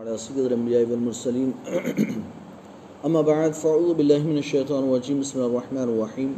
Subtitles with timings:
[0.00, 1.52] على سيد الأنبياء والمرسلين.
[3.06, 5.20] أما بعد، فأعوذ بالله من الشيطان الرجيم.
[5.20, 6.30] بسم الله الرحمن الرحيم.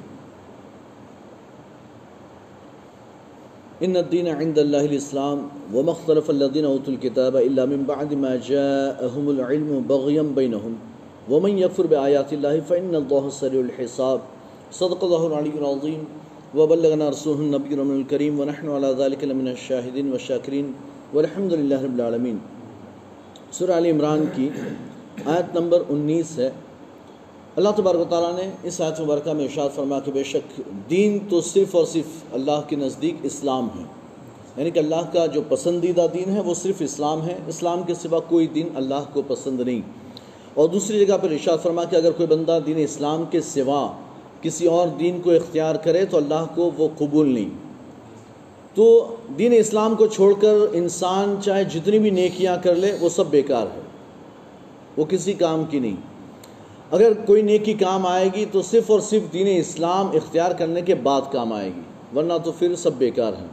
[3.87, 5.39] إن الدين عند الله الإسلام،
[5.71, 10.75] وما اختلف الذين أوتوا الكتاب إلا من بعد ما جاءهم العلم بغيا بينهم.
[11.31, 14.21] ومن يكفر بآيات الله فإن الله سريع الحساب.
[14.75, 16.03] صدق الله العلي العظيم.
[16.59, 20.67] وبلغنا رسوله النبي الكريم، ونحن على ذلك لمن الشاهدين والشاكرين.
[21.15, 22.62] والحمد لله رب العالمين.
[23.53, 24.51] سورہ علی عمران کی
[25.25, 26.51] آیت نمبر انیس ہے۔
[27.57, 31.19] اللہ تبارک و تعالیٰ نے اس آیت مبارکہ میں ارشاد فرما کہ بے شک دین
[31.29, 33.85] تو صرف اور صرف اللہ کے نزدیک اسلام ہے۔
[34.57, 38.19] یعنی کہ اللہ کا جو پسندیدہ دین ہے وہ صرف اسلام ہے۔ اسلام کے سوا
[38.19, 39.81] کوئی دین اللہ کو پسند نہیں۔
[40.55, 43.93] اور دوسری جگہ پر ارشاد فرما کہ اگر کوئی بندہ دین اسلام کے سوا
[44.41, 47.72] کسی اور دین کو اختیار کرے تو اللہ کو وہ قبول نہیں۔
[48.75, 53.27] تو دین اسلام کو چھوڑ کر انسان چاہے جتنی بھی نیکیاں کر لے، وہ سب
[53.27, 53.81] بیکار ہے۔
[54.97, 55.97] وہ کسی کام کی نہیں۔
[56.91, 60.95] اگر کوئی نیکی کام آئے گی تو صرف اور صرف دین اسلام اختیار کرنے کے
[60.95, 63.47] بعد کام آئے گی، ورنہ تو پھر سب بیکار ہیں۔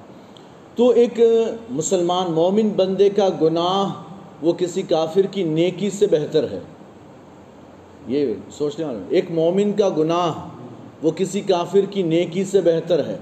[0.75, 1.19] تو ایک
[1.69, 3.93] مسلمان مومن بندے کا گناہ
[4.41, 6.59] وہ کسی کافر کی نیکی سے بہتر ہے۔
[8.07, 10.33] یہ سوچنے والے ایک مومن کا گناہ
[11.03, 13.17] وہ کسی کافر کی نیکی سے بہتر ہے۔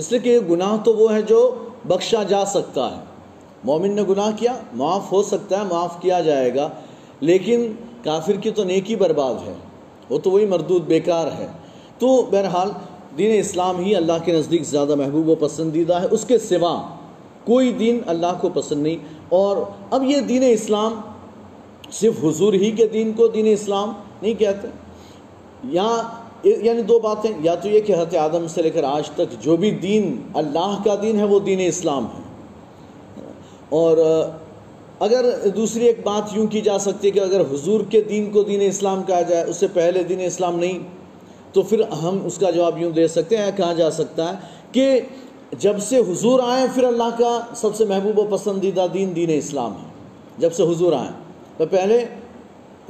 [0.00, 3.00] اس لیے کہ گناہ تو وہ ہے جو بخشا جا سکتا ہے۔
[3.64, 6.68] مومن نے گناہ کیا، معاف ہو سکتا ہے، معاف کیا جائے گا،
[7.20, 7.72] لیکن
[8.04, 9.52] کافر کی تو نیکی برباد ہے۔
[10.10, 11.46] وہ تو وہی مردود بیکار ہے۔
[11.98, 12.70] تو بہرحال
[13.18, 16.82] دین اسلام ہی اللہ کے نزدیک زیادہ محبوب و پسندیدہ ہے۔ اس کے سوا
[17.44, 18.96] کوئی دین اللہ کو پسند نہیں۔
[19.28, 19.56] اور
[19.90, 21.00] اب یہ دین اسلام
[21.92, 23.92] صرف حضور ہی کے دین کو دین اسلام
[24.22, 24.68] نہیں کہتے۔
[25.64, 29.42] یہاں یعنی دو باتیں، یا تو یہ کہ حضرت آدم سے لے کر آج تک
[29.42, 32.22] جو بھی دین اللہ کا دین ہے، وہ دین اسلام ہے۔
[33.68, 33.96] اور
[35.00, 38.42] اگر دوسری ایک بات یوں کی جا سکتی ہے کہ اگر حضور کے دین کو
[38.42, 40.78] دین اسلام کہا جائے، اس سے پہلے دین اسلام نہیں،
[41.52, 44.34] تو پھر ہم اس کا جواب یوں دے سکتے ہیں کہا جا سکتا ہے
[44.72, 45.00] کہ
[45.58, 49.72] جب سے حضور آئیں پھر اللہ کا سب سے محبوب و پسندیدہ دین دین اسلام
[49.72, 49.88] ہے۔
[50.38, 51.10] جب سے حضور آئیں
[51.56, 52.04] تو پہلے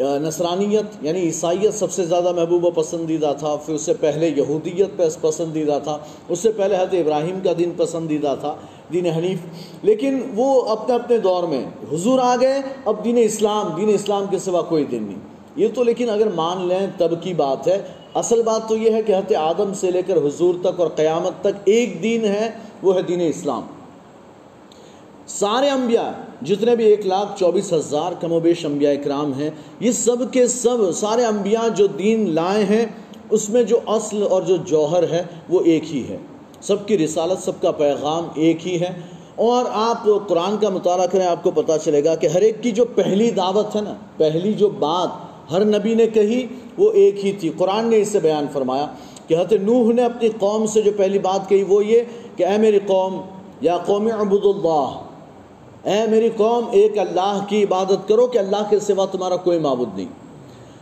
[0.01, 4.89] نصرانیت یعنی عیسائیت سب سے زیادہ محبوب و پسندیدہ تھا، پھر اس سے پہلے یہودیت
[4.97, 8.55] پہ پسندیدہ تھا، اس سے پہلے حضرت ابراہیم کا دین پسندیدہ تھا،
[8.93, 9.39] دین حنیف۔
[9.83, 14.39] لیکن وہ اپنے اپنے دور میں حضور آ گئے، اب دین اسلام دین اسلام کے
[14.39, 15.19] سوا کوئی دین نہیں۔
[15.57, 17.83] یہ تو لیکن اگر مان لیں، تب کی بات ہے۔
[18.15, 21.33] اصل بات تو یہ ہے کہ حضرت آدم سے لے کر حضور تک اور قیامت
[21.41, 22.51] تک ایک دین ہے،
[22.83, 23.63] وہ ہے دین اسلام۔
[25.39, 26.11] سارے انبیاء،
[26.45, 30.47] جتنے بھی ایک لاکھ چوبیس ہزار کم و بیش انبیاء اکرام ہیں، یہ سب کے
[30.47, 32.87] سب، سارے انبیاء جو دین لائے ہیں،
[33.31, 36.17] اس میں جو اصل اور جو جوہر ہے، وہ ایک ہی ہے۔
[36.61, 39.01] سب کی رسالت، سب کا پیغام ایک ہی ہے۔
[39.35, 42.71] اور آپ قرآن کا مطالعہ کریں، آپ کو پتہ چلے گا کہ ہر ایک کی
[42.71, 45.09] جو پہلی دعوت ہے نا، پہلی جو بات
[45.53, 46.47] ہر نبی نے کہی،
[46.79, 48.87] وہ ایک ہی تھی۔ قرآن نے اس سے بیان فرمایا
[49.27, 52.01] کہ حضرت نوح نے اپنی قوم سے جو پہلی بات کہی، وہ یہ
[52.37, 53.21] کہ اے میری قوم،
[53.61, 54.91] یا قوم عبد اللہ
[55.85, 59.89] اے میری قوم، ایک اللہ کی عبادت کرو کہ اللہ کے سوا تمہارا کوئی معبود
[59.97, 60.07] نہیں۔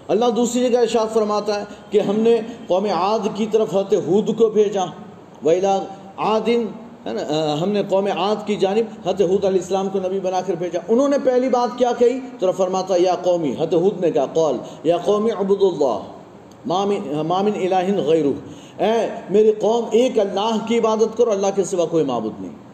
[0.08, 2.36] اللہ دوسری جگہ ارشاد فرماتا ہے کہ ہم نے
[2.66, 4.84] قوم عاد کی طرف حضرت حود کو بھیجا۔
[5.42, 5.78] ویلا
[6.16, 6.64] عادن
[7.06, 10.40] ہے نا ہم نے قوم عاد کی جانب حضرت حود علیہ السلام کو نبی بنا
[10.46, 14.10] کر بھیجا۔ انہوں نے پہلی بات کیا کہی؟ تو فرماتا یا قومی، حضرت حود نے
[14.10, 15.98] کہا قول یا قومی عبد اللہ
[16.66, 18.26] مامن الہ غیر
[18.78, 22.67] اے میری قوم، ایک اللہ کی عبادت کرو، اللہ کے سوا کوئی معبود نہیں۔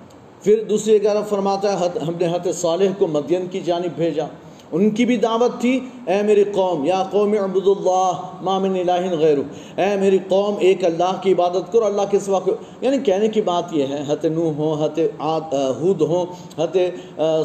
[0.44, 4.25] پھر دوسری جگہ فرماتا ہے ہم نے حضرت صالح کو مدین کی جانب بھیجا۔
[4.72, 5.72] ان کی بھی دعوت تھی،
[6.06, 9.38] اے میری قوم، یا قوم عبد اللہ مامن الہ غیر
[9.77, 13.41] اے میری قوم، ایک اللہ کی عبادت کرو، اللہ کے سوا کو یعنی کہنے کی
[13.50, 16.25] بات یہ ہے، حضرت نوح ہوں، حضرت حود ہوں،
[16.59, 16.77] حضرت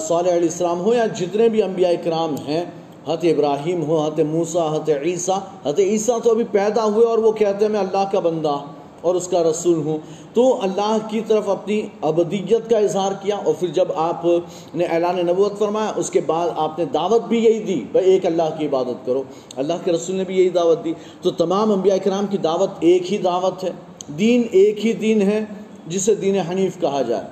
[0.07, 2.63] صالح علیہ السلام ہوں، یا جتنے بھی انبیاء اکرام ہیں،
[3.07, 7.31] حضرت ابراہیم ہو حضرت موسیٰ، حضرت عیسیٰ حضرت عیسیٰ تو ابھی پیدا ہوئے اور وہ
[7.31, 8.57] کہتے ہیں، میں اللہ کا بندہ
[9.01, 9.97] اور اس کا رسول ہوں۔
[10.33, 14.25] تو اللہ کی طرف اپنی ابدیت کا اظہار کیا اور پھر جب آپ
[14.73, 18.25] نے اعلان نبوت فرمایا، اس کے بعد آپ نے دعوت بھی یہی دی، بھائی ایک
[18.25, 19.23] اللہ کی عبادت کرو۔
[19.55, 23.13] اللہ کے رسول نے بھی یہی دعوت دی۔ تو تمام انبیاء کرام کی دعوت ایک
[23.13, 23.71] ہی دعوت ہے۔
[24.07, 25.45] دین ایک ہی دین ہے
[25.87, 27.23] جسے دین حنیف کہا جائے۔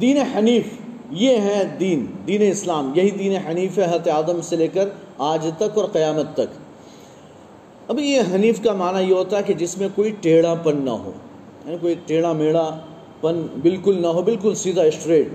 [0.00, 0.62] دین حنیف
[1.10, 4.88] یہ ہے دین دین اسلام۔ یہی دین حنیف ہے حضرت آدم سے لے کر
[5.18, 6.61] آج تک اور قیامت تک۔
[7.92, 10.90] اب یہ حنیف کا معنی یہ ہوتا ہے کہ جس میں کوئی ٹیڑھا پن نہ
[10.90, 11.12] ہو
[11.64, 12.78] یعنی کوئی ٹیڑھا میڑھا
[13.20, 15.28] پن بالکل نہ ہو، بالکل سیدھا اسٹریٹ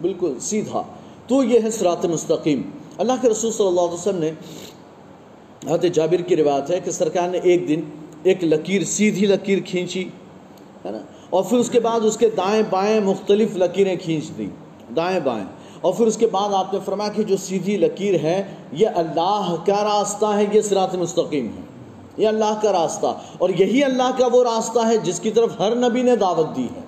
[0.00, 0.82] بالکل سیدھا۔
[1.26, 2.62] تو یہ ہے سرات مستقیم۔
[2.98, 4.30] اللہ کے رسول صلی اللہ علیہ وسلم نے
[5.66, 7.80] حضرت جابر کی روایت ہے کہ سرکار نے ایک دن
[8.22, 10.08] ایک لکیر، سیدھی لکیر کھینچی،
[10.86, 10.98] ہے نا؟
[11.30, 14.50] اور پھر اس کے بعد اس کے دائیں بائیں مختلف لکیریں کھینچ دیں۔
[14.96, 15.44] دائیں بائیں۔
[15.80, 18.42] اور پھر اس کے بعد آپ نے فرمایا کہ جو سیدھی لکیر ہے،
[18.72, 21.75] یہ اللہ کا راستہ ہے، یہ صراط مستقیم ہے۔
[22.16, 23.06] یہ اللہ کا راستہ۔
[23.38, 26.66] اور یہی اللہ کا وہ راستہ ہے جس کی طرف ہر نبی نے دعوت دی
[26.76, 26.80] ہے۔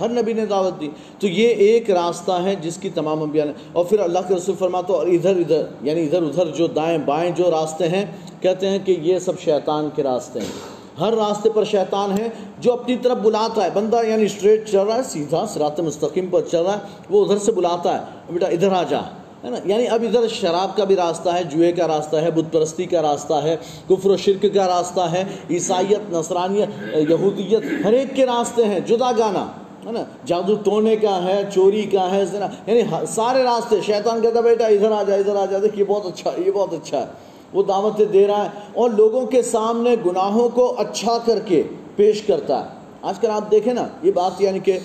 [0.00, 0.88] ہر نبی نے دعوت دی۔
[1.18, 4.56] تو یہ ایک راستہ ہے جس کی تمام انبیاء نے اور پھر اللہ کے رسول
[4.58, 8.06] فرماتا اور ادھر ادھر یعنی ادھر ادھر جو دائیں بائیں جو راستے ہیں،
[8.40, 12.28] کہتے ہیں کہ یہ سب شیطان کے راستے ہیں۔ ہر راستے پر شیطان ہے
[12.58, 16.40] جو اپنی طرف بلاتا ہے۔ بندہ یعنی اسٹریٹ چل رہا ہے، سیدھا سرات مستقیم پر
[16.40, 16.78] چل رہا ہے،
[17.10, 19.00] وہ ادھر سے بلاتا ہے، بیٹا ادھر آ جا۔
[19.44, 22.52] ہے نا؟ یعنی اب ادھر شراب کا بھی راستہ ہے، جوئے کا راستہ ہے، بت
[22.52, 23.56] پرستی کا راستہ ہے،
[23.88, 26.68] کفر و شرک کا راستہ ہے، عیسائیت، نصرانیت،
[27.10, 29.46] یہودیت، ہر ایک کے راستے ہیں، جدا گانا،
[29.86, 32.22] ہے نا؟ جادو ٹونے کا ہے، چوری کا ہے
[32.66, 35.84] یعنی سارے راستے، شیطان کہتا ہے، بیٹا ادھر آ جا، ادھر آ جا، دیکھ یہ
[35.88, 37.06] بہت اچھا یہ بہت اچھا ہے،
[37.52, 41.62] وہ دعوتیں دے رہا ہے، اور لوگوں کے سامنے گناہوں کو اچھا کر کے
[41.96, 44.78] پیش کرتا ہے۔ آج کل آپ دیکھیں نا، یہ بات یعنی کہ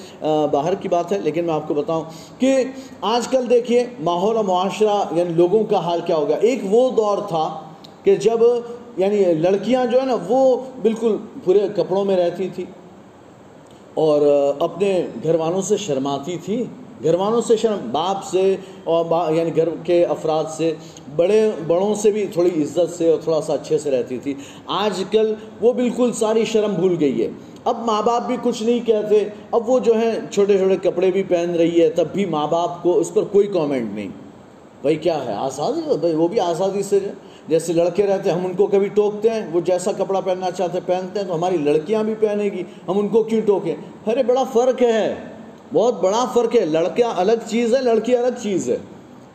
[0.52, 2.04] باہر کی بات ہے، لیکن میں آپ کو بتاؤں
[2.40, 2.54] کہ
[3.14, 6.90] آج کل دیکھیے، ماحول و معاشرہ یعنی لوگوں کا حال کیا ہو گیا ایک وہ
[6.98, 7.48] دور تھا
[8.04, 8.44] کہ جب
[8.98, 10.40] یعنی لڑکیاں جو ہے نا، وہ
[10.82, 12.66] بالکل پورے کپڑوں میں رہتی تھی
[13.94, 14.22] اور
[14.60, 14.92] اپنے
[15.24, 16.64] گھر والوں سے شرماتی تھی
[17.04, 20.74] گھر والوں سے شرم، باپ سے اور یعنی گھر کے افراد سے،
[21.16, 24.34] بڑے بڑوں سے بھی تھوڑی عزت سے اور تھوڑا سا اچھے سے رہتی تھی۔
[24.78, 27.28] آج کل وہ بالکل ساری شرم بھول گئی ہے۔
[27.68, 31.24] اب ماں باپ بھی کچھ نہیں کہتے، اب وہ جو ہیں چھوٹے چھوٹے کپڑے بھی
[31.24, 34.08] پہن رہی ہے، تب بھی ماں باپ کو اس پر کوئی کامنٹ نہیں۔
[34.82, 37.00] بھائی کیا ہے؟ آزادی؟ بھائی وہ بھی آزادی سے
[37.48, 40.78] جیسے لڑکے رہتے ہیں، ہم ان کو کبھی ٹوکتے ہیں، وہ جیسا کپڑا پہننا چاہتے
[40.78, 43.76] ہیں، پہنتے ہیں تو ہماری لڑکیاں بھی پہنے گی، ہم ان کو کیوں ٹوکیں؟
[44.08, 45.16] ارے بڑا فرق ہے،
[45.74, 48.78] بہت بڑا فرق ہے۔ لڑکیاں الگ چیز ہے، لڑکی الگ چیز ہے۔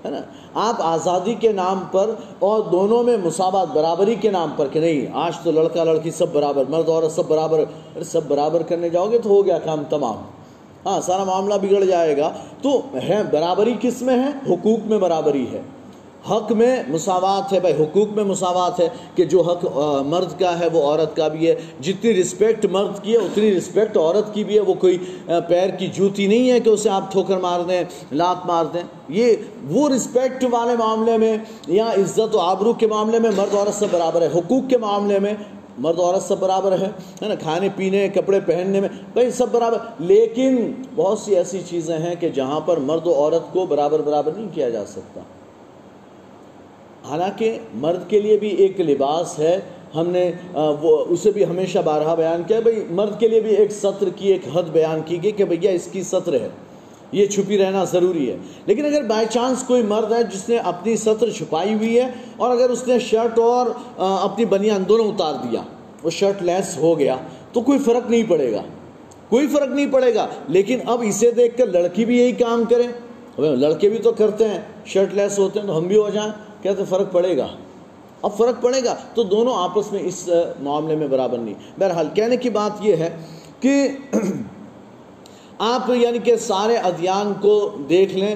[0.05, 0.21] ہے نا؟
[0.55, 5.07] آپ آزادی کے نام پر اور دونوں میں مساوات، برابری کے نام پر کہ نہیں،
[5.13, 7.65] آج تو لڑکا لڑکی سب برابر، مرد عورت سب برابر
[8.05, 10.17] سب برابر کرنے جاؤ گے تو ہو گیا کام تمام۔
[10.87, 12.31] ہاں سارا معاملہ بگڑ جائے گا۔
[12.63, 15.61] تو ہے برابری کس میں ہے؟ حقوق میں برابری ہے۔
[16.31, 19.65] حق میں مساوات ہے، بھائی حقوق میں مساوات ہے کہ جو حق
[20.07, 23.97] مرد کا ہے، وہ عورت کا بھی ہے۔ جتنی رسپیکٹ مرد کی ہے، اتنی رسپیکٹ
[23.97, 24.99] عورت کی بھی ہے۔ وہ کوئی
[25.49, 29.37] پیر کی جوتی نہیں ہے کہ اسے آپ ٹھوکر مار دیں، لات مار دیں۔ یہ،
[29.69, 33.87] وہ رسپیکٹ والے معاملے میں یا عزت و آبرو کے معاملے میں مرد عورت سے
[33.91, 35.35] برابر ہے۔ حقوق کے معاملے میں
[35.79, 36.89] مرد عورت سب برابر ہے
[37.21, 42.15] نا؟ کھانے پینے، کپڑے پہننے میں بھائی سب برابر۔ لیکن بہت سی ایسی چیزیں ہیں
[42.21, 45.21] کہ جہاں پر مرد و عورت کو برابر برابر نہیں کیا جا سکتا۔
[47.09, 49.61] حالانکہ مرد کے لیے بھی ایک لباس ہے،
[49.95, 50.33] ہم نے
[50.81, 54.29] وہ، اسے بھی ہمیشہ بارہا بیان کیا بھائی مرد کے لیے بھی ایک سطر کی
[54.29, 56.49] ایک حد بیان کی گئی کہ بھیا اس کی سطر ہے۔
[57.13, 60.97] یہ چھپی رہنا ضروری ہے۔ لیکن اگر بائی چانس کوئی مرد ہے جس نے اپنی
[60.97, 63.67] سطر چھپائی ہوئی ہے اور اگر اس نے شرٹ اور
[63.99, 65.63] اپنی بنیان دونوں اتار دیا،
[66.03, 67.17] وہ شرٹ لیس ہو گیا،
[67.53, 68.63] تو کوئی فرق نہیں پڑے گا۔
[69.29, 72.89] کوئی فرق نہیں پڑے گا۔ لیکن اب اسے دیکھ کر لڑکی بھی یہی کام کریں۔
[73.43, 76.31] لڑکے بھی تو کرتے ہیں، شرٹ لیس ہوتے ہیں تو ہم بھی ہو جائیں۔
[76.63, 77.47] کہتے فرق پڑے گا؟
[78.23, 80.29] اب فرق پڑے گا تو دونوں آپس میں اس
[80.61, 83.17] معاملے میں برابر نہیں۔ بہرحال کہنے کی بات یہ ہے
[83.61, 83.89] کہ
[85.59, 88.35] آپ یعنی کہ سارے ادیان کو دیکھ لیں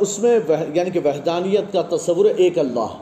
[0.00, 0.38] اس میں
[0.74, 2.94] یعنی کہ وحدانیت کا تصور ایک اللہ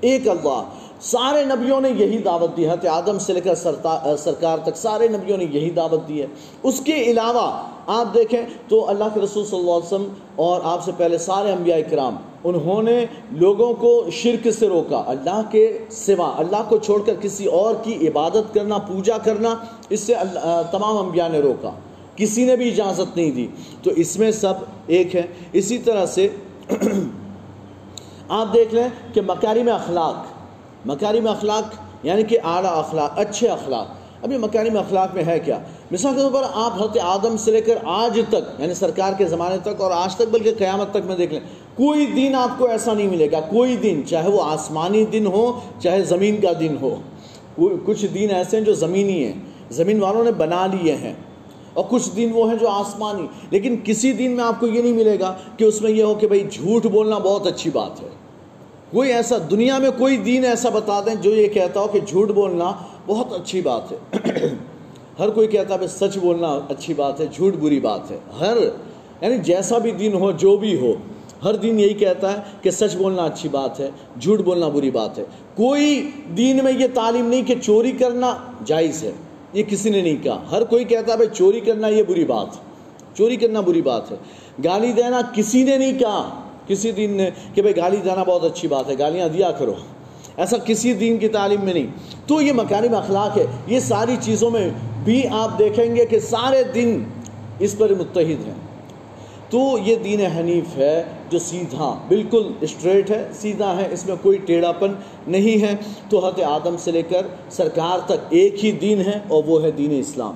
[0.00, 0.62] ایک اللہ۔
[1.00, 5.38] سارے نبیوں نے یہی دعوت دی ہے آدم سے لے کر سرکار تک سارے نبیوں
[5.38, 6.26] نے یہی دعوت دی ہے۔
[6.62, 7.46] اس کے علاوہ
[7.92, 11.52] آپ دیکھیں تو اللہ کے رسول صلی اللہ علیہ وسلم اور آپ سے پہلے سارے
[11.52, 17.02] انبیاء کرام، انہوں نے لوگوں کو شرک سے روکا، اللہ کے سوا، اللہ کو چھوڑ
[17.02, 19.54] کر کسی اور کی عبادت کرنا، پوجا کرنا،
[19.88, 20.14] اس سے
[20.70, 21.70] تمام انبیاء نے روکا۔
[22.16, 23.46] کسی نے بھی اجازت نہیں دی۔
[23.82, 24.54] تو اس میں سب
[24.86, 26.28] ایک ہے اسی طرح سے
[28.28, 30.16] آپ دیکھ لیں کہ مکاری میں اخلاق
[30.88, 35.38] مکاری میں اخلاق یعنی کہ اعلیٰ اخلاق، اچھے اخلاق۔ ابھی مکانی میں اخلاق میں ہے
[35.38, 35.58] کیا؟
[35.90, 39.26] مثال کے طور پر آپ حضرت آدم سے لے کر آج تک یعنی سرکار کے
[39.26, 41.40] زمانے تک اور آج تک، بلکہ قیامت تک میں دیکھ لیں،
[41.76, 45.60] کوئی دن آپ کو ایسا نہیں ملے گا۔ کوئی دن، چاہے وہ آسمانی دن ہو،
[45.82, 46.96] چاہے زمین کا دن ہو۔
[47.84, 49.32] کچھ دن ایسے ہیں جو زمینی ہیں۔
[49.70, 51.12] زمین والوں نے بنا لیے ہیں۔
[51.74, 54.92] اور کچھ دن وہ ہیں جو آسمانی۔ لیکن کسی دن میں آپ کو یہ نہیں
[54.92, 58.08] ملے گا کہ اس میں یہ ہو کہ بھائی جھوٹ بولنا بہت اچھی بات ہے۔
[58.90, 62.28] کوئی ایسا، دنیا میں کوئی دین ایسا بتا دیں جو یہ کہتا ہو کہ جھوٹ
[62.28, 62.72] بولنا
[63.10, 63.96] بہت اچھی بات ہے۔
[65.18, 68.56] ہر کوئی کہتا ہے سچ بولنا اچھی بات ہے، جھوٹ بری بات ہے۔ ہر
[69.20, 70.92] یعنی جیسا بھی دن ہو، جو بھی ہو،
[71.44, 73.90] ہر دن یہی کہتا ہے کہ سچ بولنا اچھی بات ہے،
[74.20, 75.24] جھوٹ بولنا بری بات ہے۔
[75.56, 79.12] کوئی دین میں یہ تعلیم نہیں کہ چوری کرنا جائز ہے۔
[79.52, 82.46] یہ کسی نے نہیں کہا۔ ہر کوئی کہتا ہے بھائی چوری کرنا یہ بری بات
[83.16, 84.16] چوری کرنا بری بات ہے۔
[84.64, 88.68] گالی دینا کسی نے نہیں کہا۔ کسی دن نے کہ بھائی گالی دینا بہت اچھی
[88.68, 89.74] بات ہے۔ گالیاں دیا کرو۔
[90.40, 91.86] ایسا کسی دین کی تعلیم میں نہیں۔
[92.26, 94.70] تو یہ مکارم اخلاق ہے۔ یہ ساری چیزوں میں
[95.04, 97.04] بھی آپ دیکھیں گے کہ سارے دن
[97.58, 98.54] اس پر متحد ہیں۔
[99.50, 104.38] تو یہ دین حنیف ہے جو سیدھا، بالکل اسٹریٹ ہے، سیدھا ہے، اس میں کوئی
[104.38, 104.92] ٹیڑھا پن
[105.26, 105.74] نہیں ہے۔
[106.08, 109.70] تو حضرت آدم سے لے کر سرکار تک ایک ہی دین ہے اور وہ ہے
[109.70, 110.34] دین اسلام۔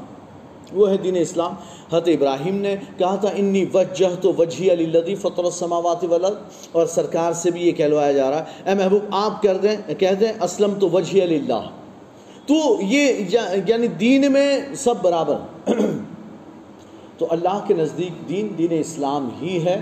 [0.75, 1.53] وہ ہے دین اسلام۔
[1.89, 6.35] حضرت ابراہیم نے کہا تھا، انی وجہ تو وجہ علی لدی فطر السماوات ولد
[6.73, 10.15] اور سرکار سے بھی یہ کہلوایا جا رہا ہے، اے محبوب، آپ کر دیں، کہہ
[10.21, 11.69] دیں اسلم تو وجہ علی اللہ۔
[12.47, 13.13] تو یہ
[13.67, 15.37] یعنی دین میں سب برابر۔
[17.19, 19.81] تو اللہ کے نزدیک دین دین اسلام ہی ہے۔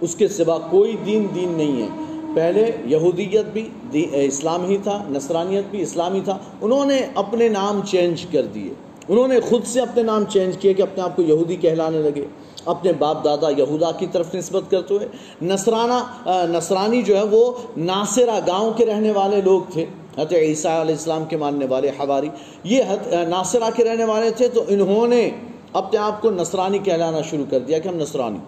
[0.00, 1.88] اس کے سوا کوئی دین دین نہیں ہے۔
[2.34, 3.68] پہلے یہودیت بھی
[4.12, 9.28] اسلام ہی تھا، نصرانیت بھی اسلامی تھا۔ انہوں نے اپنے نام چینج کر دیے۔ انہوں
[9.28, 12.26] نے خود سے اپنے نام چینج کیے کہ اپنے آپ کو یہودی کہلانے لگے۔
[12.64, 15.08] اپنے باپ دادا یہودا کی طرف نسبت کرتے ہوئے
[15.42, 15.98] نصرانہ
[16.48, 19.84] نصرانی جو ہے وہ ناصرہ گاؤں کے رہنے والے لوگ تھے۔
[20.18, 22.28] حضرت عیسیٰ علیہ السلام کے ماننے والے حواری۔
[22.64, 22.82] یہ
[23.28, 25.30] ناصرہ کے رہنے والے تھے تو انہوں نے
[25.72, 28.38] اپنے آپ کو نصرانی کہلانا شروع کر دیا کہ ہم نصرانی۔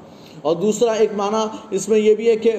[0.42, 1.42] اور دوسرا ایک معنی
[1.76, 2.52] اس میں یہ بھی ہے کہ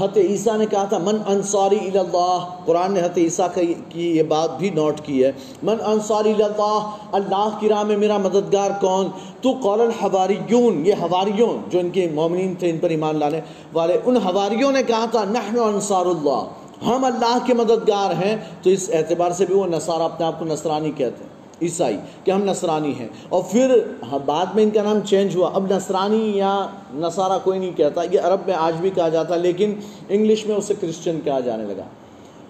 [0.00, 3.48] حت عیسیٰ نے کہا تھا، من انصاری اللہ قرآن نے حت عیسیٰ
[3.88, 5.32] کی یہ بات بھی نوٹ کی ہے۔
[5.62, 9.10] من انصاری اللہ اللہ کی راہ میں میرا مددگار کون؟
[9.42, 13.40] تو قول الحواریون یہ حواریوں جو ان کے مومنین تھے، ان پر ایمان لانے
[13.72, 16.42] والے، ان حواریوں نے کہا تھا، نحن انصار اللہ
[16.86, 20.44] ہم اللہ کے مددگار ہیں۔ تو اس اعتبار سے بھی وہ نصارہ اپنے آپ کو
[20.44, 23.78] نصرانی کہتے ہیں۔ عیسائی کہ ہم نصرانی ہیں۔ اور پھر
[24.12, 28.02] ہاں، بعد میں ان کا نام چینج ہوا۔ اب نصرانی یا نصارہ کوئی نہیں کہتا
[28.02, 29.74] یہ عرب میں آج بھی کہا جاتا، لیکن
[30.08, 31.84] انگلش میں اسے کرسچن کہا جانے لگا۔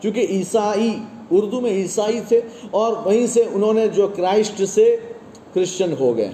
[0.03, 0.97] چونکہ عیسائی،
[1.31, 4.97] اردو میں عیسائی تھے اور وہیں سے انہوں نے جو کرائسٹ سے
[5.55, 6.31] کرسچن ہو گئے۔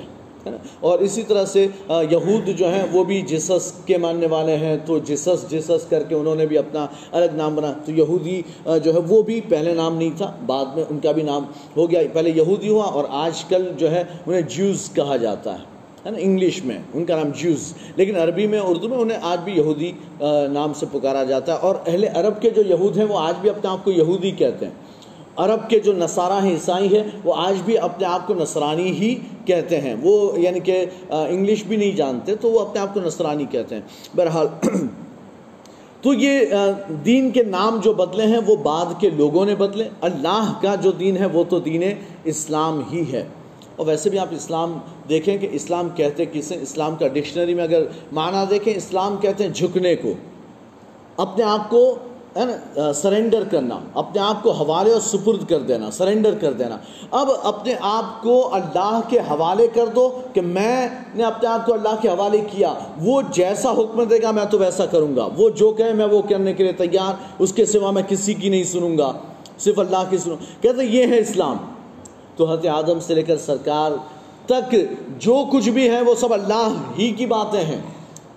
[0.47, 4.57] ہے نا اور اسی طرح سے یہود جو ہیں، وہ بھی جسس کے ماننے والے
[4.57, 8.43] ہیں۔ تو جسس جسس کر کے انہوں نے بھی اپنا الگ نام بنا۔ تو یہودی
[8.65, 11.43] جو ہے، وہ بھی پہلے نام نہیں تھا، بعد میں ان کا بھی نام
[11.77, 15.65] ہو گیا۔ پہلے یہودی ہوا اور آج کل جو ہے، انہیں جیوز کہا جاتا ہے۔
[16.07, 19.39] ہے نا؟ انگلش میں، ان کا نام جیوز۔ لیکن عربی میں، اردو میں انہیں آج
[19.45, 19.93] بھی یہودی
[20.53, 23.51] نام سے پکارا جاتا ہے۔ اور اہل عرب کے جو یہود ہیں، وہ آج بھی
[23.51, 24.73] اپنے آپ کو یہودی کہتے ہیں۔
[25.37, 29.14] عرب کے جو نصارہ ہیں، عیسائی ہیں، وہ آج بھی اپنے آپ کو نصرانی ہی
[29.45, 33.45] کہتے ہیں۔ وہ یعنی کہ انگلش بھی نہیں جانتے، تو وہ اپنے آپ کو نصرانی
[33.50, 33.83] کہتے ہیں۔
[34.17, 34.47] بہرحال
[36.03, 36.41] تو یہ
[37.05, 40.91] دین کے نام جو بدلے ہیں، وہ بعد کے لوگوں نے بدلے۔ اللہ کا جو
[40.91, 41.83] دین ہے، وہ تو دین
[42.25, 43.25] اسلام ہی ہے۔
[43.76, 47.83] اور ویسے بھی آپ اسلام دیکھیں کہ اسلام کہتے کسے اسلام کا ڈکشنری میں اگر
[48.12, 50.12] معنی دیکھیں، اسلام کہتے ہیں جھکنے کو۔
[51.17, 51.99] اپنے آپ کو
[52.37, 56.76] ہے نا سرنڈر کرنا، اپنے آپ کو حوالے اور سپرد کر دینا سرنڈر کر دینا.
[57.11, 61.75] اب اپنے آپ کو اللہ کے حوالے کر دو کہ میں نے اپنے آپ کو
[61.75, 62.73] اللہ کے حوالے کیا.
[63.03, 65.29] وہ جیسا حکم دے گا میں تو ویسا کروں گا.
[65.37, 67.14] وہ جو کہے میں وہ کرنے کے لیے تیار.
[67.38, 69.12] اس کے سوا میں کسی کی نہیں سنوں گا.
[69.59, 70.37] صرف اللہ کی سنوں.
[70.61, 71.57] کہتے یہ ہے اسلام.
[72.37, 73.93] تو حضرت آدم سے لے کر سرکار
[74.47, 74.75] تک
[75.19, 77.81] جو کچھ بھی ہے وہ سب اللہ ہی کی باتیں ہیں.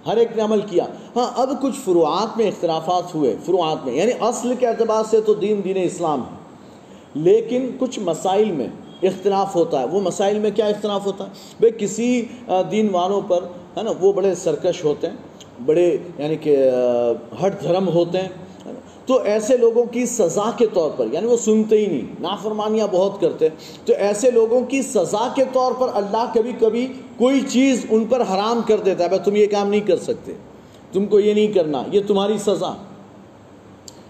[0.08, 0.86] ہر ایک نے عمل کیا۔
[1.16, 5.34] ہاں اب کچھ فروعات میں اختلافات ہوئے۔ فروعات میں یعنی اصل کے اعتبار سے تو
[5.34, 6.36] دین دین اسلام ہے۔
[7.14, 8.68] لیکن کچھ مسائل میں
[9.04, 12.26] اختلاف ہوتا ہے۔ وہ مسائل میں کیا اختلاف ہوتا ہے؟ بھائی کسی
[12.72, 13.44] دین والوں پر،
[13.78, 15.16] ہے نا، وہ بڑے سرکش ہوتے ہیں،
[15.66, 16.72] بڑے یعنی کہ
[17.46, 18.30] ہٹ دھرم ہوتے ہیں۔
[19.08, 23.22] تو ایسے لوگوں کی سزا کے طور پر یعنی وہ سنتے ہی نہیں، نافرمانیاں بہت
[23.22, 23.50] کرتے
[23.86, 26.88] تو ایسے لوگوں کی سزا کے طور پر اللہ کبھی کبھی
[27.18, 30.34] کوئی چیز ان پر حرام کر دیتا ہے۔ بھائی، تم یہ کام نہیں کر سکتے۔
[30.92, 32.76] تم کو یہ نہیں کرنا، یہ تمہاری سزا۔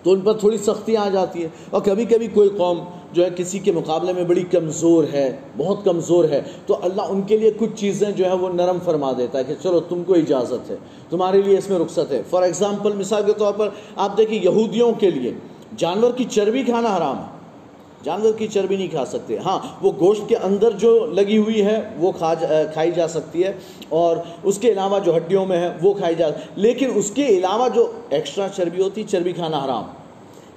[0.04, 2.80] تو ان پر تھوڑی سختی آ جاتی ہے۔ اور کبھی کبھی کوئی قوم
[3.18, 5.26] جو ہے کسی کے مقابلے میں بڑی کمزور ہے،
[5.58, 9.12] بہت کمزور ہے، تو اللہ ان کے لیے کچھ چیزیں جو ہے وہ نرم فرما
[9.18, 10.76] دیتا ہے کہ چلو تم کو اجازت ہے،
[11.10, 14.92] تمہارے لیے اس میں رخصت ہے۔ فار ایگزامپل مثال کے طور پر آپ دیکھیں یہودیوں
[15.00, 15.34] کے لیے
[15.78, 17.36] جانور کی چربی کھانا حرام ہے۔
[18.04, 21.80] جانور کی چربی نہیں کھا سکتے۔ ہاں وہ گوشت کے اندر جو لگی ہوئی ہے،
[21.98, 22.34] وہ کھا
[22.74, 23.54] کھائی جا سکتی ہے
[23.90, 27.68] اور اس کے علاوہ جو ہڈیوں میں ہے، وہ کھائی جا، لیکن اس کے علاوہ
[27.76, 29.84] جو ایکسٹرا چربی ہوتی، چربی کھانا حرام۔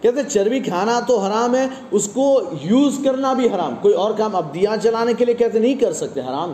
[0.00, 4.37] کہتے چربی کھانا تو حرام ہے، اس کو یوز کرنا بھی حرام۔ کوئی اور کام
[4.37, 6.52] اب دیا جلانے کے لیے کہتے نہیں کر سکتے، حرام۔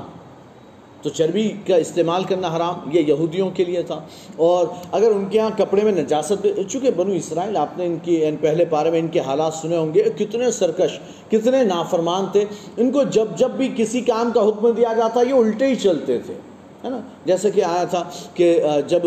[1.03, 4.01] تو چربی کا استعمال کرنا حرام، یہ یہودیوں کے لیے تھا۔
[4.37, 8.25] اور اگر ان کے ہاں کپڑے میں نجاست چونکہ بنو اسرائیل، آپ نے ان کی
[8.41, 10.99] پہلے پارے میں ان کے حالات سنے ہوں گے، کتنے سرکش،
[11.31, 12.45] کتنے نافرمان تھے۔
[12.77, 16.19] ان کو جب جب بھی کسی کام کا حکم دیا جاتا، یہ الٹے ہی چلتے
[16.19, 16.35] تھے،
[16.85, 19.01] ہے نا؟ جیسے کہ آیا تھا کہ جب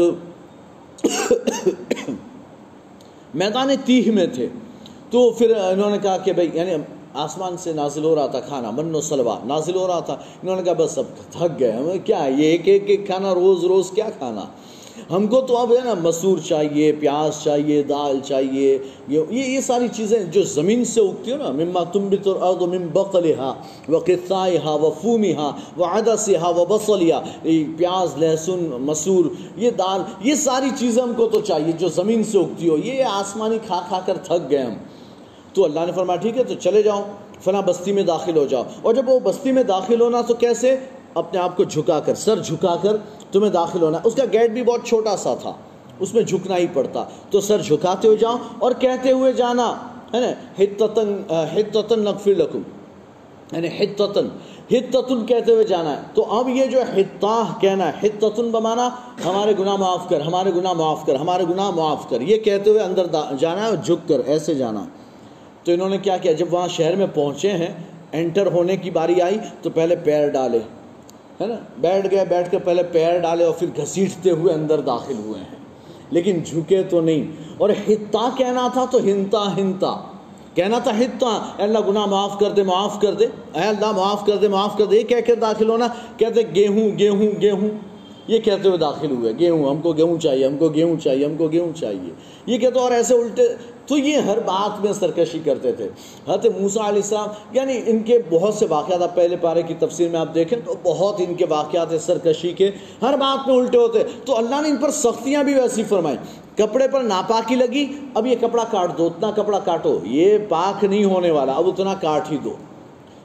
[3.33, 4.47] میدان تیہ میں تھے۔
[5.09, 6.71] تو پھر انہوں نے کہا کہ بھائی یعنی
[7.13, 10.55] آسمان سے نازل ہو رہا تھا کھانا من و سلوا، نازل ہو رہا تھا۔ انہوں
[10.55, 14.09] نے کہا، بس اب تھک گئے کیا یہ ایک ایک ایک کھانا، روز روز کیا
[14.17, 14.45] کھانا؟
[15.11, 18.77] ہم کو تو اب ہے نا مسور چاہیے، پیاز چاہیے، دال چاہیے،
[19.07, 22.87] یہ یہ ساری چیزیں جو زمین سے اگتی ہو نا، مما تم بھی تو مم
[22.93, 23.53] بقل ہا
[23.89, 23.97] و
[24.63, 27.19] ہا و فومی ہا و ہا و بسلیا
[27.77, 29.25] پیاز، لہسن، مسور،
[29.55, 33.03] یہ دال، یہ ساری چیزیں ہم کو تو چاہیے جو زمین سے اگتی ہو۔ یہ
[33.03, 34.73] آسمانی کھا کھا کر تھک گئے ہم۔
[35.53, 37.01] تو اللہ نے فرمایا، ٹھیک ہے، تو چلے جاؤ،
[37.41, 40.75] فلاں بستی میں داخل ہو جاؤ۔ اور جب وہ بستی میں داخل ہونا تو کیسے؟
[41.13, 42.97] اپنے آپ کو جھکا کر، سر جھکا کر
[43.31, 45.53] تمہیں داخل ہونا اس کا گیٹ بھی بہت چھوٹا سا تھا۔
[45.99, 49.73] اس میں جھکنا ہی پڑتا۔ تو سر جھکاتے ہوئے جاؤ اور کہتے ہوئے جانا،
[50.13, 52.61] ہے نا ہتتن ہتتن نغفر لکم۔
[53.51, 54.27] یعنی ہتتن
[54.71, 58.89] ہتتن کہتے ہوئے جانا ہے۔ تو اب یہ جو ہتاہ کہنا ہے ہتتن بمانا،
[59.25, 62.81] ہمارے گناہ معاف کر، ہمارے گناہ معاف کر، ہمارے گناہ معاف کر۔ یہ کہتے ہوئے
[62.81, 63.05] اندر
[63.39, 64.85] جانا ہے اور جھک کر، ایسے جانا۔
[65.63, 67.73] تو انہوں نے کیا کیا؟ جب وہاں شہر میں پہنچے ہیں،
[68.11, 70.59] انٹر ہونے کی باری آئی، تو پہلے پیر ڈالے۔
[71.41, 75.17] ہے نا؟ بیٹھ گئے بیٹھ کے پہلے پیر ڈالے اور پھر گھسیٹتے ہوئے اندر داخل
[75.17, 75.59] ہوئے ہیں۔
[76.09, 79.95] لیکن جھکے تو نہیں۔ اور ہتا کہنا تھا تو ہنتا ہنتا۔
[80.53, 84.25] کہنا تھا ہتا اے اللہ گناہ معاف کر دے، معاف کر دے۔ اے اللہ معاف
[84.25, 87.88] کر دے، معاف کر دے۔ یہ کہہ کے داخل ہونا، کہتے گیہوں گیہوں گیہوں۔
[88.29, 91.37] یہ کہتے ہوئے داخل ہوئے، گیہوں، ہم کو گیہوں چاہیے، ہم کو گیہوں چاہیے، ہم
[91.37, 92.13] کو گیہوں چاہیے۔
[92.45, 93.47] یہ کہتے اور ایسے الٹے،
[93.85, 95.89] تو یہ ہر بات میں سرکشی کرتے تھے۔
[96.27, 100.09] حضرت موسیٰ علیہ السلام یعنی ان کے بہت سے واقعات، آپ پہلے پارے کی تفسیر
[100.09, 102.71] میں آپ دیکھیں تو بہت ان کے واقعات سرکشی کے۔
[103.01, 106.17] ہر بات میں الٹے ہوتے۔ تو اللہ نے ان پر سختیاں بھی ویسی فرمائی
[106.55, 111.03] کپڑے پر ناپاکی لگی، اب یہ کپڑا کاٹ دو، اتنا کپڑا کاٹو، یہ پاک نہیں
[111.03, 112.53] ہونے والا، اب اتنا کاٹ ہی دو۔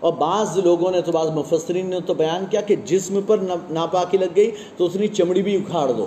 [0.05, 3.37] اور بعض لوگوں نے تو بعض مفسرین نے تو بیان کیا کہ جسم پر
[3.71, 6.07] ناپاکی لگ گئی تو اتنی چمڑی بھی اکھاڑ دو،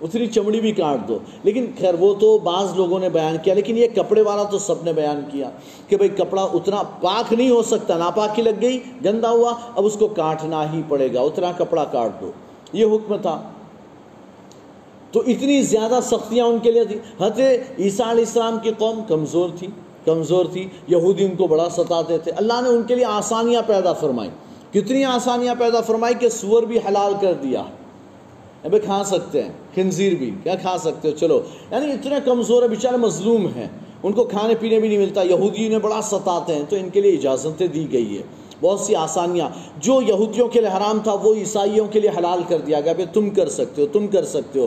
[0.00, 3.78] اتنی چمڑی بھی کاٹ دو۔ لیکن خیر وہ تو بعض لوگوں نے بیان کیا، لیکن
[3.78, 5.50] یہ کپڑے والا تو سب نے بیان کیا
[5.88, 9.96] کہ بھئی کپڑا اتنا پاک نہیں ہو سکتا، ناپاکی لگ گئی، گندا ہوا، اب اس
[9.98, 12.30] کو کاٹنا ہی پڑے گا، اتنا کپڑا کاٹ دو۔
[12.72, 13.42] یہ حکم تھا۔
[15.12, 19.48] تو اتنی زیادہ سختیاں ان کے لیے تھی حضرت عیسیٰ علیہ السلام کی قوم کمزور
[19.58, 19.66] تھی۔
[20.04, 23.92] کمزور تھی، یہودی ان کو بڑا ستاتے تھے۔ اللہ نے ان کے لیے آسانیاں پیدا
[23.92, 24.30] فرمائیں
[24.74, 27.62] کتنی آسانیاں پیدا فرمائی کہ سور بھی حلال کر دیا۔
[28.64, 31.40] ابھی کھا سکتے ہیں، خنزیر بھی۔ کیا کھا سکتے ہو؟ چلو۔
[31.70, 33.68] یعنی اتنے کمزور ہے بیچارے مظلوم ہیں۔
[34.02, 37.00] ان کو کھانے پینے بھی نہیں ملتا۔ یہودی انہیں بڑا ستاتے ہیں، تو ان کے
[37.00, 38.22] لیے اجازتیں دی گئی ہے
[38.60, 42.58] بہت سی آسانیاں۔ جو یہودیوں کے لیے حرام تھا، وہ عیسائیوں کے لیے حلال کر
[42.58, 44.66] دیا گیا۔ تم کر سکتے ہو، تم کر سکتے ہو۔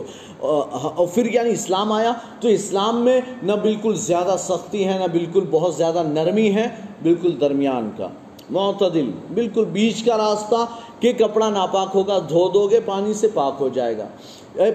[0.94, 5.44] اور پھر یعنی اسلام آیا۔ تو اسلام میں نہ بالکل زیادہ سختی ہے، نہ بالکل
[5.50, 6.68] بہت زیادہ نرمی ہے،
[7.02, 8.08] بالکل درمیان کا۔
[8.50, 10.66] معتدل، بالکل بیچ کا راستہ
[11.00, 14.06] کہ کپڑا ناپاک ہوگا، دھو دو گے، پانی سے پاک ہو جائے گا۔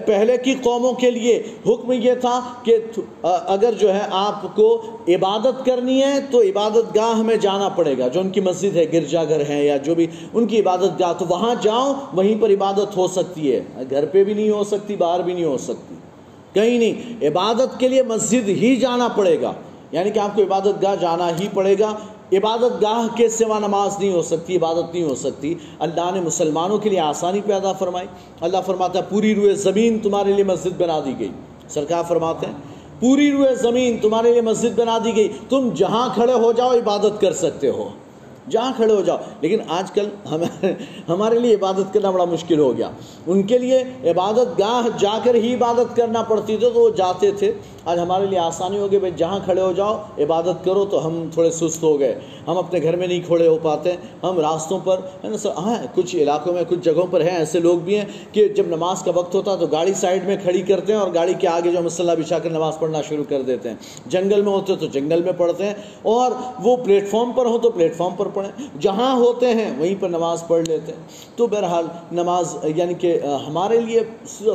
[0.06, 2.76] پہلے کی قوموں کے لیے حکم یہ تھا کہ
[3.22, 8.08] اگر جو ہے آپ کو عبادت کرنی ہے تو عبادت گاہ میں جانا پڑے گا۔
[8.08, 11.12] جو ان کی مسجد ہے، گرجا گھر ہے یا جو بھی ان کی عبادت گاہ،
[11.18, 14.96] تو وہاں جاؤ، وہیں پر عبادت ہو سکتی ہے۔ گھر پہ بھی نہیں ہو سکتی،
[14.96, 15.94] باہر بھی نہیں ہو سکتی۔
[16.52, 19.52] کہیں نہیں، عبادت کے لیے مسجد ہی جانا پڑے گا۔
[19.92, 21.96] یعنی کہ آپ کو عبادت گاہ جانا ہی پڑے گا۔
[22.32, 26.78] عبادت گاہ کے سوا نماز نہیں ہو سکتی، عبادت نہیں ہو سکتی۔ اللہ نے مسلمانوں
[26.78, 28.06] کے لیے آسانی پیدا فرمائی۔
[28.40, 31.30] اللہ فرماتا ہے، پوری روئے زمین تمہارے لیے مسجد بنا دی گئی۔
[31.68, 32.54] سرکار فرماتے ہیں،
[33.00, 37.20] پوری روئے زمین تمہارے لیے مسجد بنا دی گئی۔ تم جہاں کھڑے ہو جاؤ، عبادت
[37.20, 37.88] کر سکتے ہو۔
[38.50, 40.72] جہاں کھڑے ہو جاؤ۔ لیکن آج کل ہمیں
[41.08, 42.90] ہمارے لیے عبادت کرنا بڑا مشکل ہو گیا۔
[43.26, 47.30] ان کے لیے عبادت گاہ جا کر ہی عبادت کرنا پڑتی تھی، تو وہ جاتے
[47.30, 47.52] تھے۔
[47.84, 51.24] آج ہمارے لیے آسانی ہو گئی، بھائی جہاں کھڑے ہو جاؤ، عبادت کرو تو ہم
[51.32, 55.00] تھوڑے سست ہو گئے۔ ہم اپنے گھر میں نہیں کھڑے ہو پاتے۔ ہم راستوں پر
[55.24, 58.04] ہے نا سر؟ ہاں کچھ علاقوں میں، کچھ جگہوں پر ہیں، ایسے لوگ بھی ہیں
[58.32, 61.34] کہ جب نماز کا وقت ہوتا تو گاڑی سائڈ میں کھڑی کرتے ہیں اور گاڑی
[61.34, 64.76] کے آگے جو مسلح بچھا کر نماز پڑھنا شروع کر دیتے ہیں۔ جنگل میں ہوتے
[64.76, 66.30] تو جنگل میں پڑھتے ہیں اور
[66.62, 70.08] وہ پلیٹ فارم پر ہو تو پلیٹ فارم پر پڑھیں جہاں ہوتے ہیں وہیں پر
[70.08, 71.00] نماز پڑھ لیتے ہیں۔
[71.36, 74.00] تو بہرحال نماز یعنی کہ ہمارے لیے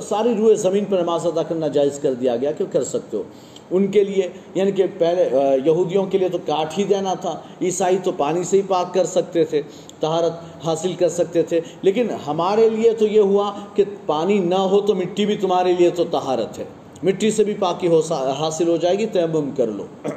[0.09, 3.23] ساری روئے زمین پر نماز ادا کرنا جائز کر دیا گیا کہ کر سکتے ہو۔
[3.71, 5.29] ان کے لیے یعنی کہ پہلے
[5.65, 9.05] یہودیوں کے لیے تو کاٹ ہی دینا تھا، عیسائی تو پانی سے ہی پاک کر
[9.05, 9.61] سکتے تھے،
[9.99, 14.81] طہارت حاصل کر سکتے تھے۔ لیکن ہمارے لیے تو یہ ہوا کہ پانی نہ ہو
[14.81, 16.63] تو مٹی بھی تمہارے لیے تو طہارت ہے۔
[17.03, 18.01] مٹی سے بھی پاکی ہو
[18.39, 19.85] حاصل ہو جائے گی تیمم کر لو۔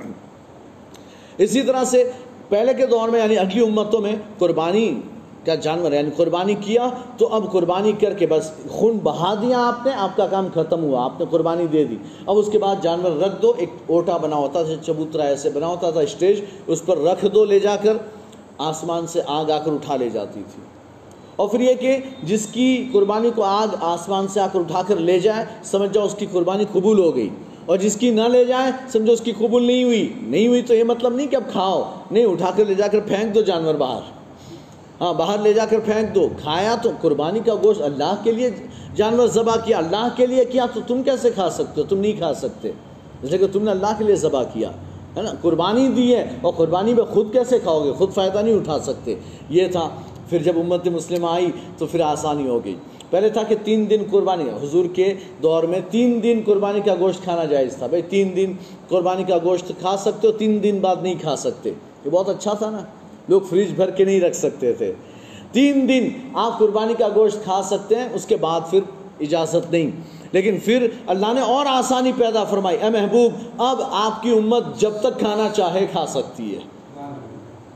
[1.39, 2.11] اسی طرح سے
[2.49, 5.01] پہلے کے دور میں یعنی اگلی امتوں میں قربانی
[5.47, 9.87] کا جانور یعنی قربانی کیا، تو اب قربانی کر کے بس خون بہا دیا آپ
[9.87, 12.77] نے، آپ کا کام ختم ہوا، آپ نے قربانی دے دی۔ اب اس کے بعد
[12.83, 16.87] جانور رکھ دو، ایک اوٹا بنا ہوتا تھا، چبوترا ایسے بنا ہوتا تھا، اسٹیج، اس
[16.87, 17.97] پر رکھ دو، لے جا کر
[18.59, 20.63] آسمان سے آگ آ کر اٹھا لے جاتی تھی۔
[21.37, 24.97] اور پھر یہ کہ جس کی قربانی کو آگ آسمان سے آ کر اٹھا کر
[24.97, 27.29] لے جائے، سمجھ جاؤ اس کی قربانی قبول ہو گئی۔
[27.69, 30.75] اور جس کی نہ لے جائے سمجھو اس کی قبول نہیں ہوئی۔ نہیں ہوئی تو
[30.75, 33.75] یہ مطلب نہیں کہ اب کھاؤ۔ نہیں، اٹھا کر لے جا کر پھینک دو جانور
[33.75, 34.01] باہر۔
[35.01, 38.51] ہاں باہر لے جا کر پھینک دو۔ کھایا تو قربانی کا گوشت۔ اللہ کے لیے
[38.97, 42.13] جانور ذبح کیا، اللہ کے لیے کیا؟ تو تم کیسے کھا سکتے ہو؟ تم نہیں
[42.13, 42.71] کھا سکتے۔
[43.23, 44.71] اس لیے کہ تم نے اللہ کے لیے ذبح کیا،
[45.17, 48.55] ہے نا؟ قربانی دی ہے اور قربانی میں خود کیسے کھاؤ گے؟ خود فائدہ نہیں
[48.55, 49.15] اٹھا سکتے۔
[49.49, 49.89] یہ تھا۔
[50.29, 52.75] پھر جب امت مسلم آئی تو پھر آسانی ہو گئی۔
[53.11, 57.23] پہلے تھا کہ تین دن قربانی، حضور کے دور میں تین دن قربانی کا گوشت
[57.23, 58.53] کھانا جائز تھا۔ بھائی، تین دن
[58.89, 61.73] قربانی کا گوشت کھا سکتے ہو، تین دن بعد نہیں کھا سکتے۔
[62.05, 62.81] یہ بہت اچھا تھا نا۔
[63.29, 64.93] لوگ فریج بھر کے نہیں رکھ سکتے تھے۔
[65.53, 68.81] تین دن آپ قربانی کا گوشت کھا سکتے ہیں، اس کے بعد پھر
[69.21, 69.91] اجازت نہیں۔
[70.33, 74.91] لیکن پھر اللہ نے اور آسانی پیدا فرمائی۔ اے محبوب، اب آپ کی امت جب
[75.01, 76.61] تک کھانا چاہے کھا سکتی ہے۔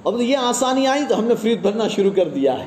[0.05, 2.64] اب یہ آسانی آئی تو ہم نے فریج بھرنا شروع کر دیا ہے۔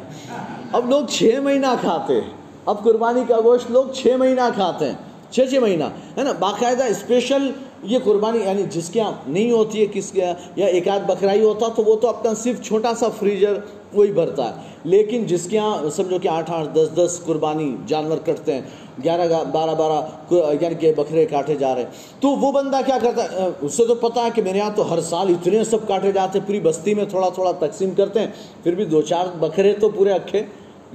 [0.71, 4.93] اب لوگ چھ مہینہ کھاتے ہیں۔ اب قربانی کا گوشت لوگ چھ مہینہ کھاتے ہیں،
[5.31, 5.83] چھ چھ مہینہ،
[6.17, 7.51] ہے نا؟ باقاعدہ اسپیشل
[7.83, 10.25] یہ قربانی یعنی جس کے یہاں نہیں ہوتی ہے، کس کے
[10.55, 13.53] یا ایک آدھ بکرائی ہوتا تو وہ تو اپنا صرف چھوٹا سا فریجر
[13.93, 18.17] وہی بھرتا ہے۔ لیکن جس کے یہاں سمجھو کہ آٹھ آٹھ، دس دس قربانی جانور
[18.17, 18.61] کٹتے ہیں،
[19.03, 23.23] گیارہ بارہ بارہ یعنی کہ بکرے کاٹے جا رہے ہیں۔ تو وہ بندہ کیا کرتا
[23.23, 26.11] ہے؟ اس سے تو پتا ہے کہ میرے یہاں تو ہر سال اتنے سب کاٹے
[26.11, 28.27] جاتے ہیں، پوری بستی میں تھوڑا تھوڑا تقسیم کرتے ہیں،
[28.63, 30.43] پھر بھی دو چار بکرے تو پورے اکھے۔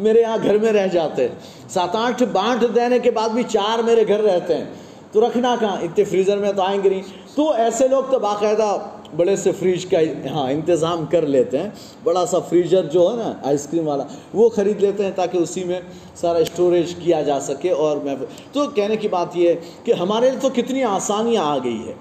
[0.00, 1.34] میرے یہاں گھر میں رہ جاتے ہیں۔
[1.68, 4.64] سات آٹھ بانٹ دینے کے بعد بھی چار میرے گھر رہتے ہیں۔
[5.12, 7.02] تو رکھنا کہاں؟ اتنے فریزر میں تو آئیں گے نہیں۔
[7.34, 8.78] تو ایسے لوگ تو باقاعدہ
[9.16, 9.98] بڑے سے فریج کا
[10.30, 11.70] ہاں انتظام کر لیتے ہیں۔
[12.04, 15.64] بڑا سا فریجر جو ہے نا، آئس کریم والا، وہ خرید لیتے ہیں تاکہ اسی
[15.64, 15.80] میں
[16.14, 18.14] سارا اسٹوریج کیا جا سکے اور میں
[18.52, 21.94] تو کہنے کی بات یہ ہے کہ ہمارے لیے تو کتنی آسانیاں آ گئی ہے۔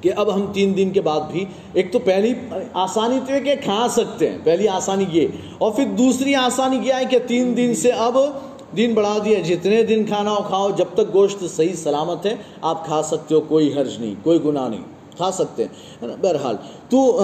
[0.00, 2.34] کہ اب ہم تین دن کے بعد بھی ایک تو پہلی
[2.72, 5.26] آسانی تو ہے کہ کھا سکتے ہیں، پہلی آسانی یہ۔
[5.58, 8.18] اور پھر دوسری آسانی یہ ہے کہ تین دن سے اب
[8.76, 12.86] دن بڑھا دیا جتنے دن کھانا ہو کھاؤ، جب تک گوشت صحیح سلامت ہے، آپ
[12.86, 14.84] کھا سکتے ہو، کوئی حرج نہیں، کوئی گناہ نہیں،
[15.16, 16.56] کھا سکتے ہیں۔ بہرحال،
[16.88, 17.20] تو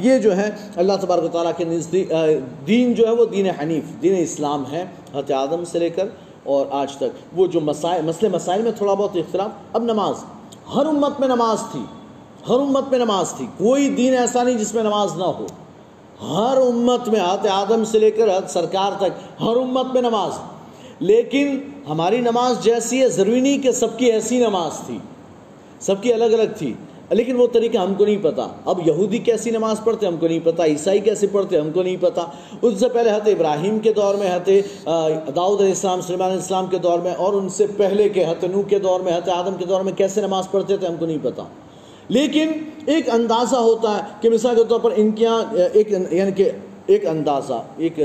[0.00, 2.12] یہ جو ہے، اللہ تبارک و تعالیٰ کے نزدیک
[2.66, 6.08] دین جو ہے وہ دین حنیف، دین اسلام ہے حت آدم سے لے کر
[6.44, 10.14] اور آج تک۔ وہ جو مسائل، مسئلے مسائل میں تھوڑا بہت اختلاف، اب نماز،
[10.74, 11.80] ہر امت میں نماز تھی۔
[12.48, 15.46] ہر امت میں نماز تھی۔ کوئی دین ایسا نہیں جس میں نماز نہ ہو۔
[16.22, 20.32] ہر امت میں حت آدم سے لے کر حت سرکار تک ہر امت میں نماز۔
[20.98, 24.98] لیکن ہماری نماز جیسی ہے، ضروری نہیں کہ سب کی ایسی نماز تھی۔
[25.80, 26.74] سب کی الگ الگ تھی۔
[27.10, 30.40] لیکن وہ طریقہ ہم کو نہیں پتا۔ اب یہودی کیسی نماز پڑھتے ہم کو نہیں
[30.44, 32.22] پتا۔ عیسائی کیسے پڑھتے ہم کو نہیں پتا۔
[32.62, 34.50] اس سے پہلے حت ابراہیم کے دور میں حت
[35.36, 38.44] داؤد علیہ السلام سلمان علیہ السلام کے دور میں اور ان سے پہلے کے حت
[38.44, 41.06] نو کے دور میں حت آدم کے دور میں کیسے نماز پڑھتے تھے ہم کو
[41.06, 41.42] نہیں پتا۔
[42.10, 42.52] لیکن
[42.86, 46.50] ایک اندازہ ہوتا ہے کہ مثال کے طور پر ان کے یہاں ایک یعنی کہ
[46.86, 47.96] ایک اندازہ، ایک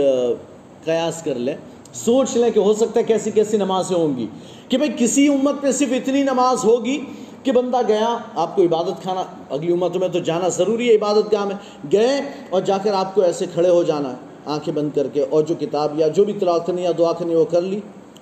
[0.84, 1.56] قیاس کر لیں۔
[1.94, 4.28] سوچ لیں کہ ہو سکتا ہے کیسی کیسی نمازیں ہوں گی۔
[4.70, 7.02] کہ بھئی کسی امت میں صرف اتنی نماز ہوگی
[7.44, 11.34] کہ بندہ گیا، آپ کو عبادت کھانا، اگلی امت میں تو جانا ضروری ہے، عبادت
[11.34, 11.56] گاہ میں
[11.92, 14.16] گئے اور جا کر آپ کو ایسے کھڑے ہو جانا ہے،
[14.46, 17.36] آنکھیں بند کر کے اور جو کتاب یا جو بھی تلاوت کرنی یا دعا کرنی
[17.36, 17.80] وہ کر لی،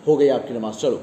[0.07, 0.97] ہو گئی آپ کی نماز۔ چلو،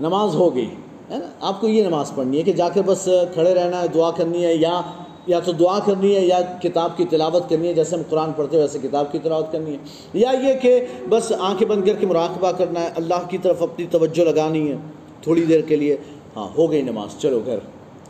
[0.00, 0.66] نماز ہو گئی۔
[1.10, 3.88] ہے نا؟ آپ کو یہ نماز پڑھنی ہے کہ جا کے بس کھڑے رہنا ہے،
[3.88, 4.80] دعا کرنی ہے، یا
[5.26, 8.56] یا تو دعا کرنی ہے، یا کتاب کی تلاوت کرنی ہے، جیسے ہم قرآن پڑھتے
[8.56, 9.76] ہیں، ویسے کتاب کی تلاوت کرنی ہے۔
[10.14, 13.86] یا یہ کہ بس آنکھیں بند کر کے مراقبہ کرنا ہے، اللہ کی طرف اپنی
[13.90, 14.76] توجہ لگانی ہے
[15.22, 15.96] تھوڑی دیر کے لیے۔
[16.36, 17.58] ہاں ہو گئی نماز، چلو گھر،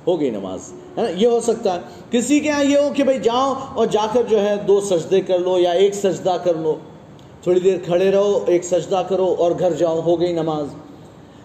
[0.06, 0.61] ہو گئی نماز۔
[0.98, 1.80] ہے نا؟ یہ ہو سکتا ہے۔
[2.11, 5.20] کسی کے یہاں یہ ہو کہ بھائی جاؤ اور جا کر جو ہے دو سجدے
[5.20, 6.74] کر لو یا ایک سجدہ کر لو۔
[7.42, 10.66] تھوڑی دیر کھڑے رہو، ایک سجدہ کرو اور گھر جاؤ، ہو گئی نماز۔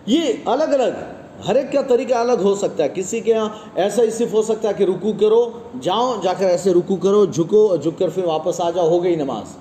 [0.06, 4.04] یہ الگ الگ ہر ایک کا طریقہ الگ ہو سکتا ہے۔ کسی کے یہاں ایسا
[4.04, 5.50] ہی صرف ہو سکتا ہے کہ رکو کرو،
[5.82, 9.16] جاؤ، جا کر ایسے رکو کرو، جھکو، جھک کر پھر واپس آ جاؤ، ہو گئی
[9.16, 9.58] نماز۔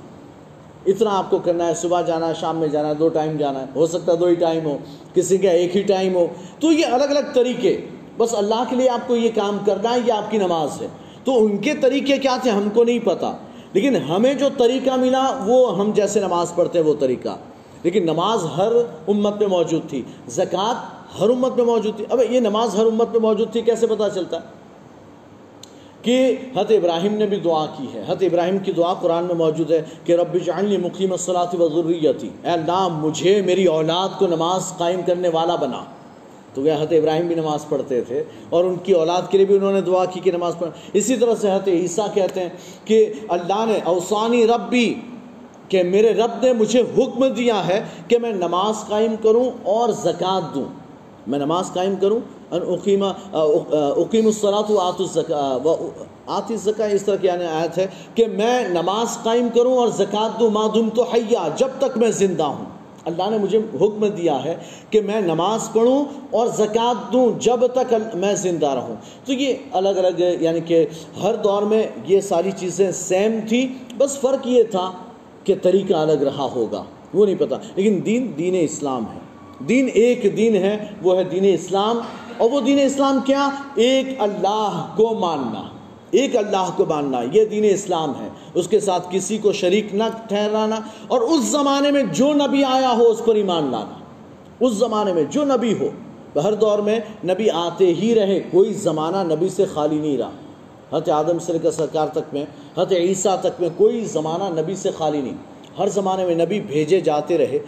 [0.87, 3.61] اتنا آپ کو کرنا ہے، صبح جانا ہے، شام میں جانا ہے، دو ٹائم جانا
[3.61, 4.79] ہے۔ ہو سکتا ہے دو ہی ٹائم ہو،
[5.15, 6.27] کسی کا ایک ہی ٹائم ہو۔
[6.61, 7.81] تو یہ الگ الگ طریقے،
[8.17, 10.87] بس اللہ کے لیے آپ کو یہ کام کرنا ہے، یہ آپ کی نماز ہے۔
[11.25, 13.37] تو ان کے طریقے کیا تھے، ہم کو نہیں پتا۔
[13.73, 17.37] لیکن ہمیں جو طریقہ ملا، وہ ہم جیسے نماز پڑھتے ہیں، وہ طریقہ۔
[17.83, 18.73] لیکن نماز ہر
[19.09, 23.11] امت میں موجود تھی۔ زکوٰۃ ہر امت میں موجود تھی۔ اب یہ نماز ہر امت
[23.11, 24.61] میں موجود تھی، کیسے پتا چلتا؟ ہے
[26.03, 29.71] کہ حت ابراہیم نے بھی دعا کی ہے۔ حت ابراہیم کی دعا قرآن میں موجود
[29.71, 34.73] ہے کہ رب جعلنی مقیم الصلاۃ و ضروریتی اے اللہ، مجھے میری اولاد کو نماز
[34.79, 35.85] قائم کرنے والا بنا۔
[36.55, 39.57] تو وہ حت ابراہیم بھی نماز پڑھتے تھے اور ان کی اولاد کے لیے بھی
[39.57, 42.49] انہوں نے دعا کی کہ نماز پڑھ اسی طرح سے حت عیسیٰ کہتے ہیں
[42.85, 44.95] کہ اللہ نے اوسانی ربی
[45.69, 50.55] کہ میرے رب نے مجھے حکم دیا ہے کہ میں نماز قائم کروں اور زکوٰۃ
[50.55, 50.80] دوں۔
[51.27, 52.19] میں نماز قائم کروں،
[52.51, 55.75] ان اقیم اقیم الصلاۃ و آت الزکا، و
[56.27, 60.39] آت الزکا اس طرح کی یعنی آیت ہے کہ میں نماز قائم کروں اور زکوٰۃ
[60.41, 62.65] دوں معدوم تو حیا، جب تک میں زندہ ہوں۔
[63.07, 64.55] اللہ نے مجھے حکم دیا ہے
[64.91, 68.95] کہ میں نماز پڑھوں اور زکوٰۃ دوں جب تک میں زندہ رہوں۔
[69.27, 70.85] تو یہ الگ الگ یعنی کہ
[71.23, 73.67] ہر دور میں یہ ساری چیزیں سیم تھی
[73.99, 74.91] بس فرق یہ تھا
[75.45, 76.83] کہ طریقہ الگ رہا ہوگا،
[77.15, 79.19] وہ نہیں پتہ لیکن دین دین اسلام ہے۔
[79.69, 81.99] دین ایک دین ہے، وہ ہے دین اسلام۔
[82.37, 85.63] اور وہ دین اسلام کیا؟ ایک اللہ کو ماننا۔
[86.11, 90.05] ایک اللہ کو ماننا، یہ دین اسلام ہے۔ اس کے ساتھ کسی کو شریک نہ
[90.29, 90.77] ٹھہرانا۔
[91.09, 93.99] اور اس زمانے میں جو نبی آیا ہو، اس پر ایمان لانا۔
[94.61, 99.35] اس زمانے میں جو نبی ہو، ہر دور میں نبی آتے ہی رہے۔ کوئی زمانہ
[99.35, 100.31] نبی سے خالی نہیں رہا۔
[100.93, 102.43] حضرت آدم سے لے کر سرکار تک میں،
[102.77, 105.37] حضرت عیسیٰ تک میں کوئی زمانہ نبی سے خالی نہیں۔
[105.79, 107.59] ہر زمانے میں نبی بھیجے جاتے رہے۔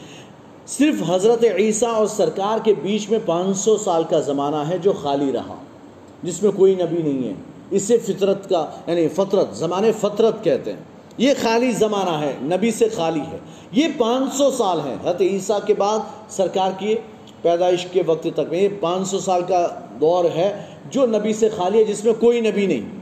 [0.79, 4.93] صرف حضرت عیسیٰ اور سرکار کے بیچ میں پانچ سو سال کا زمانہ ہے جو
[4.93, 5.55] خالی رہا،
[6.23, 7.33] جس میں کوئی نبی نہیں ہے۔
[7.71, 10.81] اسے فطرت کا یعنی فطرت، زمانے فطرت کہتے ہیں۔
[11.19, 13.39] یہ خالی زمانہ ہے، نبی سے خالی ہے۔
[13.73, 16.95] یہ پانچ سو سال ہے حضرت عیسیٰ کے بعد سرکار کی
[17.43, 19.69] پیدائش کے وقت تک میں یہ پانچ سو سال کا
[20.01, 23.02] دور ہے جو نبی سے خالی ہے، جس میں کوئی نبی نہیں۔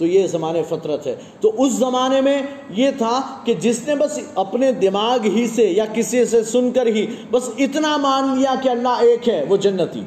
[0.00, 4.18] تو یہ زمانے فطرت ہے۔ تو اس زمانے میں یہ تھا کہ جس نے بس
[4.34, 8.68] اپنے دماغ ہی سے یا کسی سے سن کر ہی بس اتنا مان لیا کہ
[8.68, 10.00] اللہ ایک ہے، وہ جنتی۔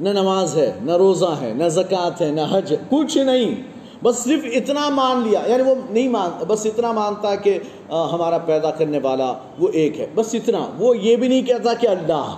[0.00, 3.54] نہ نماز ہے، نہ روزہ ہے، نہ زکوٰۃ ہے، نہ حج ہے، کچھ نہیں۔
[4.02, 8.70] بس صرف اتنا مان لیا یعنی وہ نہیں مان، بس اتنا مانتا کہ ہمارا پیدا
[8.70, 12.36] کرنے والا وہ ایک ہے۔ بس اتنا، وہ یہ بھی نہیں کہتا کہ اللہ۔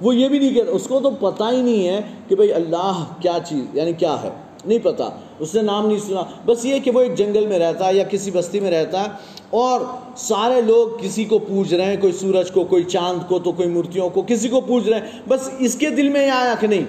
[0.00, 3.04] وہ یہ بھی نہیں کہتا، اس کو تو پتہ ہی نہیں ہے کہ بھئی اللہ
[3.20, 4.30] کیا چیز یعنی کیا ہے۔
[4.66, 7.88] نہیں پتا، اس نے نام نہیں سنا۔ بس یہ کہ وہ ایک جنگل میں رہتا
[7.88, 9.08] ہے یا کسی بستی میں رہتا ہے
[9.50, 9.80] اور
[10.16, 13.68] سارے لوگ کسی کو پوچھ رہے ہیں، کوئی سورج کو، کوئی چاند کو، تو کوئی
[13.68, 16.66] مورتیوں کو، کسی کو پوچھ رہے ہیں۔ بس اس کے دل میں یہ آیا کہ
[16.66, 16.84] نہیں،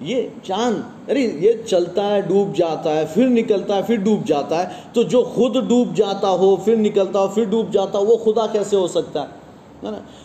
[0.00, 4.62] یہ چاند، ارے یہ چلتا ہے، ڈوب جاتا ہے، پھر نکلتا ہے، پھر ڈوب جاتا
[4.62, 8.16] ہے۔ تو جو خود ڈوب جاتا ہو، پھر نکلتا ہو، پھر ڈوب جاتا ہو، وہ
[8.16, 9.43] خدا کیسے ہو سکتا ہے؟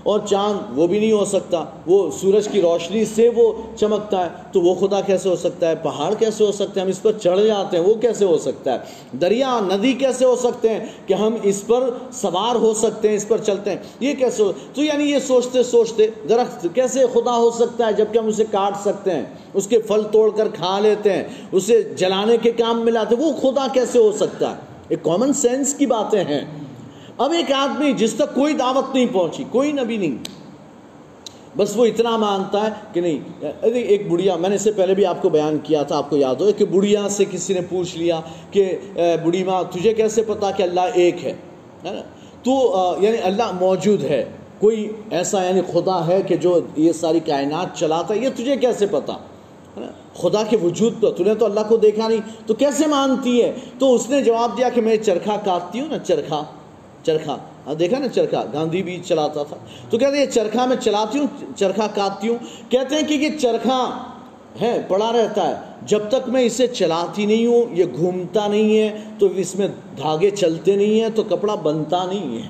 [0.04, 4.30] اور چاند وہ بھی نہیں ہو سکتا، وہ سورج کی روشنی سے وہ چمکتا ہے،
[4.52, 7.12] تو وہ خدا کیسے ہو سکتا ہے؟ پہاڑ کیسے ہو سکتے ہیں؟ ہم اس پر
[7.12, 8.78] چڑھ جاتے ہیں، وہ کیسے ہو سکتا ہے؟
[9.22, 13.28] دریا، ندی کیسے ہو سکتے ہیں کہ ہم اس پر سوار ہو سکتے ہیں، اس
[13.28, 17.52] پر چلتے ہیں؟ یہ کیسے ہو؟ تو یعنی یہ سوچتے سوچتے درخت کیسے خدا ہو
[17.52, 21.14] سکتا ہے جبکہ ہم اسے کاٹ سکتے ہیں؟ اس کے پھل توڑ کر کھا لیتے
[21.14, 24.56] ہیں، اسے جلانے کے کام میں لاتے ہیں، وہ خدا کیسے ہو سکتا ہے؟
[24.90, 26.69] ایک کامن سینس کی باتیں ہیں۔
[27.20, 30.18] اب ایک آدمی جس تک کوئی دعوت نہیں پہنچی، کوئی نبی نہیں۔
[31.58, 34.94] بس وہ اتنا مانتا ہے کہ نہیں، ارے ایک بڑھیا، میں نے اس سے پہلے
[34.96, 37.62] بھی آپ کو بیان کیا تھا، آپ کو یاد ہو کہ بڑھیا سے کسی نے
[37.70, 38.20] پوچھ لیا
[38.52, 38.66] کہ
[39.24, 41.34] بڑھی ماں، تجھے کیسے پتا کہ اللہ ایک ہے؟
[42.44, 42.54] تو
[43.00, 44.24] یعنی اللہ موجود ہے۔
[44.60, 48.86] کوئی ایسا یعنی خدا ہے کہ جو یہ ساری کائنات چلاتا ہے، یہ تجھے کیسے
[48.92, 49.18] پتا؟
[50.18, 53.94] خدا کے وجود پر نے تو اللہ کو دیکھا نہیں، تو کیسے مانتی ہے؟ تو
[53.96, 56.42] اس نے جواب دیا کہ میں چرخا کاٹتی ہوں نا چرخا
[57.10, 59.56] چرخا دیکھا نا چرخا گاندھی بھی چلاتا تھا۔
[59.90, 62.38] تو کہتے ہیں یہ چرخا میں چلاتی ہوں چرخا کاٹتی ہوں۔
[62.70, 63.90] کہتے ہیں کہ یہ چرخا
[64.62, 65.54] ہے، پڑا رہتا ہے۔
[65.86, 69.68] جب تک میں اسے چلاتی نہیں ہوں، یہ گھومتا نہیں ہے، تو اس میں
[69.98, 72.48] دھاگے چلتے نہیں ہیں، تو کپڑا بنتا نہیں ہے۔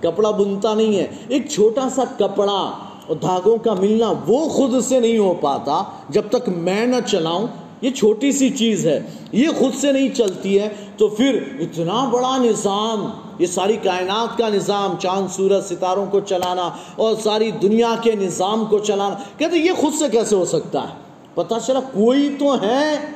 [0.00, 2.72] کپڑا بنتا نہیں ہے۔ ایک چھوٹا سا کپڑا
[3.06, 7.46] اور دھاگوں کا ملنا وہ خود سے نہیں ہو پاتا جب تک میں نہ چلاؤں۔
[7.80, 9.00] یہ چھوٹی سی چیز ہے۔
[9.32, 14.48] یہ خود سے نہیں چلتی ہے، تو پھر اتنا بڑا نظام یہ ساری کائنات کا
[14.48, 19.70] نظام، چاند، سورج، ستاروں کو چلانا اور ساری دنیا کے نظام کو چلانا۔ کہتے یہ
[19.76, 20.94] خود سے کیسے ہو سکتا ہے؟
[21.34, 23.06] پتا چلا، کوئی تو ہے،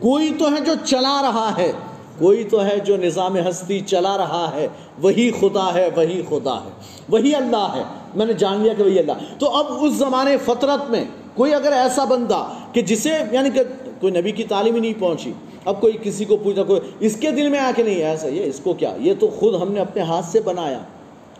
[0.00, 1.72] کوئی تو ہے جو چلا رہا ہے۔
[2.18, 4.68] کوئی تو ہے جو نظام ہستی چلا رہا ہے۔
[5.02, 6.70] وہی خدا ہے، وہی خدا ہے۔
[7.08, 7.82] وہی اللہ ہے۔
[8.14, 11.04] میں نے جان لیا کہ وہی اللہ۔ تو اب اس زمانے فطرت میں
[11.38, 13.62] کوئی اگر ایسا بندہ کہ جسے یعنی کہ
[14.00, 15.32] کوئی نبی کی تعلیم ہی نہیں پہنچی،
[15.64, 18.44] اب کوئی کسی کو پوچھا کوئی اس کے دل میں آ کے نہیں، ایسا یہ
[18.44, 20.78] اس کو کیا؟ یہ تو خود ہم نے اپنے ہاتھ سے بنایا،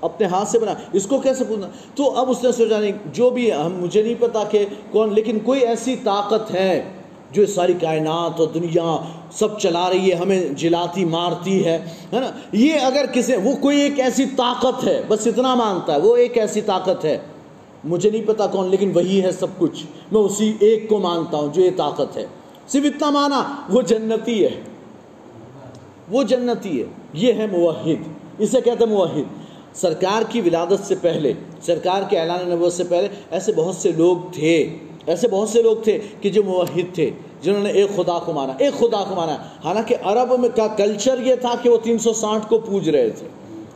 [0.00, 3.30] اپنے ہاتھ سے بنا اس کو کیسے پوچھنا؟ تو اب اس نے سوچا نہیں، جو
[3.30, 6.82] بھی ہم، مجھے نہیں پتا کہ کون، لیکن کوئی ایسی طاقت ہے
[7.32, 8.96] جو ساری کائنات اور دنیا
[9.32, 11.78] سب چلا رہی ہے، ہمیں جلاتی، مارتی ہے
[12.12, 16.16] نا؟ یہ اگر کسی، وہ کوئی ایک ایسی طاقت ہے، بس اتنا مانتا ہے، وہ
[16.16, 17.18] ایک ایسی طاقت ہے۔
[17.84, 21.48] مجھے نہیں پتا کون، لیکن وہی ہے سب کچھ۔ میں اسی ایک کو مانتا ہوں
[21.52, 22.26] جو یہ طاقت ہے۔
[22.68, 24.50] صرف اتنا مانا، وہ جنتی ہے۔
[26.10, 31.32] وہ جنتی ہے۔ یہ ہے موحد۔ اسے کہتے ہیں موحد۔ سرکار کی ولادت سے پہلے،
[31.62, 35.76] سرکار کے اعلان نبوت سے پہلے ایسے بہت سے لوگ تھے۔ ایسے بہت سے لوگ
[35.76, 37.10] تھے کہ جو موحد تھے،
[37.42, 41.18] جنہوں نے ایک خدا کو مانا۔ ایک خدا کو مانا۔ حالانکہ عرب میں کا کلچر
[41.18, 43.28] یہ تھا کہ وہ تین سو ساٹھ کو پوج رہے تھے۔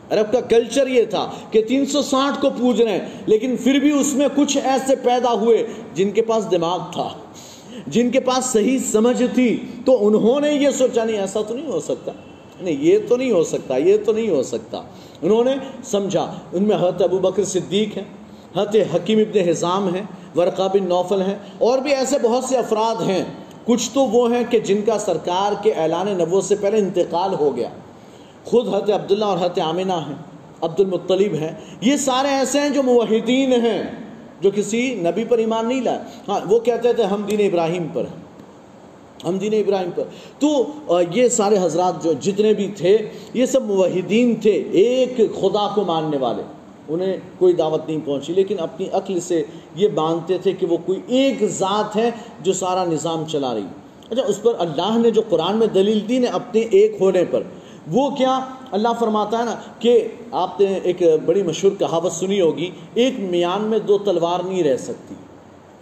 [0.09, 3.79] عرب کا کلچر یہ تھا کہ تین سو ساٹھ کو پوج رہے ہیں، لیکن پھر
[3.79, 7.09] بھی اس میں کچھ ایسے پیدا ہوئے جن کے پاس دماغ تھا،
[7.87, 11.67] جن کے پاس صحیح سمجھ تھی۔ تو انہوں نے یہ سوچا، نہیں، ایسا تو نہیں
[11.67, 12.11] ہو سکتا۔
[12.61, 14.81] نہیں، یہ تو نہیں ہو سکتا، یہ تو نہیں ہو سکتا۔
[15.21, 18.03] انہوں نے سمجھا، ان میں حضرت ابو بکر صدیق ہیں،
[18.55, 20.03] حضرت حکیم ابن حزام ہیں،
[20.35, 23.23] ورقہ بن نوفل ہیں، اور بھی ایسے بہت سے افراد ہیں۔
[23.65, 27.55] کچھ تو وہ ہیں کہ جن کا سرکار کے اعلان نبوت سے پہلے انتقال ہو
[27.55, 27.69] گیا۔
[28.45, 30.15] خود حضرت عبداللہ اور حضرت آمینہ ہیں
[30.61, 31.51] عبد المطلب ہیں۔
[31.81, 33.83] یہ سارے ایسے ہیں جو موحدین ہیں،
[34.41, 38.01] جو کسی نبی پر ایمان نہیں لائے۔ ہاں وہ کہتے تھے، ہم دین ابراہیم پر
[38.01, 38.23] ہیں۔
[39.27, 40.03] ہم دین ابراہیم پر۔
[40.39, 40.71] تو
[41.15, 42.97] یہ سارے حضرات جو جتنے بھی تھے،
[43.33, 46.43] یہ سب موحدین تھے، ایک خدا کو ماننے والے۔
[46.89, 49.43] انہیں کوئی دعوت نہیں پہنچی، لیکن اپنی عقل سے
[49.75, 53.65] یہ مانتے تھے کہ وہ کوئی ایک ذات ہے جو سارا نظام چلا رہی۔
[54.09, 57.43] اچھا اس پر اللہ نے جو قرآن میں دلیل دی نے اپنے ایک ہونے پر
[57.91, 58.39] وہ کیا
[58.71, 63.61] اللہ فرماتا ہے نا کہ آپ نے ایک بڑی مشہور کہاوت سنی ہوگی، ایک میان
[63.61, 65.15] میں دو تلوار نہیں رہ سکتی۔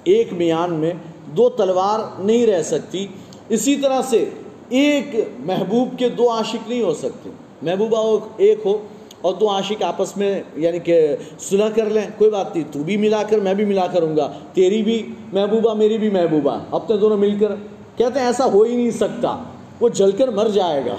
[0.03, 0.91] ایک میان میں
[1.25, 3.07] دو تلوار نہیں رہ سکتی۔
[3.49, 4.29] اسی طرح سے
[4.69, 5.05] ایک
[5.39, 7.29] محبوب کے دو عاشق نہیں ہو سکتے۔
[7.61, 8.77] محبوبہ ایک ہو
[9.21, 12.97] اور دو عاشق آپس میں یعنی کہ صلح کر لیں، کوئی بات نہیں، تو بھی
[12.97, 17.17] ملا کر میں بھی ملا کروں گا، تیری بھی محبوبہ، میری بھی محبوبہ۔ اپنے دونوں
[17.17, 17.51] مل کر
[17.97, 19.43] کہتے ہیں، ایسا ہو ہی نہیں سکتا،
[19.79, 20.95] وہ جل کر مر جائے گا۔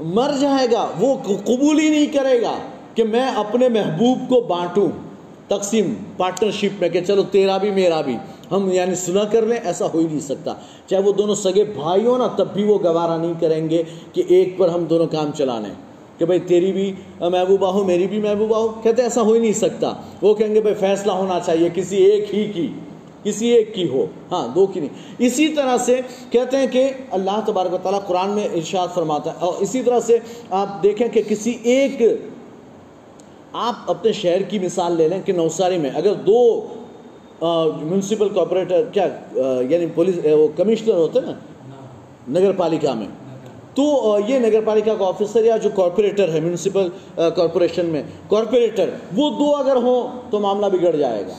[0.00, 2.52] مر جائے گا، وہ قبول ہی نہیں کرے گا
[2.94, 4.88] کہ میں اپنے محبوب کو بانٹوں۔
[5.48, 8.16] تقسیم پارٹنرشپ میں کہ چلو تیرا بھی، میرا بھی۔
[8.52, 10.54] ہم یعنی سنا کر لیں، ایسا ہو ہی نہیں سکتا۔
[10.86, 13.82] چاہے وہ دونوں سگے بھائی ہو نا، تب بھی وہ گوارا نہیں کریں گے
[14.12, 15.68] کہ ایک پر ہم دونوں کام چلانے۔
[16.18, 19.52] کہ بھائی تیری بھی محبوبہ ہو، میری بھی محبوبہ ہو، کہتے ایسا ہو ہی نہیں
[19.52, 22.68] سکتا۔ وہ کہیں گے، بھائی فیصلہ ہونا چاہیے، کسی ایک ہی کی۔
[23.26, 27.40] کسی ایک کی ہو۔ ہاں دو کی نہیں۔ اسی طرح سے کہتے ہیں کہ اللہ
[27.46, 30.18] تبارک و تعالیٰ قرآن میں ارشاد فرماتا ہے۔ اور اسی طرح سے
[30.50, 32.02] آپ دیکھیں کہ کسی ایک،
[33.52, 36.66] آپ اپنے شہر کی مثال لے لیں کہ نوساری میں اگر دو
[37.82, 39.08] میونسپل کارپوریٹر کیا
[39.70, 41.32] یعنی پولیس، وہ کمشنر ہوتے نا؟
[42.28, 43.06] نگر پالیکا میں۔
[43.74, 49.30] تو یہ نگر پالیکا کا آفیسر یا جو کارپوریٹر ہے میونسپل کارپوریشن میں کارپوریٹر وہ
[49.30, 51.34] دو اگر ہوں تو معاملہ بگڑ جائے گا۔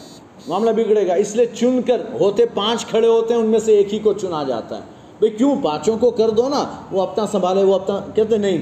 [0.47, 3.77] معاملہ بگڑے گا۔ اس لیے چن کر ہوتے پانچ کھڑے ہوتے ہیں، ان میں سے
[3.77, 4.81] ایک ہی کو چنا جاتا ہے۔
[5.19, 8.57] بھئی کیوں پانچوں کو کر دو نا؟ وہ اپنا سنبھالے، وہ اپنا، کہتے نہیں،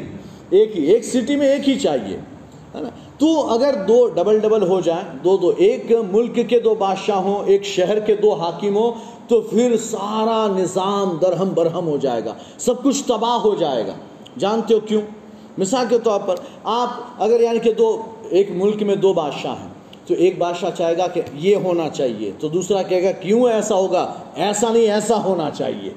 [0.49, 2.17] ایک ہی، ایک سٹی میں ایک ہی چاہیے،
[2.75, 6.75] ہے نا؟ تو اگر دو ڈبل ڈبل ہو جائیں، دو دو، ایک ملک کے دو
[6.75, 8.91] بادشاہ ہوں، ایک شہر کے دو حاکم ہوں،
[9.27, 13.93] تو پھر سارا نظام درہم برہم ہو جائے گا، سب کچھ تباہ ہو جائے گا۔
[14.37, 15.01] جانتے ہو کیوں؟
[15.57, 19.74] مثال کے طور پر آپ، اگر یعنی کہ دو، ایک ملک میں دو بادشاہ ہیں
[20.05, 23.75] تو ایک بادشاہ چاہے گا کہ یہ ہونا چاہیے۔ تو دوسرا کہے گا، کیوں ایسا
[23.75, 25.89] ہوگا؟ ایسا نہیں، ایسا ہونا چاہیے۔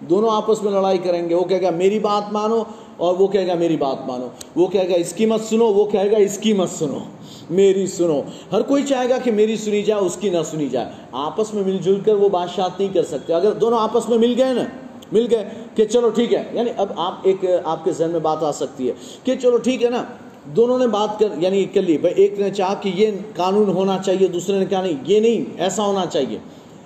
[0.00, 2.62] دونوں آپس میں لڑائی کریں گے۔ وہ کہے گا، میری بات مانو
[2.96, 5.84] اور وہ کہے گا، میری بات مانو۔ وہ کہے گا، اس کی مت سنو، وہ
[5.84, 6.98] کہے گا، اس کی مت سنو۔
[7.50, 8.20] میری سنو۔
[8.52, 11.62] ہر کوئی چاہے گا کہ میری سنی جائے، اس کی نہ سنی جائے۔ آپس میں
[11.64, 14.62] مل جل کر وہ بادشاہت نہیں کر سکتے۔ اگر دونوں آپس میں مل گئے نا،
[15.12, 18.42] مل گئے کہ چلو ٹھیک ہے۔ یعنی اب آپ ایک، آپ کے ذہن میں بات
[18.42, 18.92] آ سکتی ہے
[19.24, 20.04] کہ چلو ٹھیک ہے نا
[20.44, 23.98] دونوں نے بات کر یعنی کر لی، بھائی ایک نے چاہا کہ یہ قانون ہونا
[24.06, 26.38] چاہیے، دوسرے نے کہا نہیں، یہ نہیں، ایسا ہونا چاہیے۔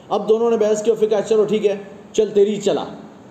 [0.09, 1.77] اب دونوں نے بحث کیا پھر کہا چلو ٹھیک ہے،
[2.13, 2.85] چل تیری چلا۔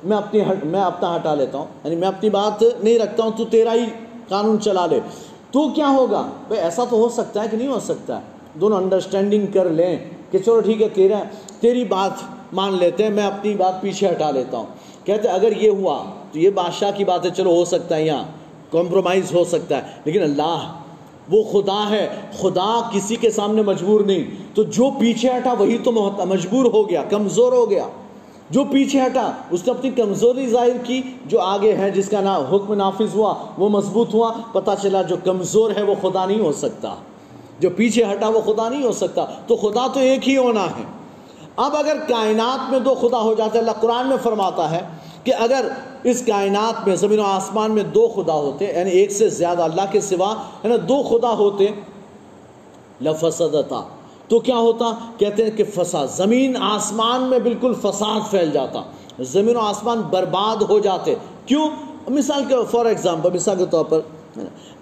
[0.04, 3.32] میں اپنی ہٹ میں اپنا ہٹا لیتا ہوں۔ یعنی میں اپنی بات نہیں رکھتا ہوں،
[3.38, 3.86] تو تیرا ہی
[4.28, 5.00] قانون چلا لے۔
[5.52, 8.22] تو کیا ہوگا؟ بھائی ایسا تو ہو سکتا ہے کہ نہیں ہو سکتا ہے۔
[8.54, 9.98] دونوں انڈرسٹینڈنگ کر لیں
[10.32, 11.20] کہ چلو ٹھیک ہے، تیرا
[11.60, 12.12] تیری بات
[12.54, 14.66] مان لیتے ہیں، میں اپنی بات پیچھے ہٹا لیتا ہوں۔
[15.04, 18.24] کہتے اگر یہ ہوا تو یہ بادشاہ کی بات ہے، چلو ہو سکتا ہے یہاں۔
[18.72, 20.74] کمپرومائز ہو سکتا ہے۔ لیکن اللہ،
[21.30, 24.24] وہ خدا ہے۔ خدا کسی کے سامنے مجبور نہیں۔
[24.56, 25.92] تو جو پیچھے ہٹا، وہی تو
[26.26, 27.88] مجبور ہو گیا، کمزور ہو گیا۔
[28.50, 32.44] جو پیچھے ہٹا، اس نے اپنی کمزوری ظاہر کی۔ جو آگے ہے، جس کا نام
[32.44, 36.52] حکم نافذ ہوا، وہ مضبوط ہوا۔ پتہ چلا، جو کمزور ہے، وہ خدا نہیں ہو
[36.52, 36.96] سکتا۔
[37.60, 40.84] جو پیچھے ہٹا، وہ خدا نہیں ہو سکتا۔ تو خدا تو ایک ہی ہونا ہے۔
[41.56, 44.82] اب اگر کائنات میں دو خدا ہو جاتے، اللہ قرآن میں فرماتا ہے
[45.24, 45.66] کہ اگر
[46.04, 49.82] اس کائنات میں، زمین و آسمان میں دو خدا ہوتے یعنی ایک سے زیادہ اللہ
[49.92, 51.68] کے سوا یعنی دو خدا ہوتے،
[53.02, 53.82] لفسدتا۔
[54.28, 54.86] تو کیا ہوتا؟
[55.18, 58.82] کہتے ہیں کہ فساد۔ زمین آسمان میں بالکل فساد پھیل جاتا۔
[59.20, 61.70] زمین و آسمان برباد ہو جاتے۔ کیوں؟
[62.08, 64.00] مثال کے، فار ایگزامپل، مثال کے طور پر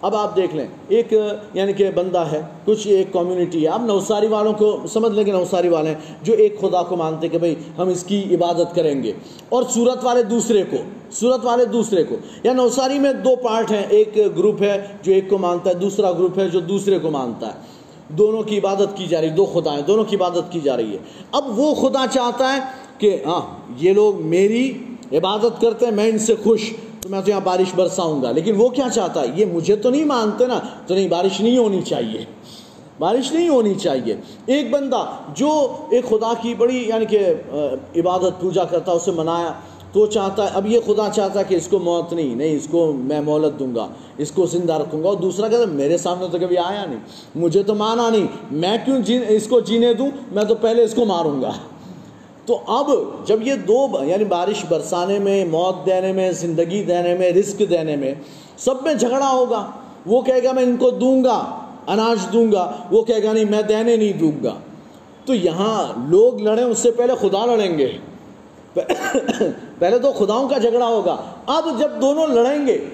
[0.05, 1.13] اب آپ دیکھ لیں، ایک
[1.53, 5.31] یعنی کہ بندہ ہے، کچھ ایک کمیونٹی ہے۔ اب نوساری والوں کو سمجھ لیں کہ
[5.31, 9.03] نوساری والے ہیں، جو ایک خدا کو مانتے کہ بھئی ہم اس کی عبادت کریں
[9.03, 9.11] گے۔
[9.49, 10.77] اور صورت والے دوسرے کو،
[11.11, 15.29] صورت والے دوسرے کو۔ یا نوساری میں دو پارٹ ہیں، ایک گروپ ہے جو ایک
[15.29, 17.59] کو مانتا ہے، دوسرا گروپ ہے جو دوسرے کو مانتا ہے۔
[18.09, 20.77] دونوں کی عبادت کی جا رہی ہے، دو خدا ہیں دونوں کی عبادت کی جا
[20.77, 20.97] رہی ہے۔
[21.31, 22.59] اب وہ خدا چاہتا ہے
[22.97, 23.41] کہ ہاں
[23.77, 24.73] یہ لوگ میری
[25.11, 26.73] عبادت کرتے ہیں، میں ان سے خوش۔
[27.05, 29.89] تو میں تو یہاں بارش برساؤں گا۔ لیکن وہ کیا چاہتا ہے؟ یہ مجھے تو
[29.89, 32.25] نہیں مانتے نا، تو نہیں، بارش نہیں ہونی چاہیے۔
[32.99, 34.15] بارش نہیں ہونی چاہیے۔
[34.45, 35.05] ایک بندہ
[35.35, 37.33] جو ایک خدا کی بڑی یعنی کہ
[37.95, 39.51] عبادت پوجا کرتا، اسے منایا،
[39.91, 42.67] تو چاہتا ہے، اب یہ خدا چاہتا ہے کہ اس کو موت نہیں نہیں، اس
[42.71, 45.97] کو میں مولت دوں گا، اس کو زندہ رکھوں گا۔ اور دوسرا کہتا ہے، میرے
[45.97, 46.99] سامنے تو کبھی آیا نہیں،
[47.35, 50.93] مجھے تو مانا نہیں، میں کیوں جین اس کو جینے دوں؟ میں تو پہلے اس
[50.93, 51.51] کو ماروں گا۔
[52.45, 52.89] تو اب
[53.25, 57.95] جب یہ دو یعنی بارش برسانے میں، موت دینے میں، زندگی دینے میں، رزق دینے
[57.95, 58.13] میں
[58.57, 59.71] سب میں جھگڑا ہوگا۔
[60.05, 63.45] وہ کہے گا، میں ان کو دوں گا، اناج دوں گا۔ وہ کہے گا، نہیں،
[63.45, 64.53] میں دینے نہیں دوں گا۔
[65.25, 67.97] تو یہاں لوگ لڑیں، اس سے پہلے خدا لڑیں گے۔
[69.79, 72.85] پہلے تو خداؤں کا جھگڑا ہوگا۔ اب جب دونوں لڑیں گے،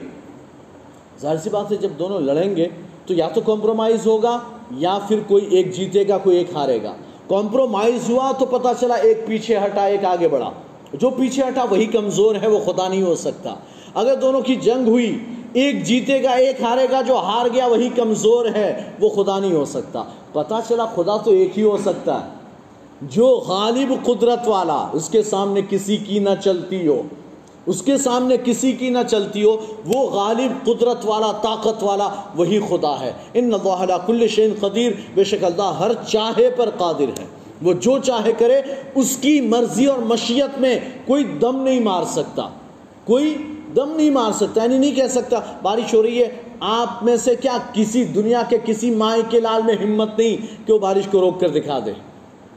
[1.22, 2.68] ظاہر سی بات ہے، جب دونوں لڑیں گے
[3.06, 4.40] تو یا تو کمپرومائز ہوگا
[4.72, 6.94] یا پھر کوئی ایک جیتے گا، کوئی ایک ہارے گا۔
[7.32, 10.52] کمپرومائز ہوا تو پتا چلا ایک پیچھے ہٹا، ایک آگے بڑھا۔
[10.94, 13.56] جو پیچھے ہٹا، وہی کمزور ہے، وہ خدا نہیں ہو سکتا۔
[13.94, 17.90] اگر دونوں کی جنگ ہوئی، ایک جیتے گا، ایک ہارے گا، جو ہار گیا، وہی
[17.96, 20.04] کمزور ہے، وہ خدا نہیں ہو سکتا۔
[20.34, 22.30] پتا چلا خدا تو ایک ہی ہو سکتا ہے۔
[23.02, 27.02] جو غالب قدرت والا، اس کے سامنے کسی کی نہ چلتی ہو۔
[27.66, 32.60] اس کے سامنے کسی کی نہ چلتی ہو، وہ غالب قدرت والا، طاقت والا، وہی
[32.70, 37.26] خدا ہے۔ ان اللہ کل شین قدیر، بے شک اللہ ہر چاہے پر قادر ہے۔
[37.62, 38.62] وہ جو چاہے کرے،
[38.96, 42.50] اس کی مرضی اور مشیت میں کوئی دم نہیں مار سکتا۔
[43.06, 43.38] کوئی
[43.76, 47.36] دم نہیں مار سکتا یعنی نہیں کہہ سکتا، بارش ہو رہی ہے، آپ میں سے
[47.36, 51.22] کیا کسی دنیا کے کسی مائیں کے لال میں ہمت نہیں کہ وہ بارش کو
[51.22, 51.92] روک کر دکھا دے؟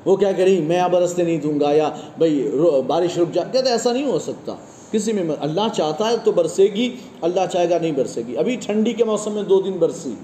[0.05, 2.51] وہ کیا کریں، میں یہاں برستے نہیں دوں گا یا بھائی
[2.87, 4.55] بارش رک جا، کہتے ایسا نہیں ہو سکتا۔
[4.95, 8.57] کسی میں اللہ چاہتا ہے تو برسے گی، اللہ چاہے گا نہیں برسے گی۔ ابھی
[8.57, 10.15] ٹھنڈی کے موسم میں دو دن برسی۔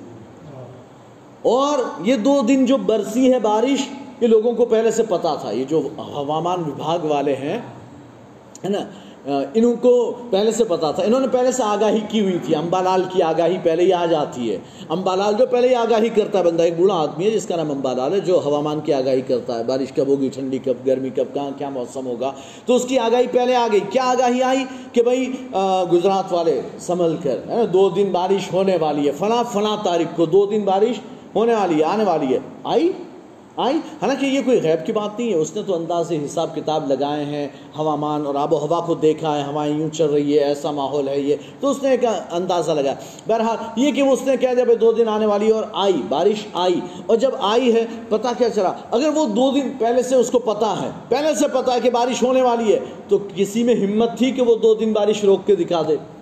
[1.42, 3.88] اور یہ دو دن جو برسی ہے بارش،
[4.20, 7.58] یہ لوگوں کو پہلے سے پتا تھا۔ یہ جو ہوامان وبھاگ والے ہیں،
[8.64, 8.78] ہے نا؟
[9.26, 13.02] انہوں کو پہلے سے پتا تھا، انہوں نے پہلے سے آگاہی کی ہوئی تھی، امبالال
[13.12, 14.58] کی آگاہی پہلے ہی آ جاتی ہے۔
[14.88, 17.70] امبالال جو پہلے ہی آگاہی کرتا ہے، بندہ ایک بوڑھا آدمی ہے جس کا نام
[17.70, 21.24] امبالال ہے، جو ہوامان کی آگاہی کرتا ہے۔ بارش کب ہوگی، ٹھنڈی کب، گرمی کب،
[21.34, 22.32] کہاں کیا موسم ہوگا۔
[22.66, 25.32] تو اس کی آگاہی پہلے آ گئی۔ کیا آگاہی آئی؟ کہ بھائی
[25.92, 30.46] گجرات والے سنبھل کر دو دن بارش ہونے والی ہے، فلاں فلاں تاریخ کو دو
[30.46, 31.00] دن بارش
[31.34, 32.92] ہونے والی ہے، آنے والی ہے۔ آئی؟
[33.56, 36.92] آئی حالانکہ یہ کوئی غیب کی بات نہیں ہے، اس نے تو انداز حساب کتاب
[36.92, 37.48] لگائے ہیں
[37.78, 41.08] ہوامان اور آب و ہوا کو دیکھا ہے، ہوائیں یوں چل رہی ہے، ایسا ماحول
[41.08, 42.94] ہے یہ۔ تو اس نے ایک اندازہ لگایا۔
[43.26, 46.02] بہرحال یہ کہ وہ اس نے کہہ دیا، بھائی دو دن آنے والی اور آئی،
[46.08, 50.14] بارش آئی۔ اور جب آئی ہے، پتہ کیا چلا؟ اگر وہ دو دن پہلے سے
[50.14, 52.78] اس کو پتا ہے، پہلے سے پتا ہے کہ بارش ہونے والی ہے،
[53.08, 56.19] تو کسی میں ہمت تھی کہ وہ دو دن بارش روک کے دکھا دے۔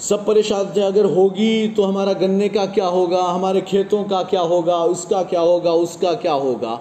[0.00, 4.42] سب پریشان تھے، اگر ہوگی تو ہمارا گنے کا کیا ہوگا؟ ہمارے کھیتوں کا کیا
[4.42, 6.76] ہوگا؟ اس کا کیا ہوگا؟ اس کا کیا ہوگا؟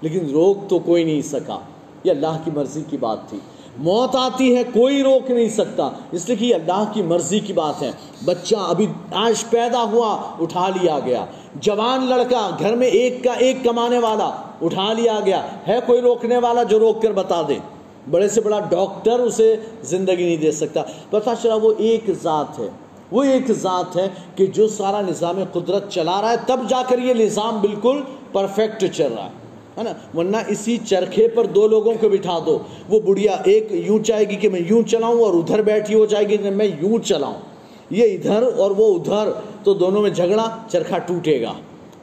[0.00, 1.58] لیکن روک تو کوئی نہیں سکا۔
[2.04, 3.38] یہ اللہ کی مرضی کی بات تھی۔
[3.78, 7.52] موت آتی ہے، کوئی روک نہیں سکتا۔ اس لیے کہ یہ اللہ کی مرضی کی
[7.52, 7.90] بات ہے۔
[8.24, 11.24] بچہ ابھی آج پیدا ہوا، اٹھا لیا گیا۔
[11.54, 14.30] جوان لڑکا، گھر میں ایک کا ایک کمانے والا،
[14.62, 17.54] اٹھا لیا گیا۔ ہے کوئی روکنے والا جو روک کر بتا دے؟
[18.10, 22.68] بڑے سے بڑا ڈاکٹر اسے زندگی نہیں دے سکتا۔ پتا چلا وہ ایک ذات ہے۔
[23.10, 26.98] وہ ایک ذات ہے کہ جو سارا نظام قدرت چلا رہا ہے، تب جا کر
[26.98, 28.00] یہ نظام بالکل
[28.32, 29.30] پرفیکٹ چل رہا ہے۔
[29.78, 33.98] ہے نا؟ ورنہ اسی چرخے پر دو لوگوں کو بٹھا دو۔ وہ بڑھیا، ایک یوں
[34.04, 36.98] چاہے گی کہ میں یوں چلاؤں اور ادھر بیٹھی ہو جائے گی کہ میں یوں
[36.98, 37.34] چلاؤں۔
[37.90, 39.32] یہ ادھر اور وہ ادھر،
[39.64, 41.52] تو دونوں میں جھگڑا چرخا ٹوٹے گا۔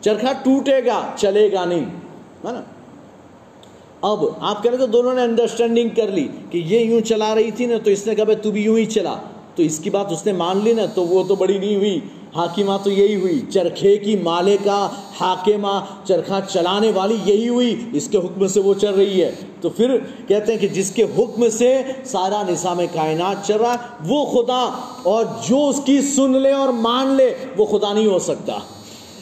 [0.01, 1.85] چرخا ٹوٹے گا، چلے گا نہیں۔
[2.45, 2.61] ہے نا؟
[4.01, 7.51] اب آپ کہہ رہے تو دونوں نے انڈرسٹینڈنگ کر لی کہ یہ یوں چلا رہی
[7.51, 9.15] تھی نا، تو اس نے کہا تو بھی یوں ہی چلا۔
[9.55, 11.99] تو اس کی بات اس نے مان لی نا، تو وہ تو بڑی نہیں ہوئی۔
[12.35, 14.87] حاکمہ تو یہی ہوئی، چرخے کی مالکہ
[15.19, 19.31] حاکمہ، چرخہ چلانے والی یہی ہوئی، اس کے حکم سے وہ چل رہی ہے۔
[19.61, 19.97] تو پھر
[20.27, 24.63] کہتے ہیں کہ جس کے حکم سے سارا نظام کائنات چل رہا ہے وہ خدا،
[25.03, 28.59] اور جو اس کی سن لے اور مان لے، وہ خدا نہیں ہو سکتا۔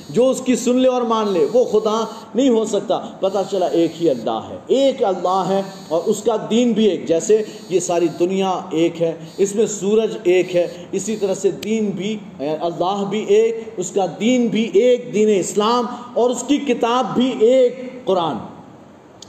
[0.10, 2.06] جو اس کی سن لے اور مان لے، وہ خدا
[2.36, 6.36] نہیں ہو سکتا۔ پتہ چلا، ایک ہی اللہ ہے۔ ایک اللہ ہے اور اس کا
[6.50, 11.16] دین بھی ایک۔ جیسے یہ ساری دنیا ایک ہے، اس میں سورج ایک ہے، اسی
[11.16, 16.30] طرح سے دین بھی، اللہ بھی ایک، اس کا دین بھی ایک، دین اسلام اور
[16.30, 18.36] اس کی کتاب بھی ایک۔ قرآن۔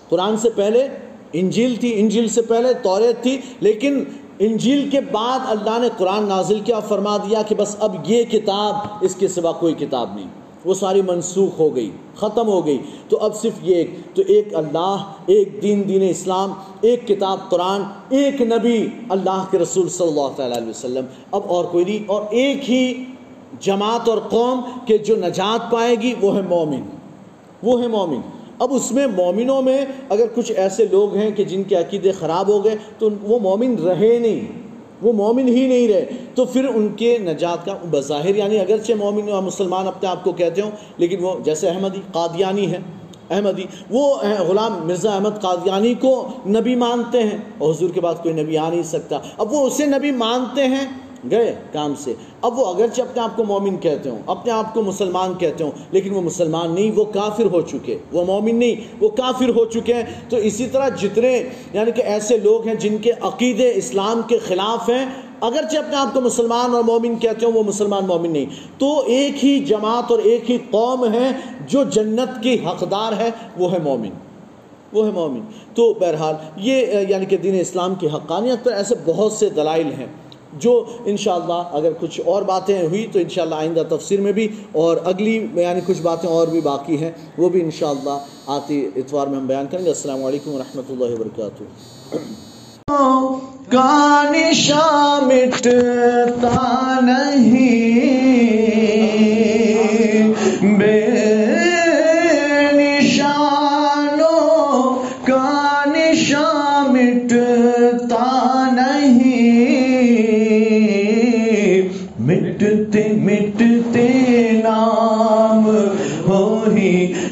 [0.09, 0.89] قرآن سے پہلے
[1.33, 4.05] انجیل تھی، انجیل سے پہلے توریت تھی، لیکن
[4.39, 8.75] انجیل کے بعد اللہ نے قرآن نازل کیا، فرما دیا کہ بس اب یہ کتاب،
[9.01, 10.27] اس کے سوا کوئی کتاب نہیں۔
[10.65, 12.79] وہ ساری منسوخ ہو گئی، ختم ہو گئی۔
[13.09, 14.97] تو اب صرف یہ ایک، تو ایک اللہ،
[15.27, 20.57] ایک دین دین اسلام، ایک کتاب قرآن، ایک نبی اللہ کے رسول صلی اللہ تعالیٰ
[20.57, 23.05] علیہ وسلم۔ اب اور کوئی نہیں، اور ایک ہی
[23.61, 26.81] جماعت اور قوم کہ جو نجات پائے گی، وہ ہے مومن۔
[27.63, 28.21] وہ ہے مومن۔
[28.59, 32.49] اب اس میں مومنوں میں اگر کچھ ایسے لوگ ہیں کہ جن کے عقیدے خراب
[32.49, 34.68] ہو گئے، تو وہ مومن رہے نہیں۔
[35.03, 39.33] وہ مومن ہی نہیں رہے۔ تو پھر ان کے نجات کا بظاہر یعنی اگرچہ مومن
[39.33, 42.79] و مسلمان اپنے آپ کو کہتے ہوں، لیکن وہ جیسے احمدی قادیانی ہے
[43.31, 44.17] احمدی، وہ
[44.49, 48.71] غلام مرزا احمد قادیانی کو نبی مانتے ہیں۔ اور حضور کے بعد کوئی نبی آ
[48.71, 53.23] نہیں سکتا۔ اب وہ اسے نبی مانتے ہیں گئے کام سے۔ اب وہ اگرچہ اپنے
[53.23, 56.91] آپ کو مومن کہتے ہوں، اپنے آپ کو مسلمان کہتے ہوں، لیکن وہ مسلمان نہیں،
[56.97, 60.89] وہ کافر ہو چکے۔ وہ مومن نہیں، وہ کافر ہو چکے ہیں۔ تو اسی طرح
[60.89, 61.43] جتنے
[61.73, 65.07] یعنی کہ ایسے لوگ ہیں جن کے عقیدے اسلام کے خلاف ہیں،
[65.41, 68.47] اگرچہ اپنے آپ کو مسلمان اور مومن کہتے ہوں، وہ مسلمان مومن نہیں۔
[68.79, 71.29] تو ایک ہی جماعت اور ایک ہی قوم ہے
[71.69, 74.11] جو جنت کی حقدار ہے، وہ ہے مومن۔
[74.93, 75.41] وہ ہے مومن۔
[75.75, 80.07] تو بہرحال، یہ یعنی کہ دین اسلام کی حقانیت پر ایسے بہت سے دلائل ہیں۔
[80.53, 85.47] جو انشاءاللہ اگر کچھ اور باتیں ہوئی تو انشاءاللہ آئندہ تفسیر میں بھی اور اگلی
[85.55, 89.67] یعنی کچھ باتیں اور بھی باقی ہیں، وہ بھی انشاءاللہ آتی اتوار میں ہم بیان
[89.71, 91.63] کریں گے۔ السلام علیکم ورحمۃ اللہ وبرکاتہ۔
[97.01, 98.09] نہیں۔
[100.79, 101.28] بے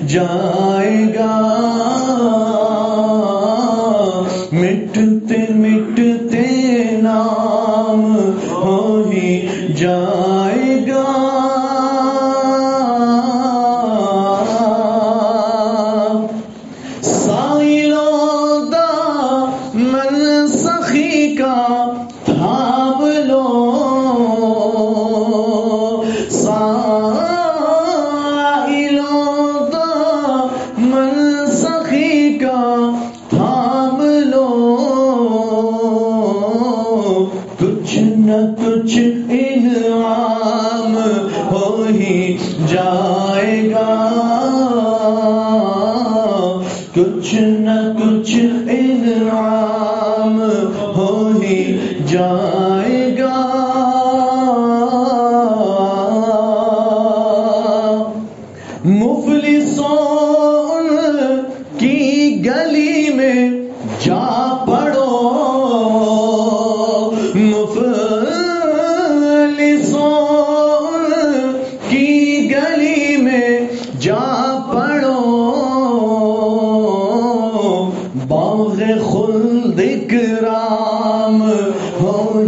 [0.04, 1.55] جائے گا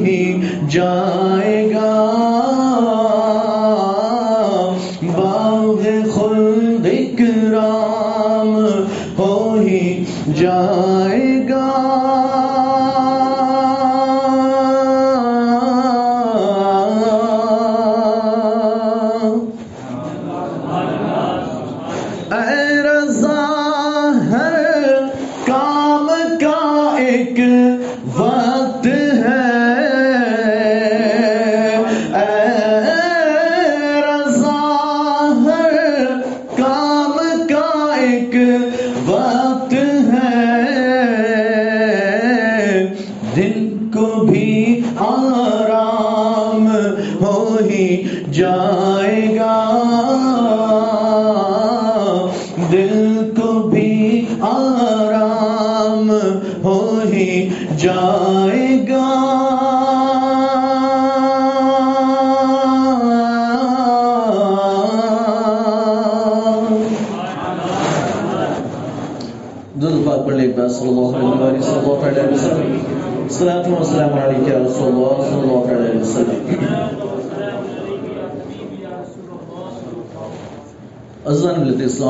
[0.04, 0.20] ہی
[0.68, 1.37] جان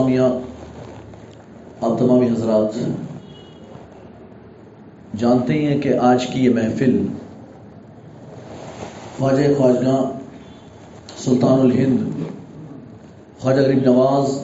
[0.09, 0.41] اسلامیہ
[1.81, 2.79] آپ تمامی حضرات
[5.19, 7.07] جانتے ہی ہیں کہ آج کی یہ محفل
[9.19, 10.03] خواجہ خواجگاں
[11.25, 11.99] سلطان الہند،
[13.41, 14.39] خواجہ غریب نواز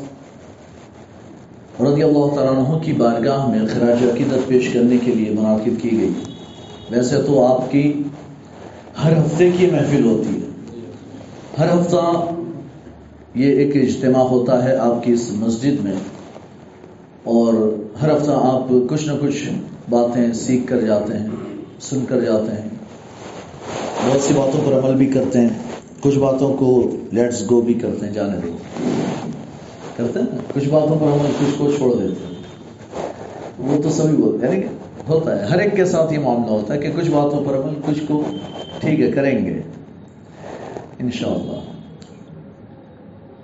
[1.81, 6.01] رضی اللہ تعالیٰ عنہ کی بارگاہ میں خراج عقیدت پیش کرنے کے لیے منعقد کی
[6.01, 6.13] گئی۔
[6.91, 8.03] ویسے تو آپ کی
[9.05, 10.49] ہر ہفتے کی محفل ہوتی ہے۔
[11.59, 12.34] ہر ہفتہ
[13.35, 15.93] یہ ایک اجتماع ہوتا ہے آپ کی اس مسجد میں
[17.25, 17.55] اور
[18.03, 19.49] ہر ہفتہ آپ کچھ نہ کچھ
[19.91, 21.27] باتیں سیکھ کر جاتے ہیں،
[21.81, 22.69] سن کر جاتے ہیں۔
[24.09, 25.49] بہت سی باتوں پر عمل بھی کرتے ہیں۔
[26.01, 28.57] کچھ باتوں کو لیٹس گو بھی کرتے ہیں، جانے دو۔
[29.97, 32.35] کرتے ہیں کچھ باتوں پر عمل کچھ کو چھوڑ دیتے ہیں۔
[33.59, 34.79] وہ تو سبھی بولتے یعنی ہیں
[35.09, 37.75] ہوتا ہے، ہر ایک کے ساتھ یہ معاملہ ہوتا ہے کہ کچھ باتوں پر عمل
[37.87, 38.23] کچھ کو
[38.81, 39.61] ٹھیک ہے، کریں گے۔
[40.99, 41.74] انشاءاللہ۔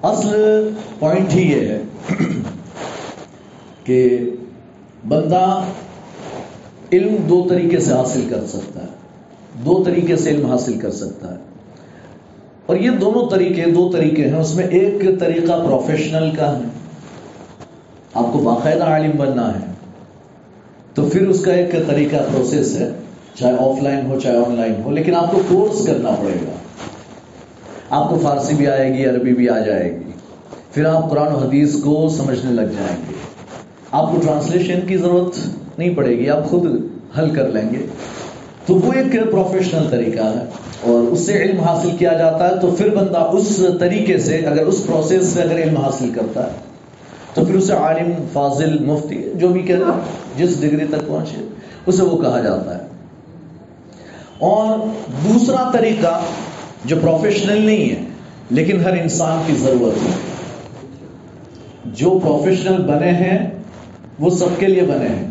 [0.02, 1.82] اصل پوائنٹ ہی یہ ہے
[3.84, 4.18] کہ
[5.08, 5.62] بندہ
[6.92, 8.86] علم دو طریقے سے حاصل کر سکتا ہے۔
[9.64, 11.36] دو طریقے سے علم حاصل کر سکتا ہے۔
[12.66, 16.62] اور یہ دونوں طریقے دو طریقے ہیں، اس میں ایک طریقہ پروفیشنل کا ہے۔
[18.14, 19.66] آپ کو باقاعدہ عالم بننا ہے۔
[20.94, 22.90] تو پھر اس کا ایک طریقہ پروسیس ہے،
[23.34, 26.59] چاہے آف لائن ہو، چاہے آن لائن ہو، لیکن آپ کو کورس کرنا پڑے گا۔
[27.90, 30.12] آپ کو فارسی بھی آئے گی، عربی بھی آ جائے گی۔
[30.72, 33.14] پھر آپ قرآن و حدیث کو سمجھنے لگ جائیں گے۔
[33.90, 35.36] آپ کو ٹرانسلیشن کی ضرورت
[35.78, 36.66] نہیں پڑے گی، آپ خود
[37.18, 37.86] حل کر لیں گے۔
[38.66, 40.44] تو وہ ایک پروفیشنل طریقہ ہے
[40.80, 44.66] اور اس سے علم حاصل کیا جاتا ہے، تو پھر بندہ اس طریقے سے اگر
[44.66, 46.52] اس پروسیس سے اگر علم حاصل کرتا ہے،
[47.34, 49.76] تو پھر اسے عالم، فاضل، مفتی، جو بھی کہ
[50.36, 51.48] جس ڈگری تک پہنچے،
[51.86, 52.82] اسے وہ کہا جاتا ہے۔
[54.38, 54.78] اور
[55.28, 56.20] دوسرا طریقہ
[56.84, 58.00] جو پروفیشنل نہیں ہے،
[58.50, 60.10] لیکن ہر انسان کی ضرورت ہے۔
[61.84, 63.38] جو پروفیشنل بنے ہیں،
[64.18, 65.30] وہ سب کے لیے بنے ہیں۔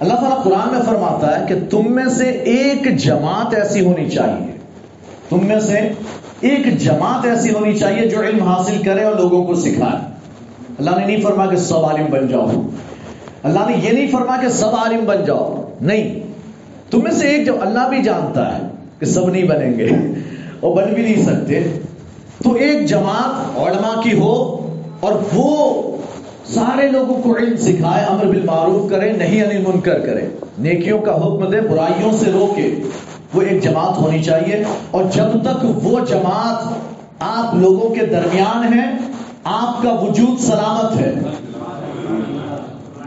[0.00, 4.56] اللہ تعالیٰ قرآن میں فرماتا ہے کہ تم میں سے ایک جماعت ایسی ہونی چاہیے۔
[5.28, 5.78] تم میں سے
[6.40, 10.14] ایک جماعت ایسی ہونی چاہیے جو علم حاصل کرے اور لوگوں کو سکھائے۔
[10.78, 12.50] اللہ نے نہیں فرما کہ سب عالم بن جاؤ۔
[13.42, 16.20] اللہ نے یہ نہیں فرما کہ سب عالم بن جاؤ۔ نہیں۔
[16.90, 18.62] تم میں سے ایک جو اللہ بھی جانتا ہے
[18.98, 19.88] کہ سب نہیں بنیں گے۔
[20.64, 21.62] اور بن بھی نہیں سکتے۔
[22.44, 24.66] تو ایک جماعت علماء کی ہو
[25.00, 25.82] اور وہ
[26.44, 30.26] سارے لوگوں کو علم سکھائے، امر بالمعروف کرے نہیں انل منکر کرے۔
[30.58, 32.74] نیکیوں کا حکم دے، برائیوں سے روکے۔
[33.34, 36.72] وہ ایک جماعت ہونی چاہیے۔ اور جب تک وہ جماعت
[37.18, 38.96] آپ لوگوں کے درمیان ہے،
[39.44, 41.14] آپ کا وجود سلامت ہے۔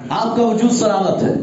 [0.09, 1.33] آپ کا وجود سلامت ہے۔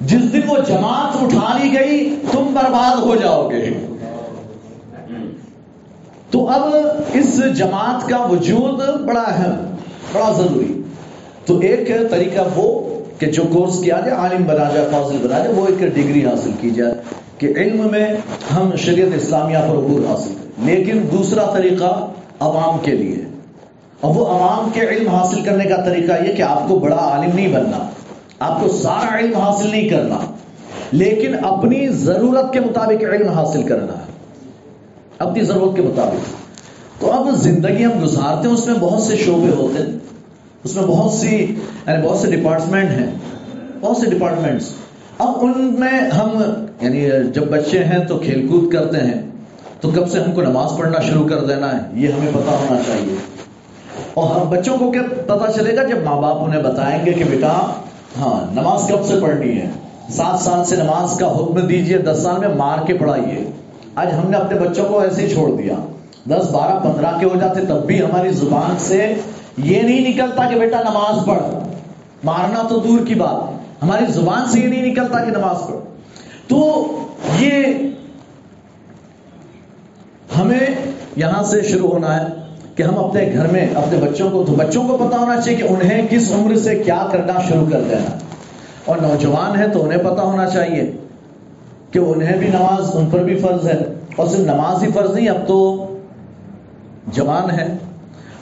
[0.00, 3.89] جس دن وہ جماعت اٹھا لی گئی، تم برباد ہو جاؤ گے۔
[6.30, 6.74] تو اب
[7.12, 9.74] اس جماعت کا وجود بڑا اہم،
[10.12, 10.82] بڑا ضروری۔
[11.46, 15.52] تو ایک طریقہ وہ کہ جو کورس کیا جائے، عالم بنا جائے، فاضل بنا جائے،
[15.52, 16.94] وہ ایک ڈگری حاصل کی جائے
[17.38, 18.06] کہ علم میں
[18.56, 22.08] ہم شریعت اسلامیہ پر عبور حاصل کریں۔ لیکن دوسرا طریقہ
[22.40, 23.24] عوام کے لیے۔
[24.00, 27.30] اور وہ عوام کے علم حاصل کرنے کا طریقہ یہ کہ آپ کو بڑا عالم
[27.34, 27.90] نہیں بننا،
[28.38, 30.18] آپ کو سارا علم حاصل نہیں کرنا،
[30.92, 34.09] لیکن اپنی ضرورت کے مطابق علم حاصل کرنا۔ ہے
[35.20, 36.40] اپنی ضرورت کے مطابق۔
[37.00, 39.98] تو اب زندگی ہم گزارتے ہیں، اس میں بہت سے شعبے ہوتے ہیں۔
[40.64, 41.36] اس میں بہت سی
[41.86, 43.06] یعنی بہت سے ڈپارٹمنٹ ہیں۔
[43.80, 44.70] بہت سے ڈپارٹمنٹس
[45.18, 46.42] اب ان میں ہم
[46.80, 49.22] یعنی جب بچے ہیں تو کھیل کود کرتے ہیں۔
[49.80, 52.82] تو کب سے ہم کو نماز پڑھنا شروع کر دینا ہے، یہ ہمیں پتا ہونا
[52.86, 53.14] چاہیے۔
[54.14, 57.24] اور ہم بچوں کو کیا پتا چلے گا؟ جب ماں باپ انہیں بتائیں گے کہ
[57.24, 57.72] بیٹا
[58.20, 59.70] ہاں نماز کب سے پڑھنی ہے؟
[60.10, 63.50] سات سال سے نماز کا حکم دیجیے، دس سال میں مار کے پڑھائیے۔
[64.00, 65.74] آج ہم نے اپنے بچوں کو ایسے ہی چھوڑ دیا۔
[66.28, 69.14] دس، بارہ، پندرہ کے ہو جاتے، تب بھی ہماری زبان سے
[69.58, 71.42] یہ نہیں نکلتا کہ بیٹا نماز پڑھ۔
[72.24, 75.76] مارنا تو دور کی بات۔ ہماری زبان سے یہ نہیں نکلتا کہ نماز پڑھ۔
[76.48, 76.86] تو
[77.38, 77.54] یہ
[80.40, 80.66] ہمیں
[81.16, 82.26] یہاں سے شروع ہونا ہے
[82.74, 85.66] کہ ہم اپنے گھر میں اپنے بچوں کو، تو بچوں کو پتا ہونا چاہیے کہ
[85.68, 88.18] انہیں کس عمر سے کیا کرنا شروع کر دینا۔
[88.84, 90.92] اور نوجوان ہے تو انہیں پتا ہونا چاہیے۔
[91.90, 93.78] کہ انہیں بھی نماز ان پر بھی فرض ہے
[94.16, 95.86] اور صرف نماز ہی فرض نہیں، اب تو
[97.12, 97.76] جوان ہے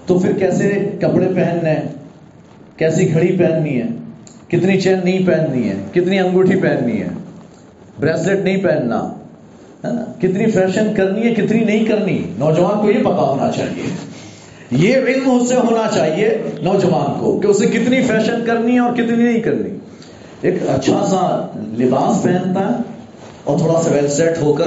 [0.07, 1.89] تو پھر کیسے کپڑے پہننے ہیں؟
[2.77, 3.87] کیسی گھڑی پہننی ہے؟
[4.49, 7.09] کتنی چین نہیں پہننی ہے؟ کتنی انگوٹھی پہننی ہے؟
[8.01, 9.13] بریسلٹ نہیں پہننا،
[9.85, 13.83] ہے نا؟ کتنی فیشن کرنی ہے، کتنی نہیں کرنی، نوجوان کو یہ پتا ہونا چاہیے۔
[14.71, 18.93] یہ علم اس سے ہونا چاہیے نوجوان کو کہ اسے کتنی فیشن کرنی ہے اور
[18.93, 19.71] کتنی نہیں کرنی۔
[20.41, 22.98] ایک اچھا سا لباس پہنتا ہے
[23.49, 24.65] اور تھوڑا سا ویل سیٹ ہو کر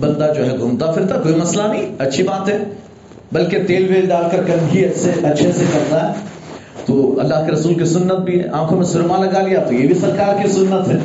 [0.00, 2.58] بندہ جو ہے گھومتا پھرتا، کوئی مسئلہ نہیں، اچھی بات ہے۔
[3.32, 6.14] بلکہ تیل ویل ڈال کر کنگھی اچھے اچھے سے کرتا ہے۔
[6.86, 9.86] تو اللہ کے رسول کی سنت بھی ہے۔ آنکھوں میں سرما لگا لیا تو یہ
[9.86, 10.98] بھی سرکار کی سنت ہے۔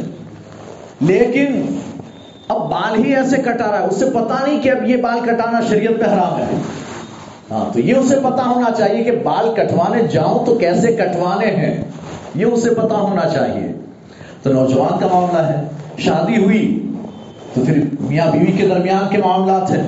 [1.01, 1.61] لیکن
[2.47, 5.59] اب بال ہی ایسے کٹا رہا ہے اسے پتا نہیں کہ اب یہ بال کٹانا
[5.69, 6.61] شریعت پہ حرام ہے۔
[7.51, 11.85] ہاں تو یہ اسے پتا ہونا چاہیے کہ بال کٹوانے جاؤں تو کیسے کٹوانے ہیں۔
[12.35, 13.71] یہ اسے پتا ہونا چاہیے۔
[14.43, 15.61] تو نوجوان کا معاملہ ہے،
[15.97, 16.78] شادی ہوئی۔
[17.59, 19.83] تو پھر میاں بیوی کے درمیان کے معاملات ہیں۔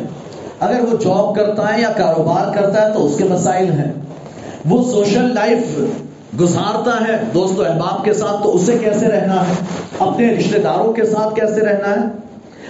[0.60, 3.92] اگر وہ جاب کرتا ہے یا کاروبار کرتا ہے تو اس کے مسائل ہیں۔
[4.70, 5.80] وہ سوشل لائف
[6.40, 9.54] گزارتا ہے دوست و احباب کے ساتھ تو اسے کیسے رہنا ہے؟
[10.00, 12.08] اپنے رشتہ داروں کے ساتھ کیسے رہنا ہے؟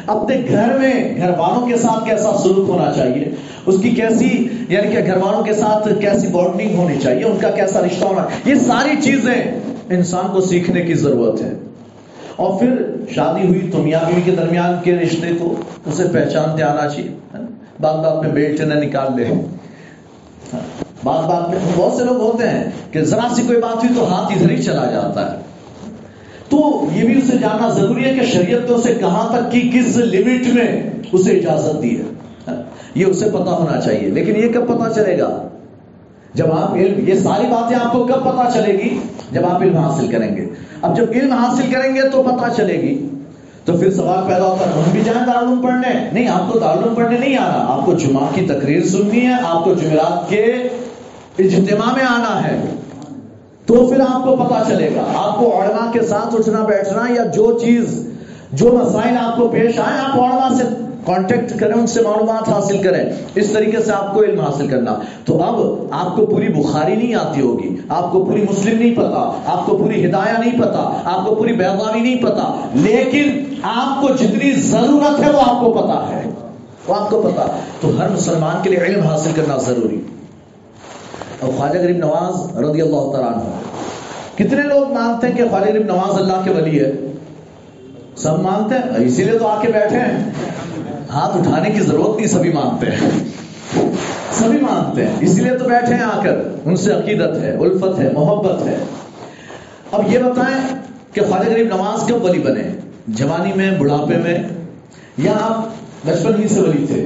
[0.07, 3.25] اپنے گھر میں گھر والوں کے ساتھ کیسا سلوک ہونا چاہیے؟
[3.65, 7.51] اس کی کیسی یعنی کہ گھر والوں کے ساتھ کیسی بانڈنگ ہونی چاہیے؟ ان کا
[7.51, 11.53] کیسا رشتہ ہونا؟ یہ ساری چیزیں انسان کو سیکھنے کی ضرورت ہے۔
[12.35, 12.81] اور پھر
[13.15, 15.55] شادی ہوئی تو میاں بیوی کے درمیان کے رشتے کو
[15.85, 17.11] اسے پہچانتے آنا چاہیے
[17.79, 19.25] بعد بعد میں بیلٹ نہ نکال لے۔
[21.03, 24.13] بات بات میں بہت سے لوگ ہوتے ہیں کہ ذرا سی کوئی بات ہوئی تو
[24.13, 25.37] ہاتھ ادھر ہی چلا جاتا ہے۔
[26.49, 29.97] تو یہ بھی اسے جاننا ضروری ہے کہ شریعت نے اسے کہاں تک کی کس
[29.97, 32.53] لمٹ میں اسے اجازت دی ہے۔
[32.95, 35.47] یہ اسے پتا ہونا چاہیے۔ لیکن یہ کب پتا چلے گا؟
[36.33, 38.99] جب آپ یہ ساری باتیں آپ کو کب پتا چلے گی؟
[39.31, 40.49] جب آپ علم حاصل کریں گے۔
[40.81, 43.07] اب جب علم حاصل کریں گے تو پتا چلے گی۔
[43.65, 46.95] تو پھر سوال پیدا ہوتا ہے، ہم بھی جائیں دارالعلوم پڑھنے؟ نہیں، آپ کو دارالعلوم
[46.95, 50.43] پڑھنے نہیں آنا۔ آپ کو جمعہ کی تقریر سننی ہے، آپ کو جمعرات کے
[51.39, 52.61] اجتماع میں آنا ہے۔
[53.65, 57.23] تو پھر آپ کو پتا چلے گا۔ آپ کو علماء کے ساتھ اٹھنا، بیٹھنا یا
[57.23, 58.07] جو چیز،
[58.51, 60.63] جو مسائل آپ کو پیش آئے، آپ علماء سے
[61.05, 64.99] کانٹیکٹ کریں، ان سے معلومات حاصل کریں۔ اس طریقے سے آپ کو علم حاصل کرنا۔
[65.25, 69.41] تو اب آپ کو پوری بخاری نہیں آتی ہوگی، آپ کو پوری مسلم نہیں پتا،
[69.45, 74.13] آپ کو پوری ہدایہ نہیں پتا، آپ کو پوری بیضاوی نہیں پتا، لیکن آپ کو
[74.13, 76.29] جتنی ضرورت ہے وہ آپ کو پتا ہے۔
[76.87, 77.45] وہ آپ کو پتا۔
[77.81, 80.01] تو ہر مسلمان کے لیے علم حاصل کرنا ضروری۔
[81.39, 83.61] اور خواجہ غریب نواز رضی اللہ تعالیٰ عنہ۔
[84.35, 86.91] کتنے لوگ مانتے ہیں کہ خواجہ غریب نواز اللہ کے ولی ہے؟
[88.15, 90.31] سب مانتے ہیں، اسی لیے تو آ کے بیٹھے ہیں۔
[91.13, 93.09] ہاتھ اٹھانے کی ضرورت نہیں، سبھی مانتے ہیں۔
[94.31, 97.99] سبھی مانتے ہیں۔ اسی لیے تو بیٹھے ہیں آ کر۔ ان سے عقیدت ہے، الفت
[97.99, 98.77] ہے، محبت ہے۔
[99.91, 100.75] اب یہ بتائیں
[101.13, 102.63] کہ خواجہ غریب نواز کب ولی بنے؟
[103.07, 104.37] جوانی میں، بڑھاپے میں؟
[105.17, 105.65] یا آپ
[106.07, 107.05] بچپن ہی سے ولی تھے؟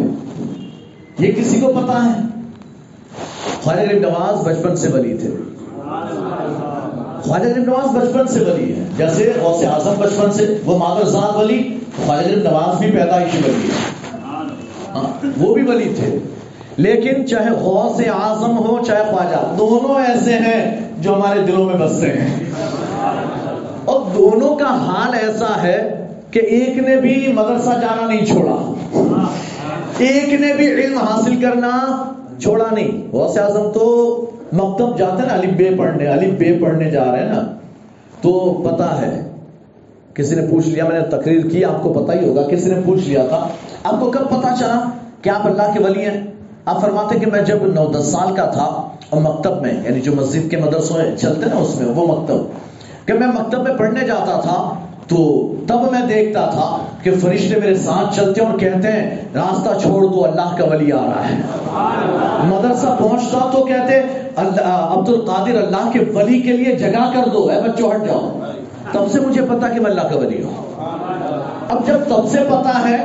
[1.19, 2.21] یہ کسی کو پتا ہے؟
[3.61, 5.29] خواجہ غریب نواز بچپن سے ولی تھے۔
[7.21, 11.35] خواجہ غریب نواز بچپن سے ولی ہے جیسے غوث اعظم بچپن سے، وہ مادر زاد
[11.35, 13.94] ولی، خواجہ غریب نواز بھی پیدائشی ولی ہے
[14.95, 16.19] ہاں، وہ بھی ولی تھے۔
[16.77, 22.07] لیکن چاہے غوث اعظم ہو، چاہے خواجہ، دونوں ایسے ہیں جو ہمارے دلوں میں بستے
[22.07, 22.43] ہیں۔
[23.85, 28.73] اور دونوں کا حال ایسا ہے کہ ایک نے بھی مدرسہ جانا نہیں چھوڑا۔
[29.97, 32.03] ایک نے بھی علم حاصل کرنا
[32.41, 36.91] چھوڑا نہیں۔ غوث اعظم تو مکتب جاتے ہیں نا علی بے پڑھنے علی بے پڑھنے
[36.91, 37.41] جا رہے ہیں نا۔
[38.21, 39.34] تو پتا ہے
[40.15, 42.81] کسی نے پوچھ لیا، میں نے تقریر کی، آپ کو پتا ہی ہوگا کسی نے
[42.85, 43.47] پوچھ لیا تھا۔
[43.83, 44.79] آپ کو کب پتا چلا
[45.21, 46.21] کہ آپ اللہ کے ولی ہیں؟
[46.65, 48.65] آپ فرماتے کہ میں جب نو دس سال کا تھا
[49.09, 53.13] اور مکتب میں یعنی جو مسجد کے مدرسوں چلتے نا اس میں، وہ مکتب، کہ
[53.13, 54.57] میں مکتب میں پڑھنے جاتا تھا،
[55.07, 55.17] تو
[55.67, 56.65] تب میں دیکھتا تھا
[57.03, 61.03] کہ فرشتے میرے ساتھ چلتے اور کہتے ہیں، راستہ چھوڑ دو اللہ کا ولی آ
[61.05, 61.35] رہا ہے۔
[62.47, 64.01] مدرسہ پہنچتا تو کہتے
[64.37, 68.39] عبد القادر اللہ کے ولی کے لیے جگہ کر دو، اے بچوں، ہٹ جاؤ۔
[68.95, 70.73] تب سے مجھے پتا کہ میں اللہ کا ولی ہوں۔
[71.69, 72.97] اب جب تب سے پتا ہے،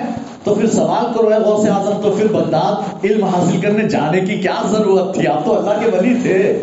[0.44, 4.36] تو پھر سوال کرو ہے غوث اعظم، تو پھر بغداد علم حاصل کرنے جانے کی
[4.36, 6.62] کیا ضرورت تھی؟ آپ تو اللہ کے ولی تھے۔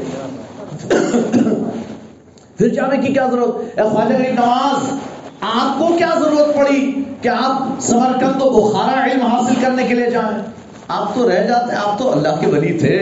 [2.58, 4.90] پھر جانے کی کیا ضرورت؟ اے خواجہ غریب نواز،
[5.42, 6.80] آپ کو کیا ضرورت پڑی
[7.22, 10.38] کہ آپ سمرکند و بخارا علم حاصل کرنے کے لیے جائیں؟
[10.88, 12.96] آپ تو رہ جاتے ہیں آپ تو اللہ کے ولی تھے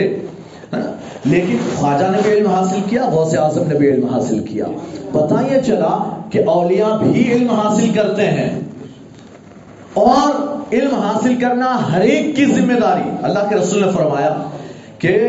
[1.24, 4.64] لیکن خواجہ نے بھی علم حاصل کیا، غوث اعظم نے بھی علم حاصل کیا۔
[5.12, 8.60] پتا یہ چلا کہ اولیاء بھی علم حاصل کرتے ہیں
[9.94, 14.48] اور علم حاصل کرنا ہر ایک کی ذمہ داری۔ اللہ کے رسول نے فرمایا
[14.98, 15.28] کہ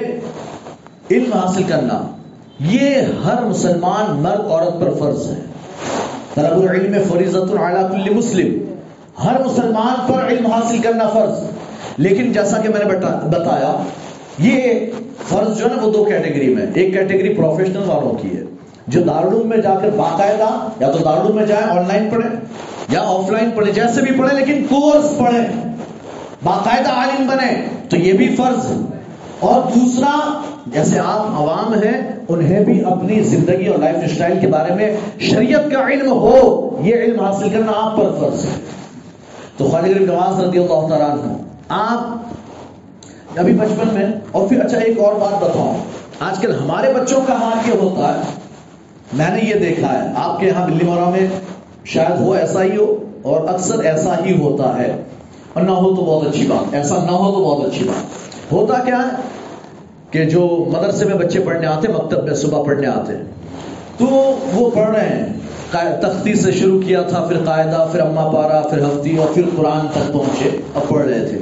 [1.12, 2.16] علم حاصل کرنا
[2.60, 2.96] یہ
[3.26, 5.42] ہر مسلمان مرد عورت پر فرض ہے۔
[6.36, 7.54] طلب العلم فریضت
[7.92, 8.64] کل مسلم۔
[9.24, 11.44] ہر مسلمان پر علم حاصل کرنا فرض۔
[11.98, 12.86] لیکن جیسا کہ میں نے
[13.28, 13.84] بتایا،
[14.40, 14.80] یہ
[15.28, 18.44] فرض جو ہے نا وہ دو کیٹیگری میں ایک کیٹیگری پروفیشنل والوں کی ہے۔
[18.88, 22.30] جو دارالعلوم میں جا کر باقاعدہ، یا تو دارالعلوم میں جائیں آن لائن پڑھیں،
[22.90, 25.48] یا آف لائن پڑھیں، جیسے بھی پڑھیں، لیکن کورس پڑھیں،
[26.44, 27.50] باقاعدہ عالم بنے
[27.90, 28.72] تو یہ بھی فرض
[29.40, 34.74] اور دوسرا، جیسے آپ عوام ہیں، انہیں بھی اپنی زندگی اور لائف اسٹائل کے بارے
[34.74, 38.56] میں شریعت کا علم ہو، یہ علم حاصل کرنا آپ پر فرض ہے۔
[39.58, 41.34] تو خالد نواز رضی اللہ تعالیٰ عنہ،
[41.70, 45.78] آپ ابھی بچپن میں، اور پھر اچھا ایک اور بات بتاؤں۔
[46.20, 48.47] آج کل ہمارے بچوں کا حال یہ ہوتا ہے
[49.14, 51.28] میں نے یہ دیکھا ہے۔ آپ کے یہاں بلی مورا میں
[51.86, 55.04] شاید ہو ایسا ہی ہو اور اکثر ایسا ہی ہوتا ہے۔
[55.54, 58.04] اور نہ ہو تو بہت اچھی بات۔ ایسا نہ ہو تو بہت اچھی بات۔
[58.52, 59.22] ہوتا کیا ہے
[60.12, 63.14] کہ جو مدرسے میں بچے پڑھنے آتے، مکتب میں صبح پڑھنے آتے۔
[63.98, 64.06] تو
[64.54, 65.26] وہ پڑھ رہے ہیں۔
[65.72, 69.88] تختی سے شروع کیا تھا، پھر قاعدہ، پھر اما پارا پھر ہفتی اور پھر قرآن
[69.88, 71.38] تک پہنچے۔ اب پڑھ رہے تھے۔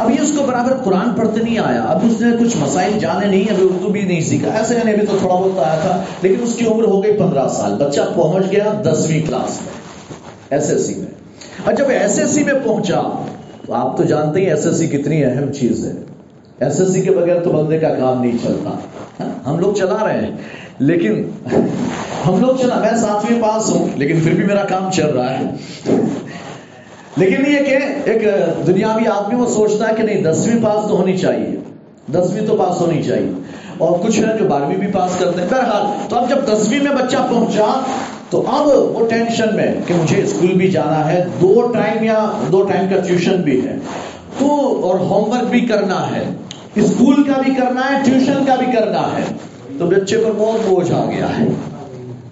[0.00, 3.26] اب یہ اس کو برابر قرآن پڑھتے نہیں آیا، اب اس نے کچھ مسائل جانے
[3.26, 6.42] نہیں، ابھی اردو بھی نہیں سیکھا۔ ایسے یعنی ابھی تو تھوڑا بہت آیا تھا، لیکن
[6.42, 9.72] اس کی عمر ہو گئی پندرہ سال۔ بچہ پہنچ گیا دسویں کلاس میں
[10.50, 11.06] ایس ایس سی میں۔
[11.64, 13.02] اور جب ایس ایس سی میں پہنچا،
[13.66, 15.92] تو آپ تو جانتے ہیں ایس ایس سی کتنی اہم چیز ہے۔
[16.60, 18.70] ایس ایس سی کے بغیر تو بندے کا کام نہیں چلتا۔
[19.20, 20.36] ہاں، ہم لوگ چلا رہے ہیں،
[20.78, 21.30] لیکن
[22.26, 25.44] ہم لوگ چلا، میں ساتویں پاس ہوں، لیکن پھر بھی میرا کام چل رہا ہے۔
[27.20, 28.22] لیکن یہ کہ ایک
[28.66, 31.56] دنیاوی آدمی وہ سوچتا ہے کہ نہیں، دسویں پاس تو ہونی چاہیے۔
[32.12, 33.30] دسویں تو پاس ہونی چاہیے۔
[33.78, 36.90] اور کچھ ہیں جو بارہویں بھی پاس کرتے ہیں۔ بہرحال، تو اب جب دسویں میں
[36.90, 37.80] بچہ پہنچا،
[38.30, 42.62] تو اب وہ ٹینشن میں کہ مجھے اسکول بھی جانا ہے، دو ٹائم یا دو
[42.62, 43.76] ٹائم کا ٹیوشن بھی ہے۔
[44.38, 46.24] تو اور ہوم ورک بھی کرنا ہے،
[46.74, 49.22] اسکول کا بھی کرنا ہے، ٹیوشن کا بھی کرنا ہے۔
[49.78, 51.46] تو بچے پر بہت بوجھ آ گیا ہے۔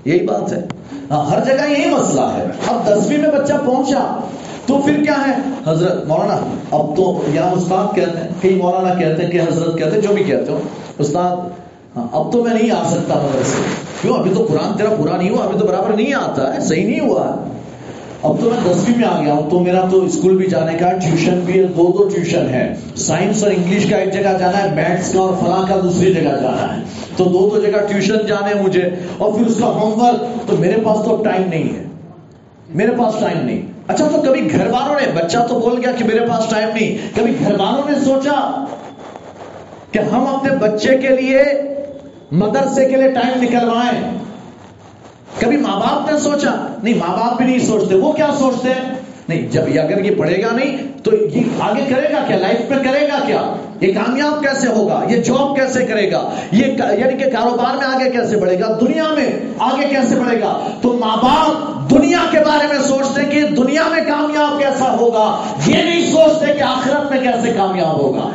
[0.05, 0.67] یہی بات ہے۔
[1.11, 4.21] ہاں، ہر جگہ یہی مسئلہ ہے۔ اب دسویں میں بچہ پہنچا
[4.69, 5.33] تو پھر کیا ہے؟
[5.67, 6.41] حضرت مولانا،
[6.71, 10.15] اب تو یہاں استاد کہتے ہیں کئی مولانا کہتے ہیں کہ حضرت کہتے ہیں، جو
[10.15, 10.59] بھی کہتے ہو۔
[10.99, 11.37] استاد
[11.97, 13.63] ہاں، اب تو میں نہیں آ سکتا مدرسے۔
[14.03, 16.87] کیوں؟ ابھی تو قرآن تیرا پورا نہیں ہوا، ابھی تو برابر نہیں آتا ہے، صحیح
[16.87, 17.49] نہیں ہوا ہے۔
[18.23, 20.93] اب تو میں دسویں میں آ گیا ہوں، تو میرا تو اسکول بھی جانے کا
[20.93, 24.75] ٹیوشن بھی ہے، دو دو ٹیوشن ہے سائنس اور انگلش کا ایک جگہ جانا ہے،
[24.75, 26.83] میتھس کا اور فلاں کا دوسری جگہ جانا ہے۔
[27.17, 30.81] تو دو دو جگہ ٹیوشن جانے مجھے، اور پھر اس کا ہوم ورک، تو میرے
[30.85, 31.85] پاس تو ٹائم نہیں ہے۔
[32.75, 36.05] میرے پاس ٹائم نہیں۔ اچھا تو کبھی گھر والوں نے، بچہ تو بول گیا کہ
[36.05, 38.65] میرے پاس ٹائم نہیں، کبھی گھر والوں نے سوچا
[39.91, 41.43] کہ ہم اپنے بچے کے لیے
[42.33, 44.19] مدرسے کے لیے ٹائم نکلوائیں؟
[45.39, 48.95] کبھی ماں باپ نے سوچا؟ نہیں، ماں باپ بھی نہیں سوچتے، وہ کیا سوچتے ہیں؟
[49.29, 52.71] نہیں، جب یہ اگر یہ پڑھے گا نہیں، تو یہ آگے کرے گا کیا؟ لائف
[52.71, 57.25] میں کرے گا کیا؟ یہ کامیاب کیسے ہوگا؟ یہ جاب کیسے کرے گا؟ یہ یعنی
[57.25, 61.17] کہ کاروبار میں آگے کیسے بڑھے گا؟ دنیا میں آگے کیسے بڑھے گا؟ تو ماں
[61.17, 66.53] باپ دنیا کے بارے میں سوچتے کہ دنیا میں کامیاب کیسا ہوگا؟ یہ نہیں سوچتے
[66.53, 68.31] کہ آخرت میں کیسے کامیاب ہوگا۔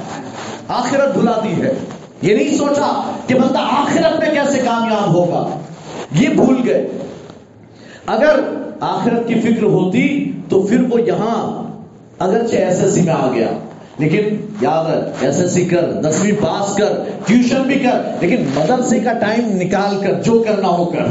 [0.67, 1.73] آخرت بھلاتی ہے۔
[2.21, 5.59] یہ نہیں سوچا کہ بندہ آخرت میں کیسے کامیاب ہوگا۔
[6.11, 6.87] یہ بھول گئے۔
[8.05, 8.39] اگر
[8.79, 11.63] آخرت کی فکر ہوتی تو پھر وہ یہاں
[12.19, 13.47] اگرچہ ایس ایس سی میں آ گیا۔
[13.97, 16.93] لیکن یاد رکھ ایس ایس سی کر دسویں پاس کر،
[17.25, 21.05] ٹیوشن بھی کر، لیکن مدرسے کا ٹائم نکال کر، جو کرنا ہو کر۔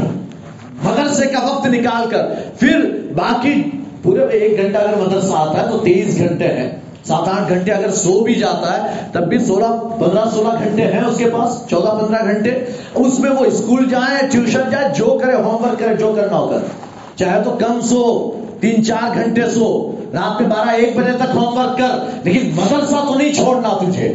[0.83, 2.27] مدرسے کا وقت نکال کر۔
[2.59, 3.63] پھر باقی
[4.01, 6.71] پورے ایک گھنٹہ اگر مدرسہ آتا ہے تو تیئیس گھنٹے ہیں۔
[7.07, 11.01] سات آٹھ گھنٹے اگر سو بھی جاتا ہے، تب بھی سولہ، پندرہ، سولہ گھنٹے ہیں
[11.01, 12.51] اس کے پاس، چودہ، پندرہ گھنٹے۔
[12.95, 16.47] اس میں وہ اسکول جائیں، ٹیوشن جائیں، جو کرے، ہوم ورک کرے، جو کرنا ہو
[16.47, 16.57] کر۔
[17.15, 18.31] چاہے تو کم سو
[18.63, 23.05] تین چار گھنٹے سو، رات میں بارہ ایک بجے تک ہوم ورک کر، لیکن مدرسہ
[23.07, 24.13] تو نہیں چھوڑنا تجھے۔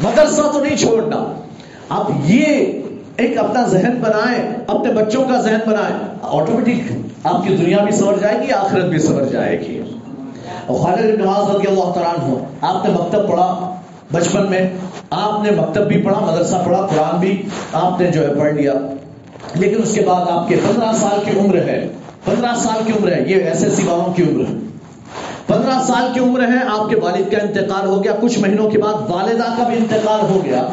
[0.00, 1.32] مدرسہ تو نہیں چھوڑنا۔
[1.88, 2.46] اب یہ
[3.16, 6.92] ایک اپنا ذہن بنائیں، اپنے بچوں کا ذہن بنائیں۔ آٹومیٹک
[7.24, 9.82] آپ کی دنیا بھی سمجھ جائے گی، آخرت بھی سمجھ جائے گی۔
[10.66, 13.74] خالد نواز رضی اللہ تعالیٰ ہو آپ نے مکتب پڑھا
[14.12, 14.70] بچپن میں۔
[15.10, 17.42] آپ نے مکتب بھی پڑھا، مدرسہ پڑھا، قرآن بھی
[17.72, 18.72] آپ نے جو ہے پڑھ لیا۔
[19.54, 21.88] لیکن اس کے بعد آپ کے پندرہ سال کی عمر ہے۔
[22.24, 24.54] پندرہ سال کی عمر ہے، یہ ایس ایس سی والوں کی عمر ہے۔
[25.46, 28.78] پندرہ سال کی عمر ہے، آپ کے والد کا انتقال ہو گیا، کچھ مہینوں کے
[28.78, 30.68] بعد والدہ کا بھی انتقال ہو گیا۔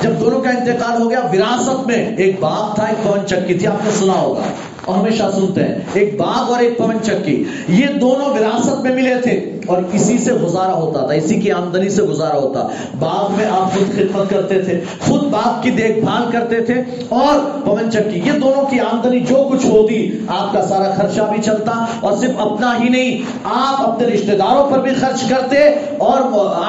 [0.00, 3.66] جب دونوں کا انتقال ہو گیا، وراثت میں ایک باپ تھا، ایک پون چکی تھی،
[3.66, 4.42] آپ نے سنا ہوگا۔
[4.88, 9.14] اور ہمیشہ سنتے ہیں، ایک باغ اور ایک پون چکی۔ یہ دونوں وراثت میں ملے
[9.22, 9.32] تھے
[9.66, 12.66] اور اسی سے گزارا ہوتا تھا، اسی کی آمدنی سے گزارا ہوتا۔
[12.98, 16.74] باغ میں آپ خود خدمت کرتے تھے، خود باغ کی دیکھ بھال کرتے تھے
[17.08, 21.42] اور پون چکی۔ یہ دونوں کی آمدنی جو کچھ ہوتی، آپ کا سارا خرچہ بھی
[21.42, 25.64] چلتا اور صرف اپنا ہی نہیں، آپ اپنے رشتہ داروں پر بھی خرچ کرتے
[25.98, 26.20] اور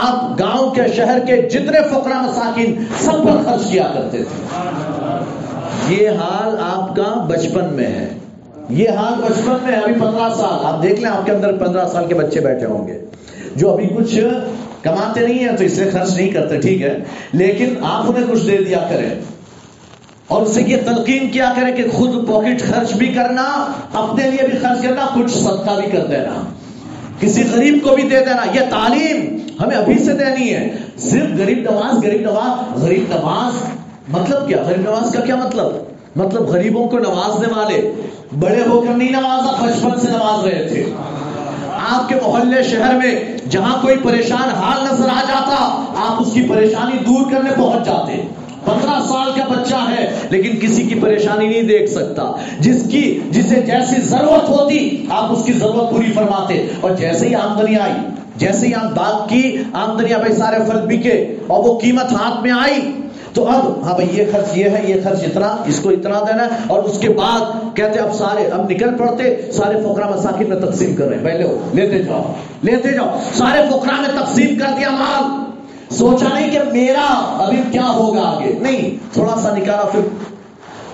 [0.02, 4.99] آپ گاؤں کے، شہر کے جتنے فقرا مساکین، سب پر خرچ کیا کرتے تھے۔
[5.90, 8.10] یہ حال آپ کا بچپن میں ہے۔
[8.70, 12.08] یہ حال بچپن میں ابھی پندرہ سال۔ آپ دیکھ لیں آپ کے اندر پندرہ سال
[12.08, 13.06] کے بچے بیٹھے ہوں گے۔
[13.56, 14.20] جو ابھی کچھ
[14.82, 16.98] کماتے نہیں ہیں تو اس سے خرچ نہیں کرتے، ٹھیک ہے۔
[17.34, 19.10] لیکن آپ انہیں کچھ دے دیا کریں۔
[20.28, 24.48] اور اس سے یہ تلقین کیا کریں کہ خود پاکٹ خرچ بھی کرنا، اپنے لیے
[24.48, 26.42] بھی خرچ کرنا، کچھ صدقہ بھی کر دینا۔
[27.20, 31.58] کسی غریب کو بھی دے دینا۔ یہ تعلیم ہمیں ابھی سے دینی ہے۔ صرف غریب
[31.72, 33.79] نواز غریب نواز غریب نواز۔
[34.10, 35.66] مطلب کیا؟ غریب نواز کا کیا مطلب؟
[36.16, 37.92] مطلب غریبوں کو نوازنے والے،
[38.40, 40.84] بڑے ہو کر نہیں نوازا بچپن سے نواز رہے تھے۔
[41.90, 46.42] آپ کے محلے شہر میں جہاں کوئی پریشان حال نظر آ جاتا، آپ اس کی
[46.50, 48.22] پریشانی دور کرنے پہنچ جاتے۔
[48.66, 53.62] پندرہ سال کا بچہ ہے، لیکن کسی کی پریشانی نہیں دیکھ سکتا۔ جس کی، جسے
[53.62, 58.68] جیسی ضرورت ہوتی، آپ اس کی ضرورت پوری فرماتے۔ اور جیسے ہی آمدنی آئی، جیسے
[58.68, 62.92] ہی آپ باغ کی آمدنیاں بھائی سارے فرد بکے اور وہ قیمت ہاتھ میں آئی
[63.40, 66.44] تو اب ہاں بھائی، یہ خرچ یہ ہے، یہ خرچ اتنا، اس کو اتنا دینا
[66.44, 67.42] ہے اور اس کے بعد
[67.76, 71.48] کہتے اب سارے اب نکل پڑتے، سارے فقرا مساکین میں تقسیم کر رہے ہیں۔ پہلے
[71.74, 75.24] لیتے جاؤ لیتے جاؤ۔ سارے فقرا میں تقسیم کر دیا مال۔
[75.94, 80.02] سوچا نہیں کہ میرا ابھی کیا ہوگا آگے؟ نہیں، تھوڑا سا نکالا پھر۔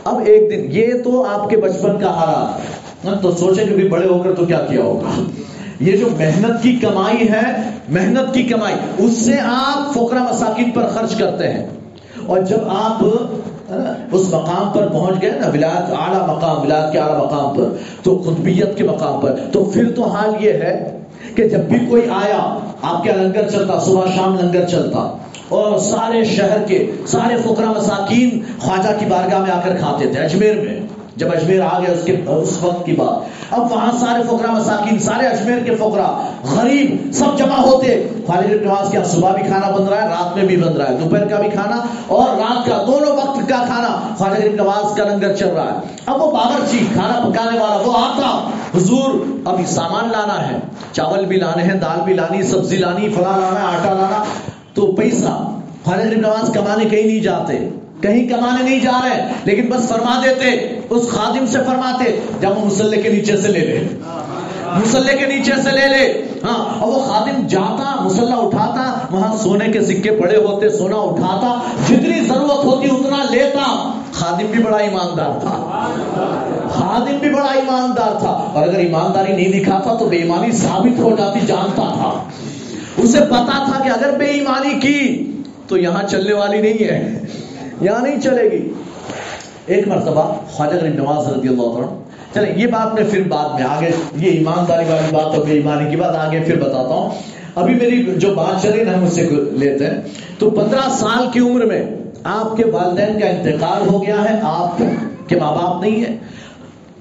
[0.03, 4.07] اب ایک دن، یہ تو آپ کے بچپن کا حالات۔ تو سوچے کہ بھی بڑے
[4.07, 5.21] ہو کر تو کیا کیا ہوگا۔
[5.79, 10.87] یہ جو محنت کی کمائی ہے، محنت کی کمائی، اس سے آپ فقرا مساکین پر
[10.87, 11.65] خرچ کرتے ہیں۔
[12.25, 13.03] اور جب آپ
[14.11, 17.69] اس مقام پر پہنچ گئے نا، ولاد، اعلیٰ مقام، ولاد کے اعلیٰ مقام پر،
[18.03, 20.73] تو خطبیت کے مقام پر، تو پھر تو حال یہ ہے
[21.35, 22.39] کہ جب بھی کوئی آیا،
[22.81, 24.99] آپ کے لنگر چلتا، صبح شام لنگر چلتا،
[25.49, 30.19] اور سارے شہر کے، سارے فقرا مساکین خواجہ کی بارگاہ میں آ کر کھاتے تھے،
[30.19, 30.79] اجمیر میں۔
[31.15, 34.99] جب اجمیر آ گیا اس کے اس وقت کی بات۔ اب وہاں سارے فقرا مساکین،
[34.99, 39.87] سارے اجمیر کے فقرا غریب، سب جمع ہوتے۔ خالد نواز کے صبح بھی کھانا بن
[39.87, 42.83] رہا ہے، رات میں بھی بن رہا ہے، دوپہر کا بھی کھانا اور رات کا
[42.87, 47.19] دونوں وقت کا کھانا۔ خالد نواز کا لنگر چل رہا ہے۔ اب وہ باورچی کھانا
[47.19, 50.57] پکانے والا، وہ آتا۔ حضور، ابھی سامان لانا ہے۔
[50.91, 54.23] چاول بھی لانے ہیں، دال بھی لانی، سبزی لانی، فلاں لانا، آٹا لانا۔
[54.73, 57.69] تو پیسہ خالد نواز کمانے کہیں نہیں جاتے۔
[58.01, 62.65] کہیں کمانے نہیں جا رہے، لیکن بس فرما دیتے، اس خادم سے فرماتے جب وہ
[62.65, 63.87] مسلح کے نیچے سے لے لے۔
[64.63, 69.65] مسلح کے نیچے سے لے لے۔ ہاں اور وہ خادم جاتا، مسلح اٹھاتا، وہاں سونے
[69.65, 75.39] کے سکے پڑے ہوتے، سونا اٹھاتا، جتنی ضرورت ہوتی اتنا لیتا۔ خادم بھی بڑا ایماندار
[75.39, 75.85] تھا۔
[76.69, 81.15] خادم بھی بڑا ایماندار تھا۔ اور اگر ایمانداری نہیں دکھاتا تو بے ایمانی ثابت ہو
[81.17, 82.23] جاتی، جانتا تھا۔
[82.97, 85.31] اسے پتا تھا کہ اگر بے ایمانی کی،
[85.67, 87.21] تو یہاں چلنے والی نہیں ہے۔
[87.81, 88.73] یہاں نہیں چلے گی؟
[89.65, 91.85] ایک مرتبہ خواجہ غریب نواز رضی اللہ عنہ
[92.33, 95.89] چلیں، یہ بات میں پھر بعد میں آگے، یہ ایمانداری والی بات اور بے ایمانی
[95.89, 97.09] کی بات آگے پھر بتاتا ہوں۔
[97.55, 100.01] ابھی میری جو بات چلی نا ہم اس سے لیتے ہیں۔
[100.39, 101.85] تو پندرہ سال کی عمر میں
[102.23, 104.77] آپ کے والدین کا انتقال ہو گیا ہے، آپ
[105.27, 106.17] کے ماں باپ نہیں ہے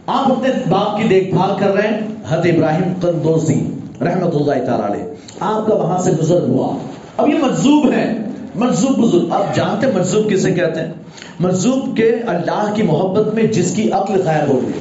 [0.06, 3.70] آپ اپنے باپ کی دیکھ بھال کر رہے ہیں حد ابراہیم قندوسی
[4.00, 5.02] رحمت اللہ تعالی
[5.40, 6.76] آپ کا وہاں سے گزر ہوا۔
[7.16, 8.23] اب یہ مجذوب ہے
[8.54, 10.92] مجذوب بزرگ۔ آپ جانتے مجذوب کسے کہتے ہیں؟
[11.40, 14.80] مجذوب کے اللہ کی محبت میں جس کی عقل غائب ہو گئی۔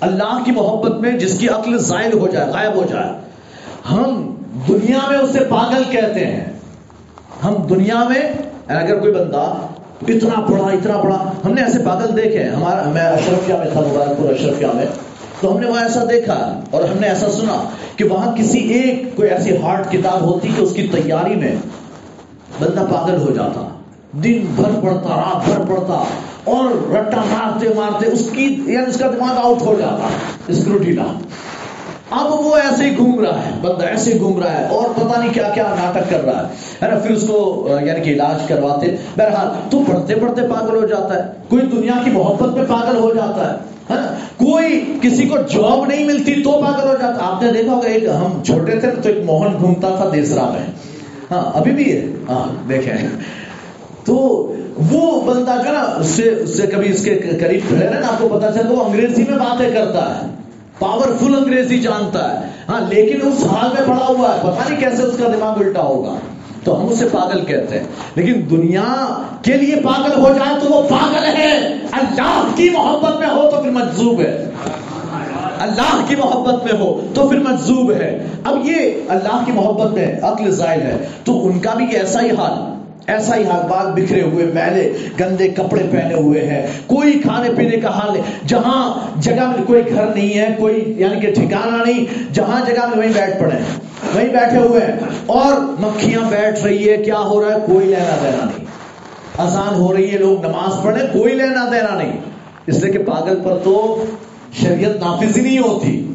[0.00, 3.10] اللہ کی محبت میں جس کی عقل زائل ہو جائے، غائب ہو جائے۔
[3.90, 4.34] ہم
[4.68, 6.44] دنیا میں اسے پاگل کہتے ہیں۔
[7.44, 8.32] ہم دنیا میں،
[8.66, 9.54] اگر کوئی بندہ
[10.08, 14.18] اتنا پڑھا اتنا پڑھا ہم نے ایسے پاگل دیکھے ہمارا، میں اشرفیہ میں تھا مبارک
[14.18, 14.86] پور اشرفیہ میں۔
[15.40, 19.16] تو ہم نے وہاں ایسا دیکھا اور ہم نے ایسا سنا کہ وہاں کسی ایک،
[19.16, 21.56] کوئی ایسی ہارڈ کتاب ہوتی کہ اس کی تیاری میں
[22.60, 23.68] بندہ پاگل ہو جاتا،
[24.24, 26.02] دن بھر پڑتا رات بھر پڑتا
[26.44, 30.08] اور رٹا مارتے مارتے اس کی یعنی اس کا دماغ آؤٹ ہو جاتا
[30.48, 31.04] اسکروٹینا
[32.10, 35.18] اب وہ ایسے ہی گھوم رہا ہے، بندہ ایسے ہی گھوم رہا ہے، اور پتہ
[35.18, 38.94] نہیں کیا کیا ناٹک کر رہا ہے۔ نا پھر اس کو یعنی کہ علاج کرواتے۔
[39.16, 43.12] بہرحال تو پڑھتے پڑھتے پاگل ہو جاتا ہے۔ کوئی دنیا کی محبت میں پاگل ہو
[43.14, 43.56] جاتا ہے
[44.36, 48.04] کوئی کسی کو جاب نہیں ملتی تو پاگل ہو جاتا۔ آپ نے دیکھا ہوگا، ایک
[48.04, 50.66] ہم چھوٹے تھے تو ایک موہن گھومتا تھا دیسرا میں۔
[51.30, 53.08] ہاں ابھی بھی ہے۔ ہاں دیکھیں۔
[54.04, 54.14] تو
[54.92, 58.06] وہ بندہ جو نا، اس سے اس سے کبھی اس کے قریب کھڑے رہے نا،
[58.06, 60.26] آپ کو پتا چلتا وہ انگریزی میں باتیں کرتا ہے۔
[60.78, 64.80] پاور فل انگریزی جانتا ہے۔ ہاں لیکن اس حال میں پڑا ہوا ہے۔ پتا نہیں
[64.80, 66.14] کیسے اس کا دماغ الٹا ہوگا۔
[66.64, 70.82] تو ہم اسے پاگل کہتے ہیں۔ لیکن دنیا کے لیے پاگل ہو جائے تو وہ
[70.88, 74.50] پاگل ہے۔ اللہ کی محبت میں ہو تو پھر مجذوب ہے۔
[75.58, 78.76] اللہ کی محبت میں ہو تو پھر مجذوب ہے۔ اب یہ
[79.08, 83.36] اللہ کی محبت میں عقل زائل ہے۔ تو ان کا بھی ایسا ہی حال، ایسا
[83.36, 87.98] ہی حال بال بکھرے ہوئے، میلے، گندے کپڑے پہنے ہوئے ہیں۔ کوئی کھانے پینے کا
[87.98, 92.66] حال نہیں جہاں جگہ میں کوئی گھر نہیں ہے، کوئی یعنی کہ ٹھکانا نہیں، جہاں
[92.66, 93.56] جگہ میں وہیں بیٹھ پڑے
[94.14, 94.96] وہیں بیٹھے ہوئے ہیں۔
[95.26, 98.64] اور مکھیاں بیٹھ رہی ہے، کیا ہو رہا ہے؟ کوئی لینا دینا نہیں۔
[99.38, 102.12] آسان ہو رہی ہے، لوگ نماز پڑھے کوئی لینا دینا نہیں۔
[102.66, 104.04] اس لیے کہ پاگل پر تو
[104.52, 106.12] شریعت نافذ ہی نہیں ہوتی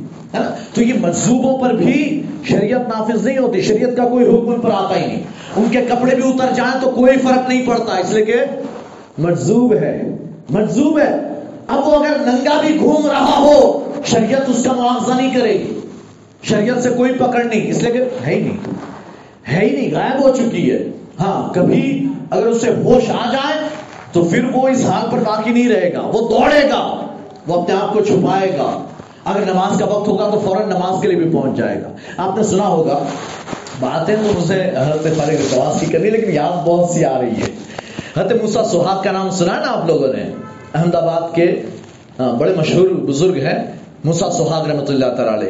[0.74, 4.96] تو یہ مجذوبوں پر بھی شریعت نافذ نہیں ہوتی، شریعت کا کوئی حکم پر آتا
[4.96, 5.24] ہی نہیں۔
[5.56, 8.34] ان کے کپڑے بھی اتر جائیں تو کوئی فرق نہیں پڑتا، اس لیے کہ
[9.18, 10.16] مجذوب ہے
[10.50, 11.30] مجذوب ہے۔
[11.68, 15.80] اب وہ اگر ننگا بھی گھوم رہا ہو، شریعت اس کا معاوضہ نہیں کرے گی۔
[16.44, 18.58] شریعت سے کوئی پکڑ نہیں، اس لیے کہ ہے ہی نہیں،
[19.48, 20.84] ہے ہی نہیں، غائب ہو چکی ہے۔
[21.20, 23.68] ہاں کبھی اگر اسے ہوش آ جائے
[24.12, 27.03] تو پھر وہ اس حال پر باقی نہیں رہے گا، وہ دوڑے گا۔
[27.48, 28.84] وہ اپنے آپ کو چھپائے گا۔
[29.26, 31.88] اگر نماز کا وقت ہوگا تو فوراً نماز کے لیے بھی پہنچ جائے گا۔
[32.18, 33.00] آپ نے سنا ہوگا،
[33.80, 37.52] باتیں تو مجھے حضرت فارغ نواز کی کرنی، لیکن یاد بہت سی آ رہی ہے۔
[38.18, 40.24] حضرت موسا سہاگ کا نام سنا نا آپ لوگوں نے؟
[40.74, 41.62] احمد آباد کے
[42.38, 43.72] بڑے مشہور بزرگ ہیں
[44.04, 45.50] موسا سہاگ رحمۃ اللہ تعالی۔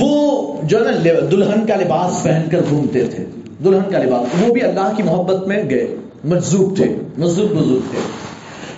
[0.00, 3.24] وہ جو ہے نا دلہن کا لباس پہن کر گھومتے تھے۔
[3.64, 7.98] دلہن کا لباس، وہ بھی اللہ کی محبت میں گئے۔ مجذوب تھے، مجذوب بزرگ تھے۔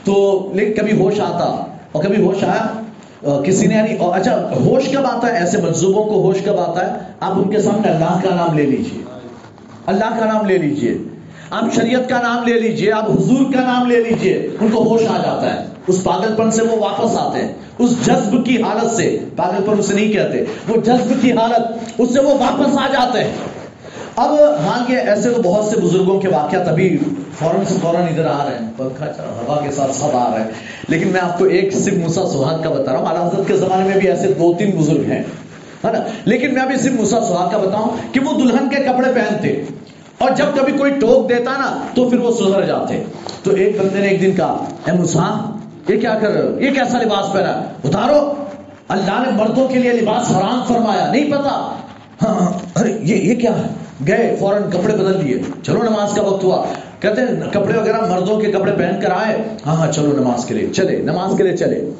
[0.05, 1.65] تو لیکن کبھی ہوش آتا۔
[1.95, 2.81] اور کبھی ہوش آیا؟
[3.43, 6.99] کسی نے یعنی اچھا ہوش کب آتا ہے؟ ایسے منصوبوں کو ہوش کب آتا ہے؟
[7.21, 9.05] آپ ان کے سامنے اللہ کا نام لے لیجیے۔
[9.87, 10.99] اللہ کا نام لے لیجیے۔
[11.51, 15.01] آپ شریعت کا نام لے لیجیے، آپ حضور کا نام لے لیجیے، ان کو ہوش
[15.03, 18.91] آ جاتا ہے۔ اس پاگل پن سے وہ واپس آتے ہیں۔ اس جذب کی حالت
[18.91, 22.87] سے پاگل پن اسے نہیں کہتے۔ وہ جذب کی حالت، اس سے وہ واپس آ
[22.93, 23.33] جاتے ہیں۔
[24.17, 24.31] اب
[24.65, 26.99] ہاں یہ ایسے تو بہت سے بزرگوں کے واقعات ابھی
[27.39, 29.07] فوراً سے فوراً ادھر آ رہے ہیں پنکھا
[29.47, 30.51] ہوا کے ساتھ سب آ رہے ہیں۔
[30.89, 33.57] لیکن میں آپ کو ایک صرف موسا سہاگ کا بتا رہا ہوں اعلیٰ حضرت کے
[33.57, 35.23] زمانے میں بھی ایسے دو تین بزرگ ہیں
[35.85, 39.13] ہے نا؟ لیکن میں ابھی صرف موسا سہاگ کا بتاؤں کہ وہ دلہن کے کپڑے
[39.15, 39.65] پہنتے
[40.19, 43.03] اور جب کبھی کوئی ٹوک دیتا نا تو پھر وہ سدھر جاتے۔
[43.43, 45.51] تو ایک بندے نے ایک دن کہا اے موسیٰ
[45.89, 48.33] یہ کیا کر رہے ہو؟ یہ کیسا لباس پہنا ہے؟ اتارو۔
[48.89, 51.75] اللہ نے مردوں کے لیے لباس حرام فرمایا نہیں پتا۔
[52.23, 56.15] ہاں ہاں،, ہاں، ارے یہ یہ کیا ہے؟ گئے، فوراً کپڑے بدل لیے چلو نماز
[56.15, 56.65] کا وقت ہوا۔
[57.01, 60.55] کہتے ہیں، کپڑے وغیرہ مردوں کے کپڑے پہن کر آئے۔ ہاں ہاں چلو نماز کے
[60.55, 61.91] لیے۔ چلے، نماز کے لیے چلے۔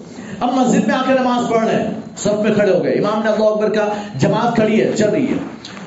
[0.41, 3.25] اب مسجد میں آ کے نماز پڑھ رہے ہیں۔ سب میں کھڑے ہو گئے۔ امام
[3.25, 3.89] نے اللہ اکبر کا
[4.19, 5.35] جماعت کھڑی ہے، چل رہی ہے۔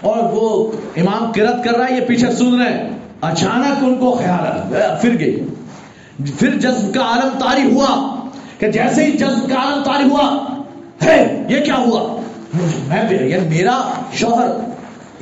[0.02, 2.90] اور وہ امام کرت کر رہا ہے، یہ پیچھے سن رہے ہیں۔
[3.22, 5.46] اچانک ان کو خیال پھر گئی
[6.40, 8.16] پھر جذب کا عالم طاری ہوا۔
[8.58, 10.46] کہ جیسے ہی جذب کا عالم طاری ہوا،
[11.06, 12.22] ہے، یہ کیا ہوا؟
[12.88, 13.84] میں یعنی میرا
[14.14, 14.48] شوہر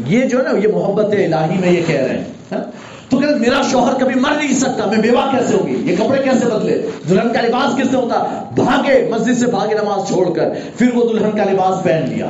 [0.08, 2.72] یہ جو ہے نا، یہ محبت الہی میں یہ کہہ رہے ہیں ہاں؟
[3.10, 6.46] تو کہ میرا شوہر کبھی مر نہیں سکتا، میں بیوہ کیسے ہوگی؟ یہ کپڑے کیسے
[6.46, 10.88] بدلے؟ دلہن کا لباس کس سے ہوتا؟ بھاگے، مسجد سے بھاگے نماز چھوڑ کر، پھر
[10.94, 12.26] وہ دلہن کا لباس پہن لیا۔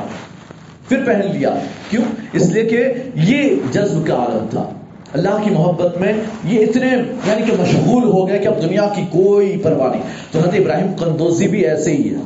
[0.88, 1.50] پھر پہن لیا۔
[1.90, 4.70] کیوں؟ اس لیے کہ یہ جذب کا عالم تھا۔
[5.12, 6.12] اللہ کی محبت میں
[6.44, 6.86] یہ اتنے
[7.26, 10.02] یعنی کہ مشغول ہو گئے کہ اب دنیا کی کوئی پرواہ نہیں۔
[10.32, 12.20] تو حضرت ابراہیم قندوزی بھی ایسے ہی ہے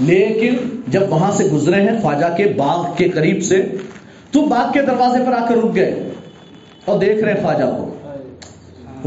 [0.00, 3.66] لیکن جب وہاں سے گزرے ہیں، خواجہ کے باغ کے قریب سے
[4.32, 6.08] تو باغ کے دروازے پر آ کر رک گئے
[6.84, 7.94] اور دیکھ رہے خواجہ کو۔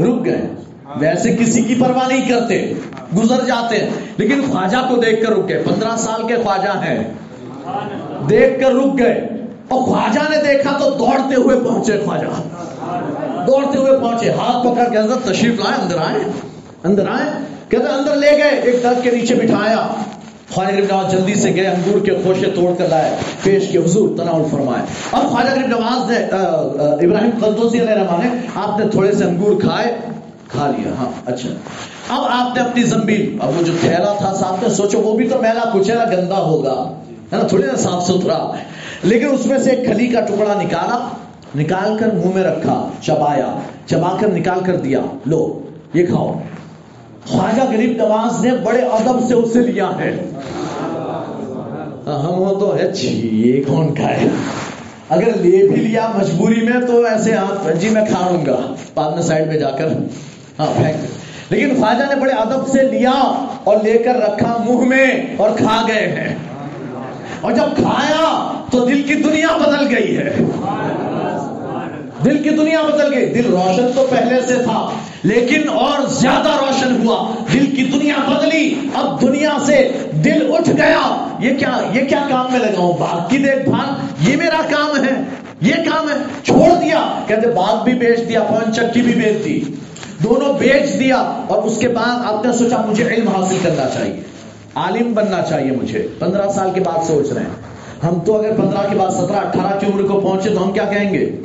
[0.02, 0.40] رک گئے۔
[0.96, 2.72] ویسے کسی کی پرواہ نہیں کرتے،
[3.16, 7.04] گزر جاتے لیکن خواجہ کو دیکھ کر رک گئے۔ پندرہ سال کے خواجہ ہیں۔
[8.28, 9.28] دیکھ کر رک گئے۔
[9.68, 12.26] اور خواجہ نے دیکھا تو دوڑتے ہوئے پہنچے خواجہ۔
[13.46, 16.30] دوڑتے ہوئے پہنچے۔ ہاتھ پکڑ کے اندر تشریف لائے، اندر آئے۔
[16.84, 17.30] اندر آئے۔
[17.68, 19.86] کہتے اندر لے گئے۔ ایک درخت کے نیچے بٹھایا۔
[20.54, 23.10] خواجہ غریب نواز جلدی سے گئے، انگور کے خوشے توڑ کر لائے،
[23.42, 24.82] پیش کے حضور تناول فرمائے۔
[25.12, 26.16] اب خواجہ غریب نواز نے
[27.06, 29.96] ابراہیم قدوسی علیہ رحمان نے آپ نے تھوڑے سے انگور کھائے،
[30.48, 31.48] کھا لیا۔ ہاں اچھا۔
[32.08, 35.28] اب آپ نے اپنی زمبیل اب وہ جو تھیلا تھا صاحب نے سوچو وہ بھی
[35.28, 36.92] تو میلا کچیلا گندا ہوگا۔
[37.32, 38.50] ہے نا، تھوڑی نا صاف ستھرا۔
[39.02, 41.08] لیکن اس میں سے ایک کھلی کا ٹکڑا نکالا،
[41.56, 45.58] نکال کر منہ میں رکھا، چبایا، چبا کر نکال کر دیا۔ لو،
[45.94, 46.34] یہ کھاؤ۔
[47.26, 50.16] خواجہ غریب نواز نے بڑے ادب سے اسے لیا ہے۔
[52.10, 54.18] ہم ہو تو اچھی یہ کون کھائے
[55.08, 59.12] اگر لے بھی لیا مجبوری میں تو ایسے آپ جی میں کھا لوں گا۔ بعد
[59.12, 59.86] میں سائڈ میں جا کر۔
[60.58, 60.96] ہاں پھینک
[61.52, 65.06] لیکن خواجہ نے بڑے ادب سے لیا اور لے کر رکھا منہ میں
[65.36, 66.34] اور کھا گئے ہیں۔
[67.40, 70.34] اور جب کھایا تو دل کی دنیا بدل گئی ہے۔
[72.24, 74.90] دل کی دنیا بدل گئی۔ دل روشن تو پہلے سے تھا۔
[75.22, 79.90] لیکن اور زیادہ روشن ہوا۔ دل کی دنیا بدلی۔ اب دنیا سے
[80.24, 83.94] دل اٹھ گیا۔ یہ کیا یہ کیا کام میں لگاؤں باغ کی دیکھ بھال۔
[84.30, 85.22] یہ میرا کام ہے۔
[85.60, 86.14] یہ کام ہے۔
[86.44, 89.60] چھوڑ دیا۔ کہتے باغ بھی بیچ دیا پون چکی بھی بیچ دی۔
[90.24, 91.16] دونوں بیچ دیا۔
[91.48, 94.20] اور اس کے بعد آپ نے سوچا مجھے علم حاصل کرنا چاہیے۔
[94.74, 97.70] عالم بننا چاہیے مجھے۔ پندرہ سال کے بعد سوچ رہے ہیں۔
[98.06, 100.84] ہم تو اگر پندرہ کے بعد سترہ، اٹھارہ کی عمر کو پہنچے تو ہم کیا
[100.84, 101.36] کہیں گے؟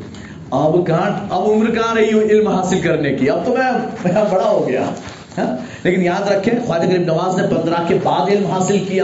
[0.52, 4.50] اب کہاں اب عمر کہاں رہی ہوں علم حاصل کرنے کی؟ اب تو میں بڑا
[4.50, 4.84] ہو گیا
[5.38, 9.04] ہاں؟ لیکن یاد رکھیں، خواجہ غریب نواز نے پندرہ کے بعد علم حاصل کیا۔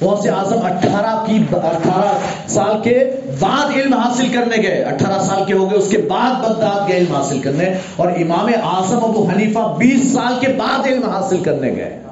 [0.00, 2.18] غوث اعظم اٹھارہ کی اٹھارہ
[2.48, 3.10] سال کے
[3.40, 6.96] بعد علم حاصل کرنے گئے۔ اٹھارہ سال کے ہو گئے، اس کے بعد بغداد گئے
[6.96, 11.68] علم حاصل کرنے۔ اور امام اعظم ابو حنیفہ بیس سال کے بعد علم حاصل کرنے
[11.76, 12.02] گئے۔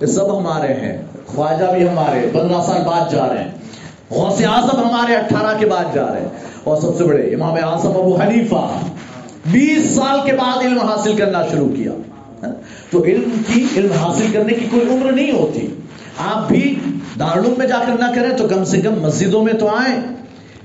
[0.00, 3.50] یہ سب ہمارے ہیں، خواجہ بھی ہمارے، پندرہ سال بعد جا رہے ہیں۔
[4.10, 6.28] غوث اعظم ہمارے اٹھارہ کے بعد جا رہے ہیں۔
[6.64, 8.78] اور سب سے بڑے امام اعظم ابو حنیفہ
[9.46, 11.90] بیس سال کے بعد علم حاصل کرنا شروع کیا۔
[12.90, 15.66] تو علم کی علم حاصل کرنے کی کوئی عمر نہیں ہوتی۔
[16.18, 16.78] آپ بھی
[17.18, 20.00] دارالعلوم میں جا کر نہ کریں تو کم سے کم مسجدوں میں تو آئیں۔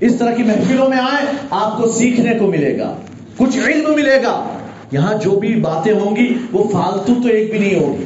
[0.00, 2.96] اس طرح کی محفلوں میں آئیں، آپ کو سیکھنے کو ملے گا۔
[3.36, 4.48] کچھ علم ملے گا۔
[4.92, 8.04] یہاں جو بھی باتیں ہوں گی، وہ فالتو تو ایک بھی نہیں ہوگی۔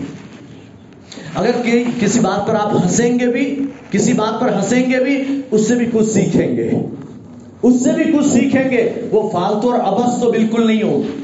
[1.35, 1.51] اگر
[2.01, 5.75] کسی بات پر آپ ہنسیں گے بھی، کسی بات پر ہنسیں گے بھی، اس سے
[5.75, 6.71] بھی کچھ سیکھیں گے۔
[7.65, 11.23] اس سے بھی کچھ سیکھیں گے۔ وہ فالتو اور ابس تو بالکل نہیں ہوگی۔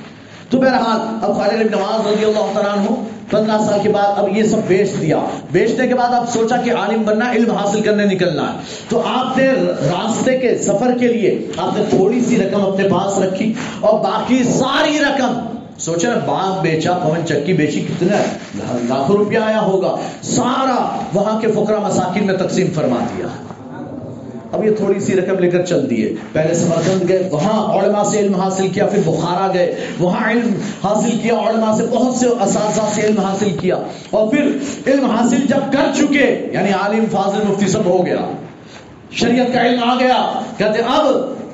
[0.51, 2.95] تو بہرحال، اب خالد نواز رضی اللہ تعالیٰ عنہ
[3.30, 5.18] پندرہ سال کے بعد اب یہ سب بیچ دیا۔
[5.53, 9.38] بیچنے کے بعد اب سوچا کہ عالم بننا، علم حاصل کرنے نکلنا ہے۔ تو آپ
[9.38, 14.00] نے راستے کے سفر کے لیے آپ نے تھوڑی سی رقم اپنے پاس رکھی اور
[14.00, 18.17] باقی ساری رقم سوچا نا باغ بیچا، پون چکی بیچی، کتنا
[18.88, 23.26] لاکھوں روپیہ آیا ہوگا۔ سارا وہاں کے فقرا مساکین میں تقسیم فرما دیا۔
[24.53, 28.18] اب یہ تھوڑی سی رقم لے کر چل دیے۔ پہلے سمرکند گئے، وہاں علماء سے
[28.18, 30.53] علم حاصل کیا، پھر بخارا گئے۔ وہاں علم
[30.85, 33.77] حاصل کیا، علماء سے بہت سے اساتذہ سے علم حاصل کیا۔
[34.11, 34.51] اور پھر
[34.87, 38.33] علم حاصل جب کر چکے یعنی عالم فاضل مفتی سب ہو گیا۔
[39.11, 41.07] شریعت کا علم آ گیا۔ کہتے اب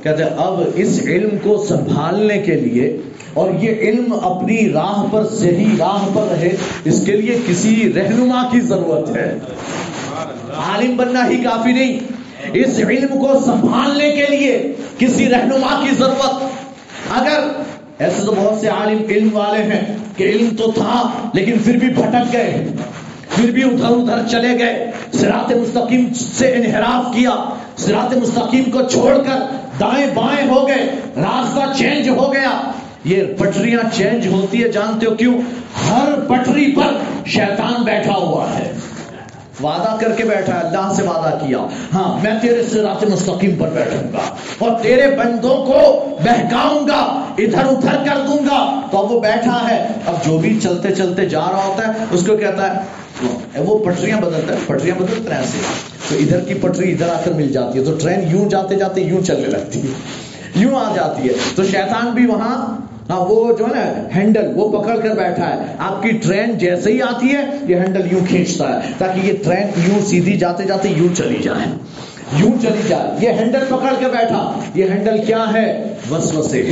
[0.03, 2.97] کہتے اب اس علم کو سنبھالنے کے لیے
[3.35, 8.49] اور یہ علم اپنی راہ پر، صحیح راہ پر رہے اس کے لیے کسی رہنما
[8.53, 9.39] کی ضرورت ہے۔
[10.57, 12.16] عالم بننا ہی کافی نہیں۔
[12.53, 16.45] اس علم کو سنبھالنے کے لیے کسی رہنما کی ضرورت۔
[17.17, 17.41] اگر
[17.99, 21.89] ایسے تو بہت سے عالم علم والے ہیں کہ علم تو تھا لیکن پھر بھی
[21.89, 22.67] بھٹک گئے،
[23.37, 27.35] پھر بھی ادھر ادھر چلے گئے۔ سرات مستقیم سے انحراف کیا۔
[27.77, 32.71] سرات مستقیم کو چھوڑ کر دائیں بائیں ہو گئے۔ راستہ چینج ہو گیا۔
[33.05, 35.41] یہ پٹریاں چینج ہوتی ہے جانتے ہو کیوں؟
[35.91, 36.97] ہر پٹری پر
[37.27, 38.76] شیطان بیٹھا ہوا ہے۔
[39.63, 41.59] وعدہ کر کے بیٹھا ہے، اللہ سے وعدہ کیا۔
[41.95, 45.79] ہاں میں تیرے سرات مستقیم پر بیٹھوں گا اور تیرے بندوں کو
[46.25, 47.03] بہکاؤں گا،
[47.39, 51.27] ادھر ادھر کر دوں گا۔ تو اب وہ بیٹھا ہے۔ اب جو بھی چلتے چلتے
[51.27, 52.81] جا رہا ہوتا ہے، اس کو کہتا ہے
[53.57, 55.59] وہ پٹریاں بدلتا ہے، پٹریاں بدلتے ہیں ایسے
[56.09, 59.01] تو ادھر کی پٹری ادھر آ کر مل جاتی ہے۔ تو ٹرین یوں جاتے جاتے
[59.01, 59.93] یوں چلنے لگتی ہے،
[60.55, 64.83] یوں آ جاتی ہے۔ تو شیطان بھی وہاں ہاں وہ جو ہے نا، ہینڈل، وہ
[64.83, 68.85] پکڑ کر بیٹھا ہے۔ آپ کی ٹرین جیسے ہی آتی ہے، یہ ہینڈل یوں کھینچتا
[68.85, 71.67] ہے، تاکہ یہ ٹرین یوں سیدھی جاتے جاتے یوں چلی جائے۔
[72.39, 76.71] یوں چلی جائے۔ یہ ہینڈل پکڑ کے بیٹھا۔ یہ ہینڈل کیا ہے؟ وسوسے۔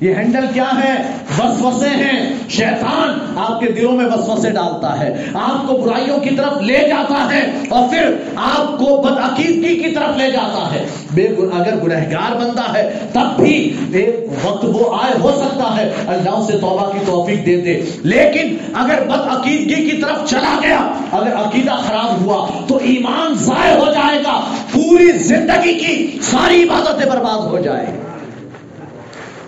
[0.00, 1.02] یہ ہینڈل کیا ہے؟
[1.38, 6.62] وسوسے ہیں۔ شیطان آپ کے دلوں میں وسوسے ڈالتا ہے۔ آپ کو برائیوں کی طرف
[6.62, 11.60] لے جاتا ہے اور پھر آپ کو بدعقیدگی کی طرف لے جاتا ہے۔ بے گر
[11.60, 16.52] اگر گنہگار بندہ ہے، تب بھی ایک وقت وہ آئے ہو سکتا ہے۔ اللہ سے
[16.52, 22.24] توبہ کی توفیق دے دے۔ لیکن اگر بدعقیدگی کی طرف چلا گیا، اگر عقیدہ خراب
[22.24, 24.40] ہوا، تو ایمان ضائع ہو جائے گا۔
[24.72, 28.09] پوری زندگی کی ساری عبادتیں برباد ہو جائے گی۔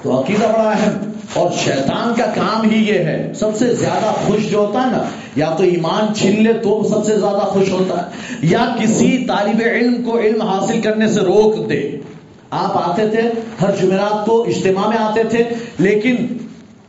[0.03, 4.51] تو عقیدہ بڑا اہم اور شیطان کا کام ہی یہ ہے، سب سے زیادہ خوش
[4.51, 5.03] جو ہوتا ہے نا،
[5.37, 9.63] یا تو ایمان چھین لے تو سب سے زیادہ خوش ہوتا ہے، یا کسی طالب
[9.67, 11.81] علم کو علم حاصل کرنے سے روک دے۔
[12.51, 13.23] آپ آتے تھے،
[13.61, 15.45] ہر جمعرات کو اجتماع میں آتے تھے،
[15.79, 16.27] لیکن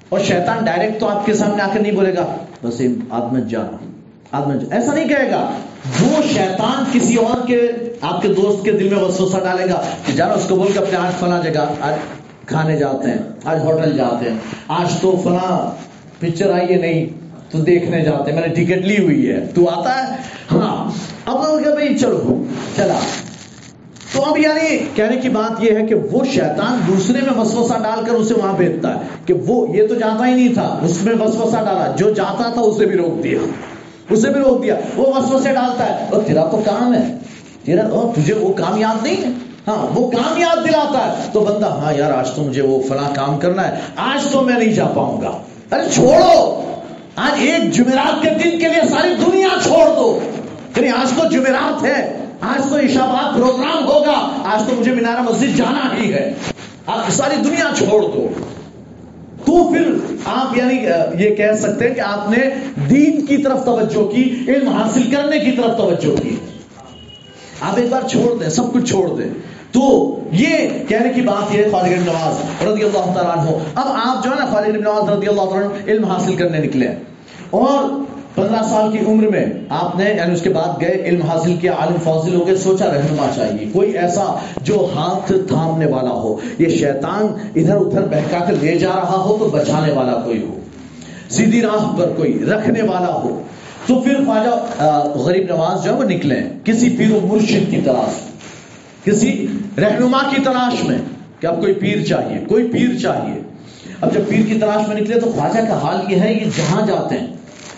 [0.10, 2.26] اور شیطان ڈائریکٹ تو آپ کے سامنے آ کر نہیں بولے گا،
[2.64, 3.78] بس آدمت جانا
[4.32, 5.46] آدمت جا ایسا نہیں کہے گا،
[6.02, 7.62] وہ شیطان کسی اور کے،
[8.02, 10.80] آپ کے دوست کے دل میں وسوسہ ڈالے گا کہ جانا اس کو بول کے
[10.80, 11.94] اپنے آج فلاں جگہ آج
[12.46, 14.38] کھانے جاتے ہیں، آج ہوٹل جاتے ہیں،
[14.68, 15.72] آج تو فلاں
[16.20, 17.06] پکچر آئی ہے نہیں،
[17.52, 20.16] تو دیکھنے جاتے ہیں، میں نے ٹکٹ لی ہوئی ہے، تو آتا ہے
[20.52, 20.92] ہاں
[21.26, 22.44] اب کہ بھائی چلو،
[22.76, 23.00] چلا۔
[24.14, 28.06] تو اب یعنی کہنے کی بات یہ ہے کہ وہ شیطان دوسرے میں وسوسہ ڈال
[28.06, 31.16] کر اسے وہاں بھیجتا ہے کہ وہ، یہ تو جاتا ہی نہیں تھا، اس میں
[31.16, 33.40] وسوسہ ڈالا، جو جاتا تھا اسے بھی روک دیا۔
[34.10, 37.18] اسے بھی روک دیا، وہ وسوسے ڈالتا ہے۔ اور تیرا تو کام ہے،
[37.64, 41.66] تیرا تجھے وہ کام یاد نہیں ہے؟ ہاں وہ کام یاد دلاتا ہے۔ تو بندہ
[41.66, 44.88] ہاں یار، آج تو مجھے وہ فلاں کام کرنا ہے۔ آج تو میں نہیں جا
[44.88, 45.38] پاؤں گا۔
[45.72, 46.64] ارے، چھوڑو۔
[47.16, 50.20] آج ایک جمعرات کے دن کے لیے ساری دنیا چھوڑ دو۔
[50.76, 55.58] یعنی آج تو جمعرات ہے۔ آج تو عشاباد پروگرام ہوگا۔ آج تو مجھے مینارا مسجد
[55.58, 56.34] جانا ہی ہے۔
[56.86, 58.28] آپ ساری دنیا چھوڑ دو۔
[59.46, 59.94] تو پھر
[60.26, 60.76] آپ یعنی
[61.24, 62.38] یہ کہہ سکتے ہیں کہ آپ نے
[62.90, 66.36] دین کی طرف توجہ کی، علم حاصل کرنے کی طرف توجہ کی۔
[67.62, 70.50] آپ ایک بار چھوڑ دیں، سب کچھ چھوڑ دیں۔ تو یہ
[70.88, 74.36] کہنے کی بات یہ خالد بن نواز رضی اللہ تعالیٰ عنہ۔ اب آپ جو ہے
[74.40, 76.96] نا خالد بن نواز رضی اللہ تعالیٰ عنہ علم حاصل کرنے نکلے ہیں۔
[77.50, 78.04] اور
[78.36, 81.74] پندرہ سال کی عمر میں آپ نے یعنی اس کے بعد گئے، علم حاصل کیا،
[81.80, 86.70] عالم فاضل ہو گئے، سوچا رہنما چاہیے۔ کوئی ایسا جو ہاتھ تھامنے والا ہو، یہ
[86.70, 90.60] شیطان ادھر ادھر بہکا کر لے جا رہا ہو تو بچانے والا کوئی ہو۔
[91.30, 93.42] سیدھی راہ پر کوئی رکھنے والا ہو۔
[93.86, 98.20] تو پھر خواجہ غریب نواز جو ہے وہ نکلے کسی پیر و مرشد کی تلاش
[99.06, 99.48] کسی
[99.78, 100.98] رہنما کی تلاش میں
[101.40, 103.42] کہ اب کوئی پیر چاہیے، کوئی پیر چاہیے۔
[104.02, 106.88] اب جب پیر کی تلاش میں نکلے تو خواجہ کا حال یہ ہے کہ جہاں
[106.88, 107.28] جاتے ہیں،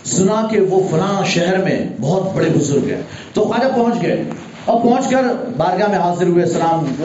[0.04, 3.02] سنا کہ وہ فلاں شہر میں بہت بڑے بزرگ ہیں۔
[3.34, 4.24] تو خواجہ پہنچ گئے۔
[4.66, 5.24] اور پہنچ کر
[5.58, 7.04] بارگاہ میں حاضر ہوئے سلام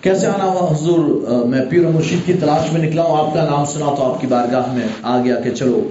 [0.00, 0.98] کیسے آنا ہوا؟ حضور
[1.46, 4.20] میں پیر و مرشید کی تلاش میں نکلا ہوں۔ آپ کا نام سنا تو آپ
[4.20, 5.88] کی بارگاہ میں آ گیا کہ چلو،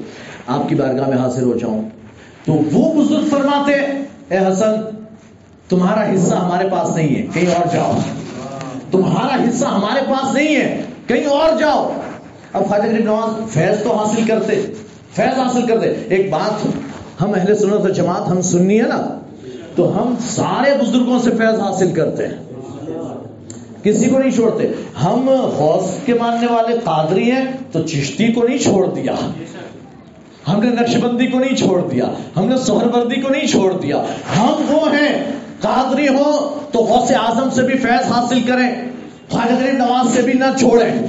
[0.48, 1.90] آپ کی بارگاہ میں حاضر ہو جاؤں۔
[2.46, 3.74] تو وہ بزرگ فرماتے،
[4.30, 5.05] اے حسن
[5.70, 7.92] تمہارا حصہ ہمارے پاس نہیں ہے۔ کہیں اور جاؤ۔
[8.92, 11.92] تمہارا حصہ ہمارے پاس نہیں ہے۔ کہیں اور جاؤ۔
[12.54, 14.56] اب خواجہ غریب نواز فیض تو حاصل کرتے۔
[15.14, 16.68] فیض حاصل کرتے۔ ایک بات،
[17.22, 19.20] ہم اہل سنت و جماعت، ہم سننی ہے نا؟
[19.76, 22.38] تو ہم سارے بزرگوں سے فیض حاصل کرتے ہیں۔
[23.84, 24.68] کسی کو نہیں چھوڑتے۔
[25.04, 29.16] ہم غوث کے ماننے والے قادری ہیں، تو چشتی کو نہیں چھوڑ دیا۔
[30.48, 32.06] ہم نے نقش بندی کو نہیں چھوڑ دیا۔
[32.38, 33.98] ہم نے سہر وردی کو نہیں چھوڑ دیا۔
[34.38, 35.32] ہم وہ ہیں
[35.66, 38.70] قادری ہوں تو غوث اعظم سے بھی فیض حاصل کریں،
[39.30, 41.08] خواجہ غریب نواز سے بھی نہ چھوڑیں،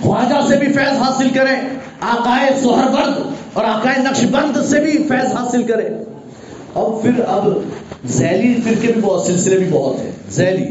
[0.00, 1.56] خواجہ سے بھی فیض حاصل کریں،
[2.00, 3.22] آقائے سہر ورد
[3.52, 5.88] اور آقائے نقش بند سے بھی فیض حاصل کریں۔
[6.72, 7.48] اور پھر اب
[8.04, 10.66] زیلی فرقے بھی بہت، سلسلے بھی بہت ہیں۔ زیلی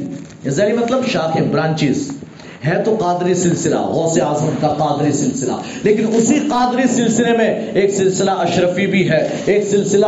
[0.49, 2.11] زیلی مطلب شاخیں برانچز
[2.65, 5.51] ہے تو قادری سلسلہ، غوث اعظم کا قادری سلسلہ۔
[5.83, 10.05] لیکن اسی قادری سلسلے میں ایک سلسلہ اشرفی بھی ہے، ایک سلسلہ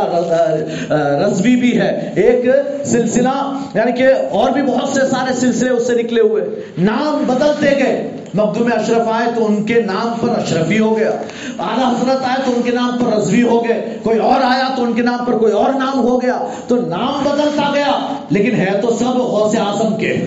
[1.26, 2.44] رضوی بھی ہے۔ ایک
[2.86, 6.42] سلسلہ یعنی کہ اور بھی بہت سے سارے سلسلے اس سے نکلے ہوئے۔
[6.78, 11.10] نام بدلتے گئے۔ مخدوم اشرف آئے تو ان کے نام پر اشرفی ہو گیا۔
[11.58, 14.82] اعلیٰ حضرت آئے تو ان کے نام پر رضوی ہو گئے۔ کوئی اور آیا تو
[14.82, 18.80] ان کے نام پر کوئی اور نام ہو گیا۔ تو نام بدلتا گیا، لیکن ہے
[18.82, 20.26] تو سب غوث اعظم کے۔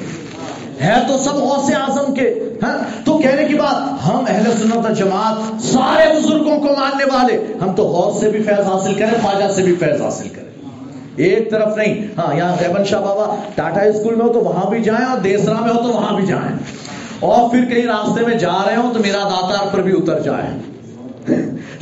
[0.81, 5.61] ہے تو سب غوث اعظم کے ہاں؟ تو کہنے کی بات، ہم اہل سنت جماعت
[5.61, 9.61] سارے بزرگوں کو ماننے والے، ہم تو غوث سے بھی فیض حاصل کریں، خواجہ سے
[9.61, 10.45] بھی فیض حاصل کریں۔
[11.15, 14.83] ایک طرف نہیں ہاں یہاں غیبن شاہ بابا ٹاٹا اسکول میں ہو تو وہاں بھی
[14.83, 16.57] جائیں اور دیسرا میں ہو تو وہاں بھی جائیں۔
[17.19, 20.59] اور پھر کہیں راستے میں جا رہے ہوں تو میرا داتار پر بھی اتر جائے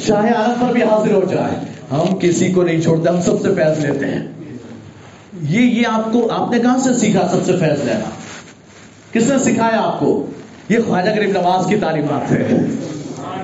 [0.08, 3.56] شاہ عالم پر بھی حاضر ہو جائے ہم کسی کو نہیں چھوڑتے، ہم سب سے
[3.56, 4.28] فیض لیتے ہیں۔
[5.42, 8.10] یہ یہ آپ کو، آپ نے کہاں سے سیکھا سب سے فیض لینا؟
[9.14, 10.26] کس نے سکھایا آپ کو؟
[10.70, 12.66] یہ خواجہ غریب نواز کی تعلیمات ہے۔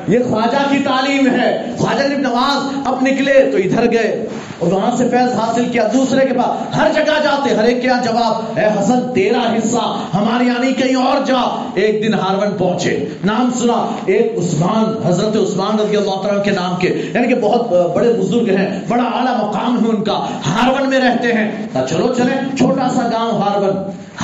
[0.07, 4.25] یہ خواجہ کی تعلیم ہے۔ خواجہ غریب نواز اب نکلے تو ادھر گئے
[4.59, 7.93] اور وہاں سے فیض حاصل کیا دوسرے کے پاس۔ ہر جگہ جاتے، ہر ایک کیا
[8.05, 13.49] جواب، اے حسن، تیرا حصہ ہماری یعنی کہیں اور جا۔ ایک دن ہارون پہنچے۔ نام
[13.59, 18.13] سنا، ایک عثمان، حضرت عثمان رضی اللہ تعالیٰ کے نام کے۔ یعنی کہ بہت بڑے
[18.13, 22.89] بزرگ ہیں، بڑا اعلیٰ مقام ہے ان کا۔ ہارون میں رہتے ہیں۔ چلو چلیں، چھوٹا
[22.89, 23.75] سا گاؤں ہارون۔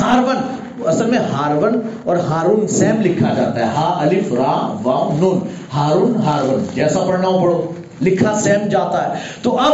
[0.02, 5.40] ہارون اصل میں ہارون اور ہارون سیم لکھا جاتا ہے۔ ہا، الف، را، واو، نون۔
[5.74, 7.72] ہارون ہارون، جیسا پڑھنا ہو پڑھو۔
[8.02, 9.74] لکھا سیم جاتا ہے۔ تو اب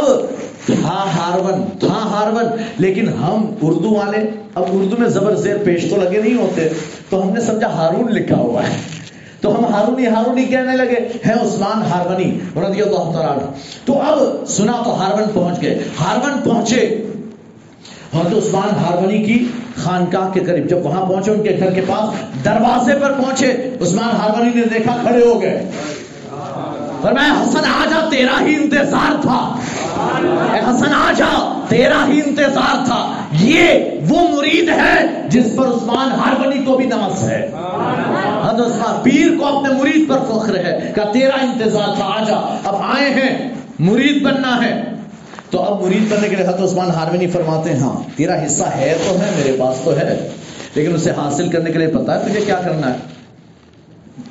[0.66, 2.44] تھا ہارون تھا، ہارون،
[2.78, 6.68] لیکن ہم اردو والے اب اردو میں زبر زیر پیش تو لگے نہیں ہوتے۔
[7.10, 8.76] تو ہم نے سمجھا ہارون لکھا ہوا ہے۔
[9.40, 13.38] تو ہم ہارونی ہارونی کہنے لگے، ہیں عثمان ہارونی رضی اللہ تعالیٰ
[13.84, 17.06] تو اب سنا تو ہارون پہنچ گئے۔ ہارون پہنچے۔
[18.14, 22.44] حضرت عثمان ہارونی کی خانقاہ کے قریب، جب وہاں پہنچے، ان کے گھر کے پاس
[22.44, 25.70] دروازے پر پہنچے، عثمان ہارونی نے دیکھا کھڑے ہو گئے۔
[27.02, 29.56] فرمایا، حسن آجا تیرا ہی انتظار تھا۔
[30.52, 33.68] اے حسن آجا تیرا ہی انتظار تھا۔ یہ
[34.08, 37.50] وہ مرید ہے جس پر عثمان ہارونی کو بھی ناز ہے۔
[38.44, 42.76] حضرت عثمان پیر کو اپنے مرید پر فخر ہے کہ تیرا انتظار تھا آجا اب
[42.76, 43.48] آئے ہیں،
[43.78, 44.91] مرید بننا ہے۔
[45.52, 48.94] تو اب مرید بننے کے لیے حضرت عثمان ہارونی فرماتے ہیں ہاں تیرا حصہ ہے
[49.08, 50.28] تو ہے، میرے پاس تو ہے،
[50.74, 52.96] لیکن اسے حاصل کرنے کے لیے پتا ہے تجھے کیا کرنا ہے۔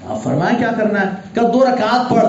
[0.05, 2.27] ہاں کیا کرنا ہے؟ کہ دو رکعت پڑھ،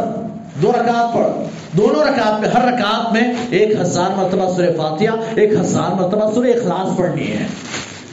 [0.62, 1.42] دو رکعت پڑھ۔
[1.76, 6.46] دونوں رکعت میں، ہر رکعت میں ایک ہزار مرتبہ سورہ فاتحہ، ایک ہزار مرتبہ سورہ
[6.46, 7.46] اخلاص پڑھنی ہے۔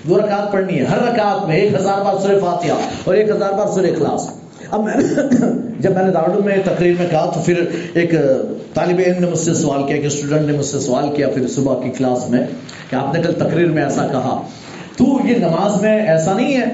[0.10, 2.74] دو رکعت پڑھنی ہے، ہر رکعت میں ایک ہزار بار سورہ فاتحہ
[3.04, 4.30] اور ایک ہزار بار سورہ اخلاص۔
[4.72, 4.94] اب میں
[5.80, 8.12] جب میں نے دارالعلوم میں تقریر میں کہا تو پھر ایک
[8.74, 11.48] طالب علم نے مجھ سے سوال کیا، ایک اسٹوڈنٹ نے مجھ سے سوال کیا پھر
[11.48, 12.40] صبح کی کلاس میں
[12.90, 14.42] کہ آپ نے کل تقریر میں ایسا کہا۔
[14.98, 16.66] تو یہ نماز میں ایسا نہیں ہے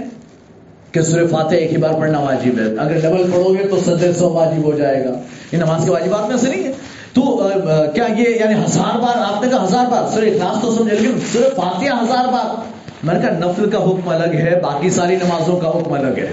[0.92, 4.14] کہ سورہ فاتح ایک ہی بار پڑھنا واجب ہے۔ اگر ڈبل پڑھو گے تو سدر
[4.14, 5.12] سو واجب ہو جائے گا۔
[5.52, 6.72] یہ نماز کے واجبات میں سے نہیں ہے۔
[7.14, 7.50] تو
[7.94, 11.20] کیا یہ یعنی ہزار بار، آپ نے کہا ہزار بار، سورہ اخلاص تو سمجھے لیکن
[11.34, 12.62] سورہ فاتحہ ہزار بار۔
[13.04, 16.32] میں نے کہا نفل کا حکم الگ ہے، باقی ساری نمازوں کا حکم الگ ہے۔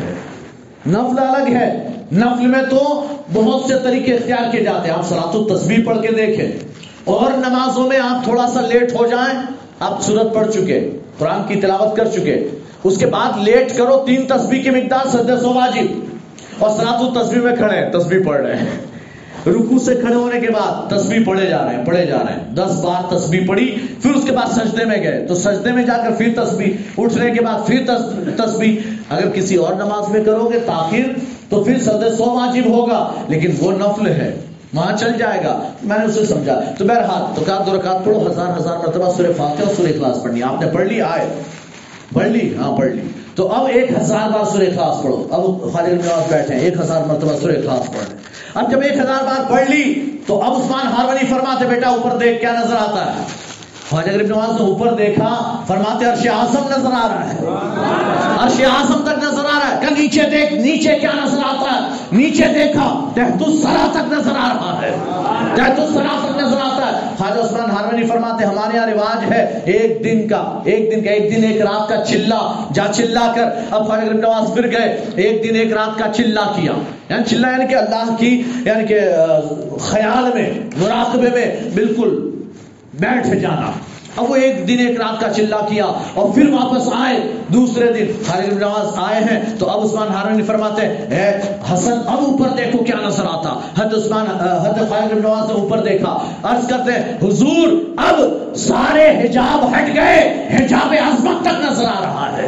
[0.86, 5.48] نفل الگ ہے۔ نفل میں تو بہت سے طریقے اختیار کیے جاتے ہیں۔ آپ سلات
[5.48, 6.52] تصویر پڑھ کے دیکھیں۔
[7.04, 9.38] اور نمازوں میں آپ تھوڑا سا لیٹ ہو جائیں۔
[9.80, 12.48] آپ صورت پڑھ چکے، قرآن کی تلاوت کر چکے۔
[12.84, 16.04] اس کے بعد لیٹ کرو، تین تصویر کی مقدار سدے سو واجب۔
[16.58, 18.66] اور سلات تصویر میں کھڑے ہیں تصویر پڑھ رہے ہیں۔
[19.46, 22.54] رکو سے کھڑے ہونے کے بعد تسبیح پڑھے جا رہے ہیں، پڑھے جا رہے ہیں۔
[22.54, 25.96] دس بار تسبیح پڑھی، پھر اس کے بعد سجدے میں گئے۔ تو سجدے میں جا
[25.96, 27.86] کر پھر تسبیح، اٹھنے کے بعد پھر
[28.36, 28.76] تسبیح۔
[29.16, 31.04] اگر کسی اور نماز میں کرو گے تاخیر،
[31.48, 34.40] تو پھر سد سو واجب ہوگا، لیکن وہ نفل ہے۔
[34.74, 38.26] وہاں چل جائے گا۔ میں نے اسے سمجھا۔ تو بہرحال، تو کہا دو رکعت پڑھو،
[38.26, 41.26] ہزار ہزار مرتبہ سورہ فاتحہ اور سورہ اخلاص پڑھنی آپ نے پڑھ لی آئے
[42.12, 43.02] پڑھ لی؟ ہاں پڑھ لی۔
[43.34, 47.02] تو اب ایک ہزار بار سورہ اخلاص پڑھو۔ اب خالد نواز بیٹھے ہیں۔ ایک ہزار
[47.04, 48.18] مرتبہ سورہ اخلاص پڑھ۔ لیں
[48.54, 52.40] اب جب ایک ہزار بار پڑھ لی، تو اب عثمان ہارونی فرماتے، بیٹا، اوپر دیکھ
[52.40, 53.41] کیا نظر آتا ہے؟
[53.92, 57.38] خواجہ غریب نواز نے اوپر دیکھا، فرماتے عرش اعظم نظر آ رہا ہے۔
[58.44, 61.96] عرش اعظم تک نظر آ رہا ہے۔ کہ نیچے دیکھ، نیچے کیا نظر آتا ہے؟
[62.12, 64.90] نیچے دیکھا، تحت السرا تک نظر آ رہا ہے۔
[65.54, 70.04] تحت السرا تک نظر آتا ہے۔ خواجہ عثمان ہارونی فرماتے ہمارے یہاں رواج ہے ایک
[70.04, 73.86] دن کا، ایک دن کا، ایک دن، ایک رات کا چلا جا چلا کر، اب
[73.86, 76.72] خواجہ غریب نواز پھر گئے، ایک دن، ایک رات کا چلا کیا۔
[77.08, 79.00] یعنی چلا یعنی کہ اللہ کی یعنی کہ
[79.80, 82.41] خیال میں، مراقبے میں، بالکل۔
[83.00, 83.70] بیٹھ جانا۔
[84.16, 88.06] اب وہ ایک دن ایک رات کا چلا کیا اور پھر واپس آئے۔ دوسرے دن
[88.26, 91.40] خالد نواز آئے ہیں۔ تو اب عثمان ہارونی فرماتے ہیں اے
[91.72, 96.18] حسن اب اوپر دیکھو کیا نظر آتا۔ حد عثمان حد خالد نواز نے اوپر دیکھا۔
[96.42, 98.20] عرض کرتے ہیں حضور اب
[98.56, 102.46] سارے حجاب ہٹ گئے۔ حجاب عظمت تک نظر آ رہا ہے۔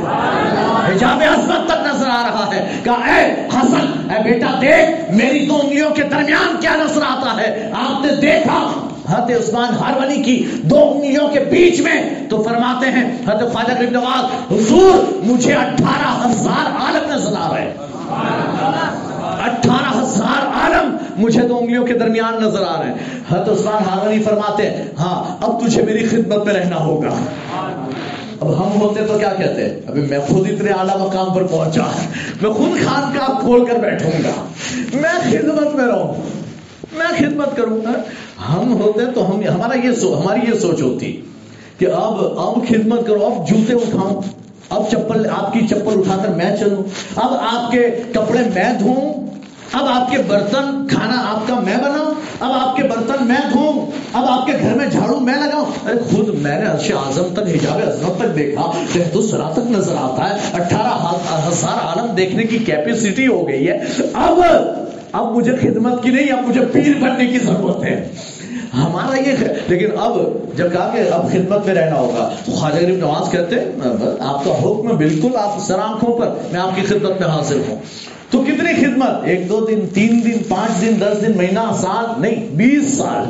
[0.93, 5.59] حجاب عظمت تک نظر آ رہا ہے۔ کہا اے حسن اے بیٹا دیکھ میری دو
[5.63, 10.93] انگلیوں کے درمیان کیا نظر آتا ہے؟ آپ نے دیکھا حضرت عثمان ہارونی کی دو
[10.93, 16.67] انگلیوں کے بیچ میں تو فرماتے ہیں، حضرت خواجہ غریب نواز، حضور مجھے اٹھارہ ہزار
[16.67, 17.73] عالم نظر آ رہے
[19.43, 22.95] اٹھارہ ہزار عالم مجھے دو انگلیوں کے درمیان نظر آ رہے ہیں۔
[23.31, 27.09] حضرت عثمان ہارونی فرماتے ہیں ہاں اب تجھے میری خدمت میں رہنا ہوگا۔
[28.41, 31.83] اب ہم ہوتے تو کیا کہتے ہیں؟ ابھی میں خود اتنے اعلیٰ مقام پر پہنچا۔
[32.43, 34.45] میں خود خان کا کھول کر بیٹھوں گا۔
[34.95, 36.15] میں خدمت میں رہوں۔
[36.93, 37.93] میں خدمت کروں گا۔
[38.39, 41.21] ہم ہوتے تو ہم ہمارا یہ سو ہماری یہ سوچ ہوتی
[41.79, 44.23] کہ اب اب خدمت کرو، اب جوتے اٹھاؤں،
[44.69, 46.83] اب چپل آپ کی چپل اٹھا کر میں چلوں،
[47.17, 49.13] اب آپ کے کپڑے میں دھوں،
[49.73, 53.73] اب آپ کے برتن، کھانا آپ کا میں بناؤں، اب آپ کے برتن میں دھوں،
[54.13, 57.49] اب آپ کے گھر میں جھاڑو میں لگاؤں۔ ارے خود میں نے عرش اعظم تک،
[57.49, 58.71] حجاب عظمت تک دیکھا
[59.13, 60.95] تو سرا تک نظر آتا ہے۔ اٹھارہ
[61.49, 63.79] ہزار عالم دیکھنے کی کیپیسٹی ہو گئی ہے۔
[64.13, 64.41] اب
[65.15, 68.09] اب مجھے خدمت کی نہیں، اب مجھے پیر بننے کی ضرورت ہے۔
[68.75, 69.37] ہمارا یہ
[69.69, 70.13] لیکن اب
[70.57, 73.57] جب کہا کہ اب خدمت میں رہنا ہوگا، تو خواجہ غریب نواز کہتے
[74.21, 77.77] آپ کا حکم بالکل آپ سر آنکھوں پر، میں آپ کی خدمت میں حاصل ہوں۔
[78.31, 82.49] تو کتنی خدمت؟ ایک دو دن، تین دن، پانچ دن، دس دن، مہینہ، سال، نہیں،
[82.49, 83.25] بیس سال۔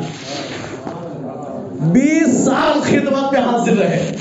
[1.79, 4.15] بیس سال خدمت میں حاصل رہے۔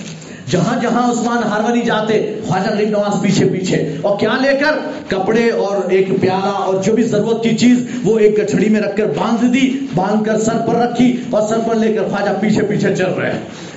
[0.50, 4.74] جہاں جہاں عثمان ہارونی جاتے، خواجہ غریب نواز پیچھے پیچھے۔ اور کیا لے کر؟
[5.08, 8.96] کپڑے اور ایک پیالہ اور جو بھی ضرورت کی چیز، وہ ایک گٹھڑی میں رکھ
[8.96, 12.62] کر باندھ دی، باندھ کر سر پر رکھی اور سر پر لے کر خواجہ پیچھے
[12.62, 13.32] پیچھے چل رہے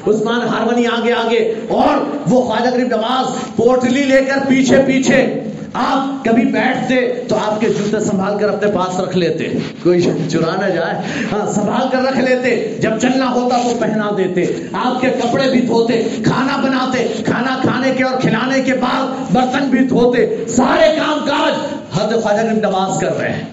[0.08, 6.26] عثمان ہارونی آگے آگے۔ اور وہ خواجہ غریب نواز پوٹلی لے کر پیچھے پیچھے۔ آپ
[6.26, 9.48] کبھی بیٹھتے تو آپ کے جوتے سنبھال کر اپنے پاس رکھ لیتے۔
[9.84, 14.46] کوئی چرا نہ جائے۔ ہاں سنبھال کر رکھ لیتے۔ جب چلنا ہوتا تو پہنا دیتے۔
[14.74, 19.70] آپ کے کپڑے بھی دھوتے، کھانا بناتے، کھانا کھانے کے اور کھلانے کے بعد برتن
[19.70, 21.54] بھی دھوتے۔ سارے کام کاج۔
[22.00, 23.44] حد خواجہ نماز کر رہے ہیں۔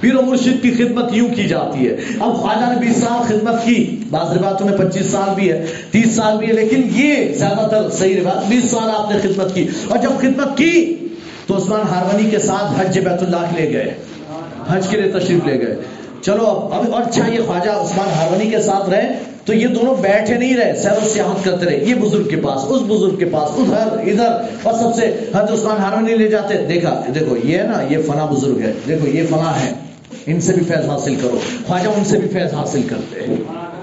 [0.00, 3.64] پیر و مرشد کی خدمت یوں کی جاتی ہے۔ اب خواجہ نے بیس سال خدمت
[3.64, 7.68] کی۔ بعض روایتوں میں پچیس سال بھی ہے، تیس سال بھی ہے، لیکن یہ زیادہ
[7.70, 10.96] تر صحیح روایت، بیس سال آپ نے خدمت کی۔ اور جب خدمت کی
[11.46, 13.94] تو عثمان ہارونی کے ساتھ حج بیت اللہ لے گئے۔
[14.68, 15.76] حج کے لیے تشریف لے گئے۔
[16.22, 19.12] چلو اب اور اچھا یہ خواجہ عثمان ہارونی کے ساتھ رہے،
[19.44, 22.64] تو یہ دونوں بیٹھے نہیں رہے، سیر و سیاحت کرتے رہے۔ یہ بزرگ کے پاس،
[22.68, 27.02] اس بزرگ کے پاس، ادھر ادھر، اور سب سے حضرت عثمان ہارونی لے جاتے۔ دیکھا،
[27.14, 29.72] دیکھو، یہ ہے نا، یہ فنا بزرگ ہے۔ دیکھو، یہ فنا ہے
[30.26, 33.36] ان سے بھی فیض حاصل کرو۔ خواجہ، ان سے بھی فیض حاصل کرتے۔ ہیں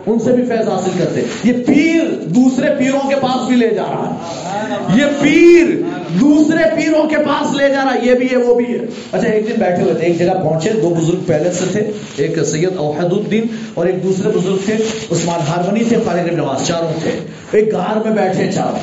[0.05, 3.83] ان سے بھی فیض حاصل کرتے۔ یہ پیر دوسرے پیروں کے پاس بھی لے جا
[3.83, 8.55] رہا ہے۔ یہ پیر دوسرے پیروں کے پاس لے جا رہا یہ بھی ہے، وہ
[8.55, 8.79] بھی ہے۔
[9.11, 12.43] اچھا ایک دن بیٹھے ہوئے تھے، ایک جگہ پہنچے، دو بزرگ پہلے سے تھے، ایک
[12.45, 14.73] سید اوحد الدین اور ایک دوسرے بزرگ تھے،
[15.11, 17.11] عثمان ہارونی تھے، خالد نواز چاروں تھے۔
[17.51, 18.79] ایک گار میں بیٹھے چار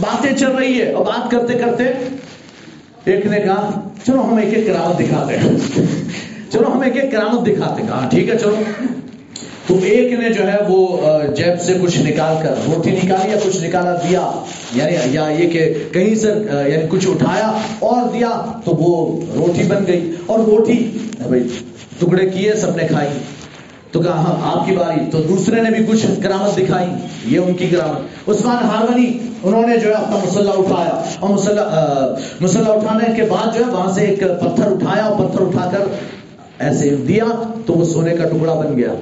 [0.00, 1.84] باتیں چل رہی ہے، اور بات کرتے کرتے
[3.04, 5.56] ایک نے کہا، چلو ہم ایک ایک کرامت دکھاتے ہیں۔
[6.52, 8.56] چلو ہم ایک ایک کرامت دکھاتے ہیں۔ کہا، ٹھیک ہے، چلو۔
[9.66, 10.98] تو ایک نے جو ہے وہ
[11.36, 14.30] جیب سے کچھ نکال کر روٹی نکالی یا کچھ نکالا دیا
[14.74, 16.28] یعنی یا یہ کہ کہیں سے
[16.66, 20.90] یعنی کچھ اٹھایا اور دیا تو وہ روٹی بن گئی۔ اور روٹی
[21.28, 21.42] بھائی،
[21.98, 23.08] ٹکڑے کیے، سب نے کھائی۔
[23.90, 26.88] تو کہا ہاں آپ کی باری۔ تو دوسرے نے بھی کچھ کرامت دکھائی،
[27.34, 31.62] یہ ان کی کرامت۔ عثمان ہارونی، انہوں نے جو ہے اپنا مسلح اٹھایا۔ اور مسلح
[32.40, 35.84] مسلح اٹھانے کے بعد جو ہے وہاں سے ایک پتھر اٹھایا اور پتھر اٹھا کر
[36.58, 37.24] ایسے دیا
[37.66, 38.94] تو وہ سونے کا ٹکڑا بن گیا۔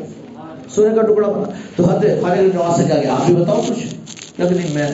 [0.75, 3.95] سونے کا ٹکڑا بنا تو حد خالد نواز سے کہا کہ آپ بھی بتاؤ کچھ
[4.37, 4.91] کہ نہیں میں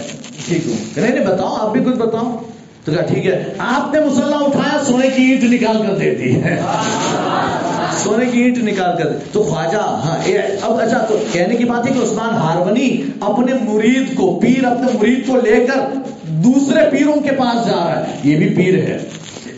[0.47, 2.37] ٹھیک ہوں کہ نہیں نہیں بتاؤ آپ بھی کچھ بتاؤ
[2.85, 6.33] تو کہا ٹھیک ہے آپ نے مسلح اٹھایا سونے کی اینٹ نکال کر دے دی
[7.99, 10.17] سونے کی اینٹ نکال کر دے تو خواجہ ہاں
[10.63, 12.91] اب اچھا تو کہنے کی بات ہے کہ عثمان ہارونی
[13.21, 15.81] اپنے مرید کو پیر اپنے مرید کو لے کر
[16.45, 18.99] دوسرے پیروں کے پاس جا رہا ہے یہ بھی پیر ہے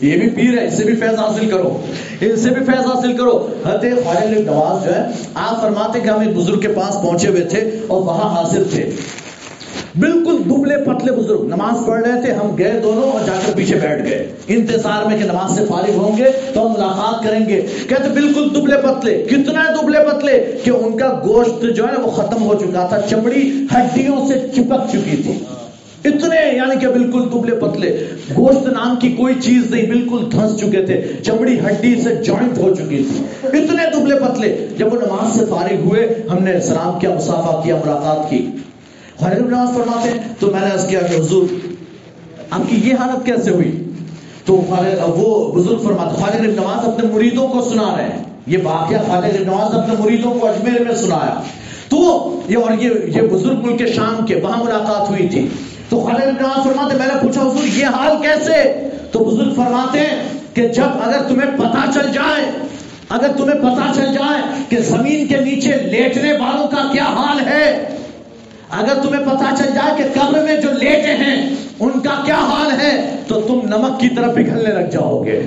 [0.01, 1.77] یہ بھی پیر ہے، اس سے بھی فیض حاصل کرو۔
[2.21, 5.01] اس سے بھی فیض حاصل کرو۔ حضرت خواجہ نواز جو ہے،
[5.33, 8.89] آپ فرماتے کہ ہم ایک بزرگ کے پاس پہنچے ہوئے تھے اور وہاں حاضر تھے۔
[9.99, 13.75] بالکل دبلے پتلے بزرگ۔ نماز پڑھ رہے تھے، ہم گئے دونوں اور جا کر پیچھے
[13.75, 17.61] بیٹھ گئے۔ انتظار میں کہ نماز سے فارغ ہوں گے تو ہم ملاقات کریں گے۔
[17.89, 22.43] کہتے بالکل دبلے پتلے۔ کتنا دبلے پتلے کہ ان کا گوشت جو ہے، وہ ختم
[22.43, 25.39] ہو چکا تھا۔ چمڑی ہڈیوں سے چپک چکی تھی۔
[26.05, 28.07] اتنے یعنی کہ بالکل دبلے پتلے،
[28.37, 32.75] گوشت نام کی کوئی چیز نہیں، بالکل دھنس چکے تھے، چمڑی ہڈی سے جوائنٹ ہو
[32.75, 37.15] چکی تھی۔ اتنے دبلے پتلے، جب وہ نماز سے فارغ ہوئے، ہم نے سلام کیا،
[37.15, 38.47] مسافہ کیا، ملاقات کی۔
[39.17, 41.45] خواجہ ابن نواز فرماتے ہیں، تو میں نے عرض کیا کہ حضور
[42.49, 43.83] آپ کی یہ حالت کیسے ہوئی؟
[44.45, 44.61] تو
[45.07, 49.25] وہ بزرگ فرماتے خواجہ ابن نواز اپنے مریدوں کو سنا رہے ہیں۔ یہ واقعہ خواجہ
[49.25, 51.41] ابن نواز اپنے مریدوں کو اجمیر میں سنایا۔
[51.89, 51.99] تو
[52.49, 55.47] یہ اور یہ یہ بزرگ ملک شام کے، وہاں ملاقات ہوئی تھی۔
[55.91, 58.53] تو خواجہ ابن نواز فرماتے میں نے پوچھا، حضور، یہ حال کیسے؟
[59.11, 62.45] تو بزرگ فرماتے ہیں کہ جب اگر تمہیں پتہ چل جائے،
[63.09, 67.65] اگر تمہیں پتہ چل جائے کہ زمین کے نیچے لیٹنے والوں کا کیا حال ہے،
[68.69, 71.35] اگر تمہیں پتہ چل جائے کہ قبر میں جو لیٹے ہیں،
[71.79, 75.41] ان کا کیا حال ہے، تو تم نمک کی طرف پگھلنے لگ جاؤ گے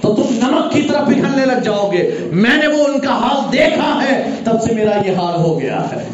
[0.00, 3.52] تو تم نمک کی طرف پگھلنے لگ جاؤ گے میں نے وہ ان کا حال
[3.52, 6.04] دیکھا ہے، تب سے میرا یہ حال ہو گیا ہے۔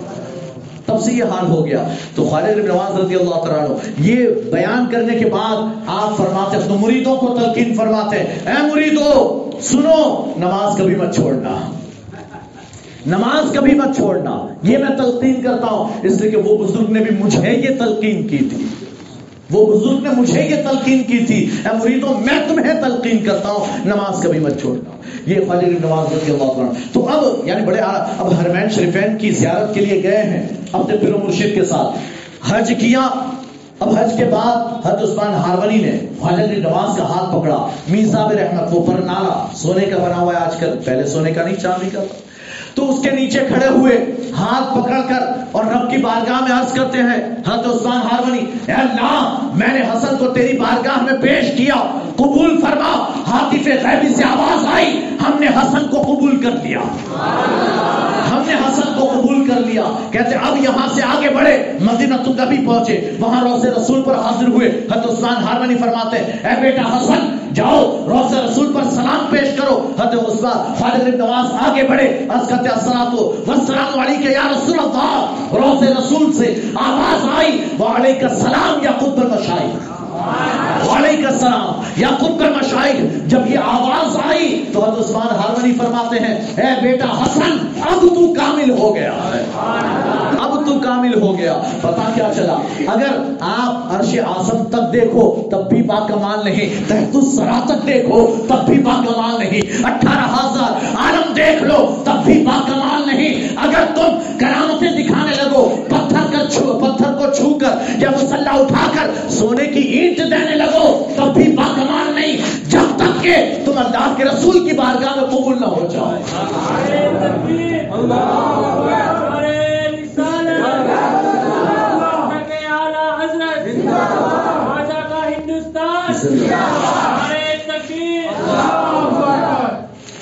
[0.93, 4.27] تب سے یہ حال ہو گیا۔ تو خالد بن نواز رضی اللہ تعالیٰ عنہ، یہ
[4.53, 5.57] بیان کرنے کے بعد
[5.87, 11.73] آپ فرماتے اپنے مریدوں کو تلقین فرماتے اے مریدو، سنو، نماز کبھی مت چھوڑنا۔
[13.07, 17.01] نماز کبھی مت چھوڑنا۔ یہ میں تلقین کرتا ہوں، اس لیے کہ وہ بزرگ نے
[17.01, 18.82] بھی مجھے یہ تلقین کی تھی۔
[19.53, 23.87] وہ بزرگ نے مجھے یہ تلقین کی تھی۔ اے مریدوں میں تمہیں تلقین کرتا ہوں،
[23.87, 24.91] نماز کبھی مت چھوڑنا
[25.31, 27.79] یہ خواجہ نواز رضی اللہ عنہ۔ تو اب یعنی بڑے
[28.19, 31.99] اب حرمین شریفین کی زیارت کے لیے گئے ہیں، اپنے پیر مرشد کے ساتھ۔
[32.53, 33.09] حج کیا۔
[33.79, 38.69] اب حج کے بعد حج عثمان ہارونی نے خواجہ نواز کا ہاتھ پکڑا۔ میزا رحمت،
[38.71, 41.91] وہ پر نالا سونے کا بنا ہوا ہے آج کل۔ پہلے سونے کا نہیں، چاندی
[41.93, 42.03] کا۔
[42.75, 43.97] تو اس کے نیچے کھڑے ہوئے
[44.39, 45.23] ہاتھ پکڑ کر
[45.53, 49.81] اور رب کی بارگاہ میں عرض کرتے ہیں، حضرت عثمان ہارونی اے اللہ، میں نے
[49.81, 51.75] حسن کو تیری بارگاہ میں پیش کیا،
[52.17, 52.93] قبول فرما،
[53.29, 56.81] حاطف غیبی سے آواز آئی، ہم نے حسن کو قبول کر لیا۔
[58.31, 62.67] ہم نے حسن کو قبول کر لیا کہتے اب یہاں سے آگے بڑھے۔ مدینہ نبی
[62.67, 68.05] پہنچے۔ وہاں روز رسول پر حاضر ہوئے۔ حضرت عثمان ہارونی فرماتے اے بیٹا حسن، جاؤ
[68.09, 72.69] روز رسول پر سلام پیش کرو۔ حضرت عثمان، خالد بن نواز آگے بڑھے۔ عرض کرتے
[72.69, 79.21] السلام والسلام علیکہ یا رسول اللہ۔ روز رسول سے آواز آئی وعلیکہ السلام یا قطب
[79.21, 80.02] المشائخ
[80.87, 81.83] وعلیکم السلام.
[81.97, 86.81] یا خود کر مشائق جب یہ آواز آئی تو حضرت عثمان ہارونی فرماتے ہیں، اے
[86.83, 89.13] بیٹا حسن، اب تو کامل ہو گیا
[90.39, 95.69] اب تو کامل ہو گیا۔ پتا کیا چلا؟ اگر آپ عرش آسم تک دیکھو، تب
[95.69, 100.97] بھی با کمال نہیں۔ تحت السرا تک دیکھو، تب بھی با کمال نہیں۔ اٹھارہ ہزار
[100.97, 106.12] عالم دیکھ لو، تب بھی با کمال نہیں۔ اگر تم کرامتیں دکھانے لگو پتھر
[106.53, 111.35] چھو، پتھر کو چھو کر یا مسلح اٹھا کر سونے کی اینٹ دینے لگو، تب
[111.35, 112.37] بھی با کمال نہیں۔
[112.71, 116.15] جب تک کہ تم اللہ کے رسول کی بارگاہ میں قبول نہ ہو جاؤ۔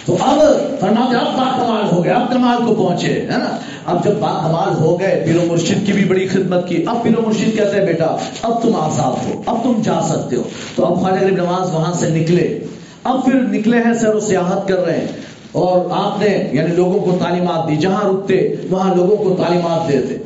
[0.07, 0.39] تو اب
[0.81, 4.31] فرماتے اب با کمال ہو گیا، اب کمال کو پہنچے، ہے نا؟ اب جب با
[4.43, 7.57] کمال ہو گئے، پیر و مرشد کی بھی بڑی خدمت کی۔ اب پیر و مرشد
[7.57, 10.43] کہتے ہیں، بیٹا، اب تم آزاد ہو، اب تم جا سکتے ہو۔
[10.75, 12.59] تو اب خواجہ غریب نواز وہاں سے نکلے۔
[13.05, 15.07] اب پھر نکلے ہیں، سیر و سیاحت کر رہے ہیں۔
[15.53, 20.17] اور آپ نے یعنی لوگوں کو تعلیمات دی۔ جہاں رکتے، وہاں لوگوں کو تعلیمات دیتے،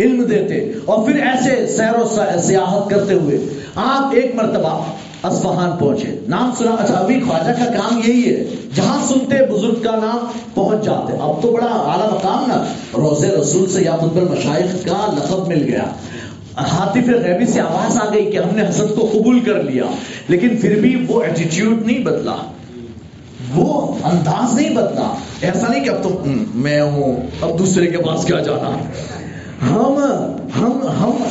[0.00, 3.38] علم دیتے۔ اور پھر ایسے سیر و سیاحت کرتے ہوئے
[3.74, 4.84] آپ ایک مرتبہ
[5.22, 8.44] اصفہان پہنچے۔ نام سنا اچھا ابھی خواجہ کا کام یہی ہے۔
[8.74, 10.18] جہاں سنتے بزرگ کا نام
[10.54, 12.64] پہنچ جاتے۔ اب تو بڑا اعلیٰ مقام نا۔
[12.96, 15.82] روز رسول سے یا خطب المشائخ کا لقب مل گیا۔
[16.56, 19.84] حاطف غیبی سے آواز آ گئی کہ ہم نے حسد کو قبول کر لیا۔
[20.28, 22.36] لیکن پھر بھی وہ ایٹیٹیوڈ نہیں بدلا۔
[23.54, 26.22] وہ انداز نہیں بدلا۔ ایسا نہیں کہ اب تو
[26.54, 28.70] میں ہوں، اب دوسرے کے پاس کیا جانا۔
[29.70, 29.94] ہم
[30.60, 31.22] ہم ہم،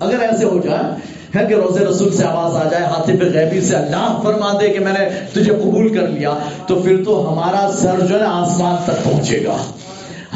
[0.00, 3.60] اگر ایسے ہو جائے ہے کہ روزے رسول سے آواز آ جائے ہاتھی پہ غیبی
[3.60, 6.34] سے اللہ فرما دے کہ میں نے تجھے قبول کر لیا،
[6.66, 9.56] تو پھر تو ہمارا سر جو ہے نا آسمان تک پہنچے گا۔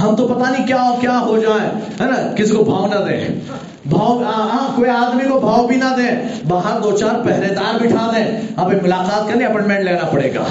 [0.03, 1.71] ہم تو پتہ نہیں کیا کیا ہو جائیں
[2.01, 3.29] ہے نا؟ کسی کو بھاؤ نہ دیں۔
[3.89, 8.13] بھاؤ ہاں کوئی آدمی کو بھاؤ بھی نہ دیں، باہر دو چار پہرے دار بٹھا
[8.17, 10.45] دیں۔ اب ملاقات کرنے اپوائنٹمنٹ لینا پڑے گا۔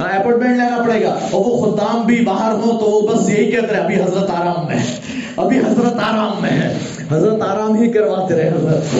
[0.00, 3.50] ہاں، اپوائنٹمنٹ لینا پڑے گا۔ اور وہ خدام بھی باہر ہو تو وہ بس یہی
[3.50, 4.96] کہتے ہیں ابھی حضرت آرام میں
[5.36, 6.78] ابھی حضرت آرام میں ہے۔
[7.10, 8.96] حضرت آرام ہی کرواتے رہے، حضرت۔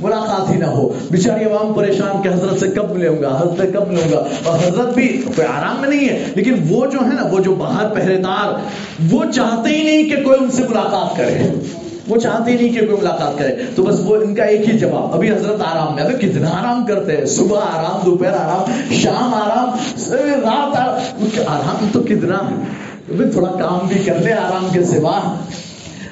[0.00, 3.66] ملاقات ہی نہ ہو۔ بیچاری عوام پریشان کہ حضرت سے کب ملوں گا، حضرت سے
[3.72, 7.14] کب ملوں گا؟ اور حضرت بھی کوئی آرام میں نہیں ہے، لیکن وہ جو ہے
[7.14, 8.52] نا، وہ جو باہر پہرے دار
[9.10, 11.54] وہ چاہتے ہی نہیں کہ کوئی ان سے ملاقات کرے۔
[12.08, 14.78] وہ چاہتے ہی نہیں کہ کوئی ملاقات کرے۔ تو بس وہ ان کا ایک ہی
[14.78, 19.34] جواب، ابھی حضرت آرام میں، ابھی کتنا آرام کرتے ہیں، صبح آرام، دوپہر آرام، شام
[19.34, 19.70] آرام
[20.44, 22.36] رات آرام۔ آرام تو کتنا
[23.32, 25.34] تھوڑا کام بھی کر لے آرام کے سوا۔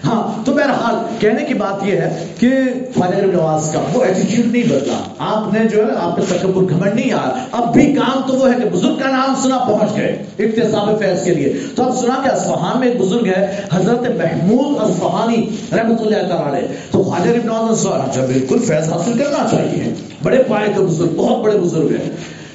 [0.04, 2.48] ہاں تو بہرحال کہنے کی بات یہ ہے کہ
[2.94, 6.94] خواجہ نواز کا وہ ایٹیٹیوڈ نہیں بدلا۔ آپ نے جو ہے، آپ کا تکبر گھمنڈ
[6.94, 10.22] نہیں آیا۔ اب بھی کام تو وہ ہے کہ بزرگ کا نام سنا پہنچ گئے
[10.38, 14.90] اقتصاب فیض کے لیے۔ تو اب سنا کہ اصفہان میں ایک بزرگ ہے، حضرت محمود
[14.90, 19.94] اصفہانی رحمۃ اللہ تعالی تو خواجہ غریب نواز نے اچھا بالکل فیض حاصل کرنا چاہیے۔
[20.22, 22.10] بڑے پائے کے بزرگ، بہت بڑے بزرگ ہیں۔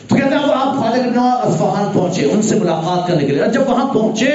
[0.08, 3.52] تو کہتے ہیں وہ آپ خواجہ نواز اصفہان پہنچے، ان سے ملاقات کرنے کے لیے۔
[3.54, 4.30] جب وہاں پہنچے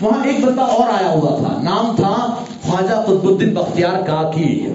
[0.00, 4.66] وہاں ایک بندہ اور آیا ہوا تھا، نام تھا خواجہ قطب الدین بختیار کاکی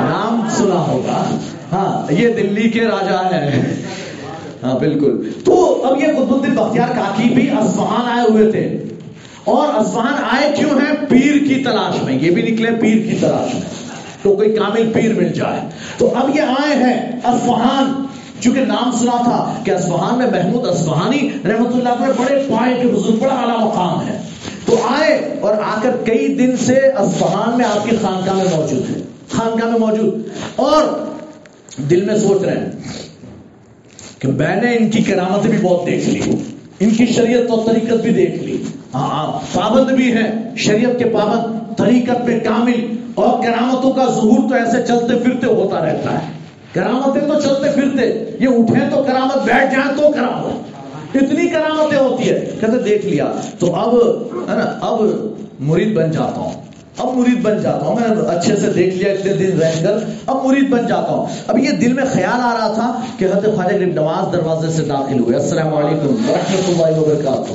[0.00, 1.24] نام سنا ہوگا۔
[1.72, 3.62] ہاں یہ دلی کے راجا ہیں
[4.62, 8.84] ہاں بالکل۔ تو اب یہ قطب الدین بختیار کاکی بھی اصفہان آئے ہوئے تھے۔
[9.44, 13.54] اور اصفہان آئے کیوں ہیں؟ پیر کی تلاش میں۔ یہ بھی نکلے پیر کی تلاش
[13.54, 13.62] میں۔
[14.22, 15.60] تو کوئی کامل پیر مل جائے۔
[15.98, 18.05] تو اب یہ آئے ہیں اصفہان۔
[18.46, 22.88] چونکہ نام سنا تھا کہ اصفہان میں محمود اصفہانی رحمت اللہ پر بڑے پائے کے
[22.88, 24.18] بزرگ، بڑا اعلیٰ مقام ہے۔
[24.66, 28.90] تو آئے اور آ کر کئی دن سے اصفہان میں آپ کی خانقاہ میں موجود
[28.90, 30.84] ہے خانقاہ میں موجود۔ اور
[31.90, 32.72] دل میں سوچ رہے ہیں
[34.18, 36.20] کہ میں نے ان کی کرامتیں بھی بہت دیکھ لی،
[36.80, 38.62] ان کی شریعت اور طریقت بھی دیکھ لی۔
[38.94, 44.48] ہاں, ہاں، پابند بھی ہیں۔ شریعت کے پابند، طریقت پہ کامل اور کرامتوں کا ظہور
[44.48, 46.35] تو ایسے چلتے پھرتے ہوتا رہتا ہے۔
[46.76, 50.76] کرامتیں تو چلتے پھرتے، یہ اٹھیں تو کرامت، بیٹھ جائیں تو کرامت۔
[51.16, 53.94] اتنی کرامتیں ہوتی ہے کہتے، دیکھ لیا، تو اب،
[54.50, 55.04] ہے نا، اب
[55.60, 56.52] مرید بن جاتا ہوں۔
[56.98, 60.44] اب مرید بن جاتا ہوں۔ میں اچھے سے دیکھ لیا اتنے دن رہ کر۔ اب
[60.44, 63.76] مرید بن جاتا ہوں۔ اب یہ دل میں خیال آ رہا تھا کہ حضرت خواجہ
[63.76, 67.52] غریب نواز دروازے سے داخل ہوئے۔ السلام علیکم، ورحمۃ اللہ وبرکاتہ۔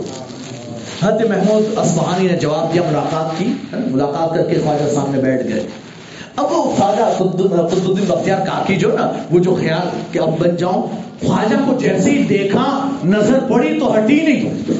[1.05, 5.63] حضرت محمود اصفہانی نے جواب دیا، ملاقات کی ملاقات کر کے خواجہ سامنے بیٹھ گئے۔
[6.35, 10.55] اب وہ خواجہ قطب الدین بختیار کاکی جو نا، وہ جو خیال کہ اب بن
[10.55, 10.87] جاؤں،
[11.27, 14.71] خواجہ کو جیسے ہی دیکھا، نظر پڑی تو ہٹی نہیں۔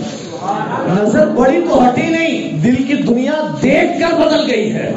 [1.01, 3.33] نظر پڑی تو ہٹی نہیں۔ دل کی دنیا
[3.63, 4.93] دیکھ کر بدل گئی ہے۔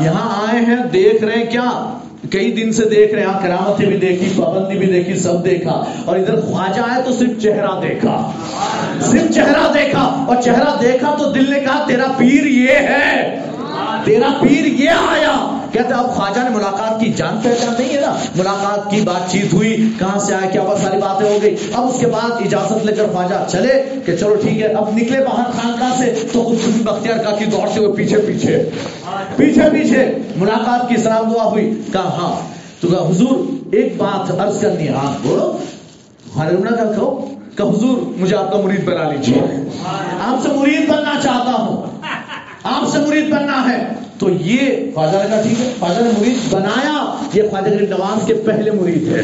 [0.00, 1.98] یہاں آئے ہیں، دیکھ رہے ہیں کیا؟
[2.30, 6.16] کئی دن سے دیکھ رہے ہیں کرامتیں بھی دیکھی، پابندی بھی دیکھی، سب دیکھا۔ اور
[6.16, 8.30] ادھر خواجہ آئے تو صرف چہرہ دیکھا۔
[9.00, 13.40] صرف چہرہ دیکھا۔ اور چہرہ دیکھا تو دل نے کہا، تیرا پیر یہ ہے۔
[14.06, 18.16] تیرا پیر یہ آیا۔ کہتے اب خواجہ نے ملاقات کی جان پہچان نہیں ہے نا۔
[18.36, 21.84] ملاقات کی بات چیت ہوئی کہاں سے آئے کیا بہت ساری باتیں ہو گئی۔ اب
[21.84, 25.50] اس کے بعد اجازت لے کر خواجہ چلے کہ چلو ٹھیک ہے اب نکلے باہر
[25.50, 28.70] خانقاہ سے۔ تو خود بختیار کا کی دوڑتے ہوئے پیچھے پیچھے۔
[29.36, 32.48] پیچھے پیچھے۔ ملاقات کی سلام دعا ہوئی۔ کہا ہاں۔
[32.80, 33.36] تو کہا حضور
[33.72, 35.56] ایک بات عرض کرنی ہے۔ ہاں بولو۔
[36.36, 39.42] ہمارے کا کہو۔ کہ حضور مجھے آپ کا مرید بنا لیجیے
[40.20, 41.95] آپ سے مرید بننا چاہتا ہوں۔
[42.66, 43.84] آپ سے مرید بننا ہے۔
[44.18, 48.26] تو یہ خواجہ نے کہا ٹھیک ہے۔ خواجہ نے مرید بنایا۔ یہ خواجہ غریب نواز
[48.26, 49.22] کے پہلے مرید ہے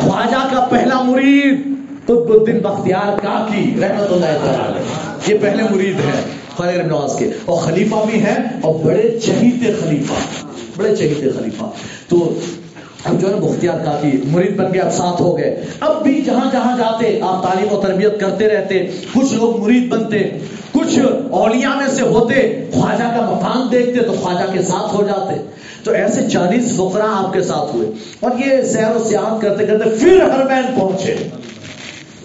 [0.00, 1.62] خواجہ کا پہلا مرید
[2.04, 6.22] قطب الدین بختیار کاکی رحمت اللہ تعالی یہ پہلے مرید ہے
[6.56, 10.12] خواجہ غریب نواز کے۔ اور خلیفہ بھی ہیں اور بڑے چہیتے خلیفہ۔
[10.76, 11.64] بڑے چہیتے خلیفہ۔
[12.08, 12.38] تو
[13.08, 16.50] اب جو ہے بختیار کافی مرید بن کے اب ساتھ ہو گئے۔ اب بھی جہاں
[16.52, 20.18] جہاں جاتے، آپ تعلیم و تربیت کرتے رہتے، کچھ لوگ مرید بنتے،
[20.72, 20.98] کچھ
[21.30, 25.42] اولیاء میں سے ہوتے، خواجہ کا مکان دیکھتے تو خواجہ کے ساتھ ہو جاتے۔
[25.84, 27.88] تو ایسے چالیس فقراء آپ کے ساتھ ہوئے۔
[28.20, 31.16] اور یہ سیر و سیاحت کرتے کرتے پھر ہرمین پہنچے۔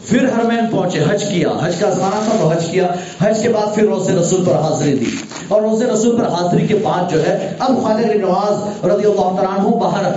[0.06, 2.88] پھر ہرمین پہنچے۔ حج کیا۔ حج کا زمانہ تھا تو حج کیا۔
[3.22, 5.06] حج کے بعد پھر روز رسول پر حاضری دی۔
[5.48, 9.80] اور روز رسول پر حاضری کے بعد جو ہے، اب خواجہ نواز رضی اللہ تعالیٰ
[9.80, 10.12] باہر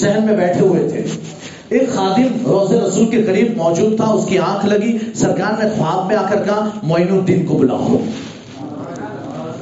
[0.00, 1.04] سہن میں بیٹھے ہوئے تھے۔
[1.68, 6.06] ایک خادم روز رسول کے قریب موجود تھا، اس کی آنکھ لگی، سرکار نے خواب
[6.06, 7.96] میں آ کر کہا، معین الدین کو بلاؤ۔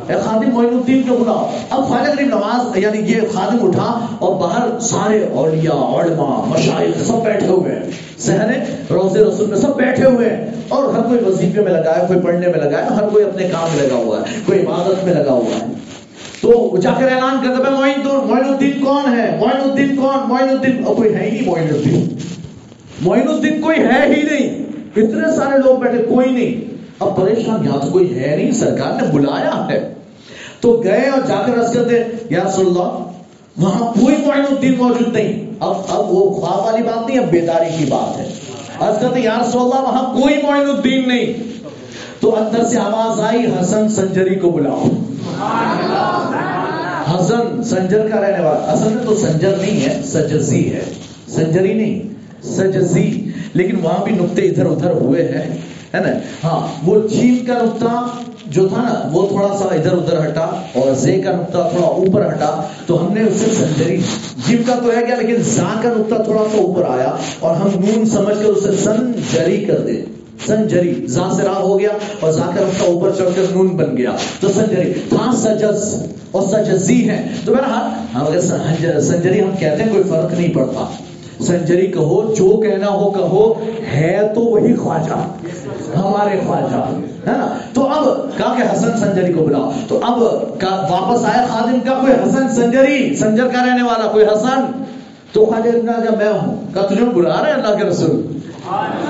[0.08, 4.36] اے خادم، معین الدین کو بلاؤ۔ اب خواجہ غریب نواز یعنی یہ خادم اٹھا اور
[4.36, 8.58] باہر سارے اولیاء، علماء مشائق سب بیٹھے ہوئے ہیں۔ سہنے
[8.90, 12.20] روز رسول میں سب بیٹھے ہوئے ہیں۔ اور ہر کوئی وظیفے میں لگا ہے، کوئی
[12.20, 15.14] پڑھنے میں لگا ہے، ہر کوئی اپنے کام میں لگا ہوا ہے، کوئی عبادت میں
[15.14, 15.66] لگا ہوا ہے۔
[16.44, 20.48] تو جا کر اعلان کرتا ہے معین معین الدین کون ہے؟ معین الدین کون؟ معین
[20.48, 22.08] الدین کوئی ہے ہی نہیں معین الدین۔
[23.00, 24.62] معین الدین کوئی ہے ہی نہیں۔
[24.96, 29.12] اتنے سارے لوگ بیٹھے، کوئی نہیں۔ اب پریشان، یہاں تو کوئی ہے نہیں، سرکار نے
[29.12, 29.94] بلایا ہے۔
[30.60, 33.06] تو گئے اور جا کر رس کرتے یا رسول اللہ،
[33.56, 37.78] وہاں کوئی معین الدین موجود نہیں۔ اب اب وہ خواب والی بات نہیں، اب بیداری
[37.78, 38.28] کی بات ہے۔
[38.80, 41.32] عرض کرتے یا رسول اللہ، وہاں کوئی معین الدین نہیں۔
[42.20, 44.84] تو اندر سے آواز آئی، حسن سنجری کو بلاؤ۔
[47.14, 50.82] حسن سنجر کا رہنے والا اصل میں تو سنجر نہیں ہے، سجزی ہے۔
[51.28, 52.02] سنجری نہیں،
[52.44, 55.56] سجزی۔ لیکن وہاں بھی نقطے ادھر ادھر ہوئے ہیں،
[55.94, 56.08] ہے نا؟
[56.44, 58.06] ہاں وہ جیم کا نقطہ
[58.46, 62.28] جو تھا نا، وہ تھوڑا سا ادھر ادھر ہٹا اور زے کا نقطہ تھوڑا اوپر
[62.28, 63.96] ہٹا، تو ہم نے اسے سنجری
[64.46, 67.68] جیم کا تو ہے کیا لیکن زا کا نقطہ تھوڑا سا اوپر آیا اور ہم
[67.74, 70.04] نون سمجھ کر اسے سنجری کر دے۔
[70.46, 71.88] سنجری زا سے راہ ہو گیا
[72.20, 76.42] اور زا کا رفتہ اوپر چڑھ کر نون بن گیا۔ تو سنجری، تھا سجز اور
[76.42, 80.86] سجزی ہے تو بہرحال، ہم اگر سنجری ہم کہتے ہیں، کوئی فرق نہیں پڑتا۔
[81.40, 83.54] سنجری کہو، جو کہنا ہو کہو،
[83.94, 85.28] ہے تو وہی خواجہ،
[85.96, 88.04] ہمارے خواجہ۔ ہے نا؟ تو اب
[88.38, 90.22] کہا کہ حسن سنجری کو بلاؤ۔ تو اب
[90.90, 94.82] واپس آیا خادم کا کوئی حسن سنجری، سنجر کا رہنے والا کوئی حسن؟
[95.32, 98.38] تو خواجہ نے کہا میں ہوں۔ کہا تجھے بلا رہے اللہ کے رسول۔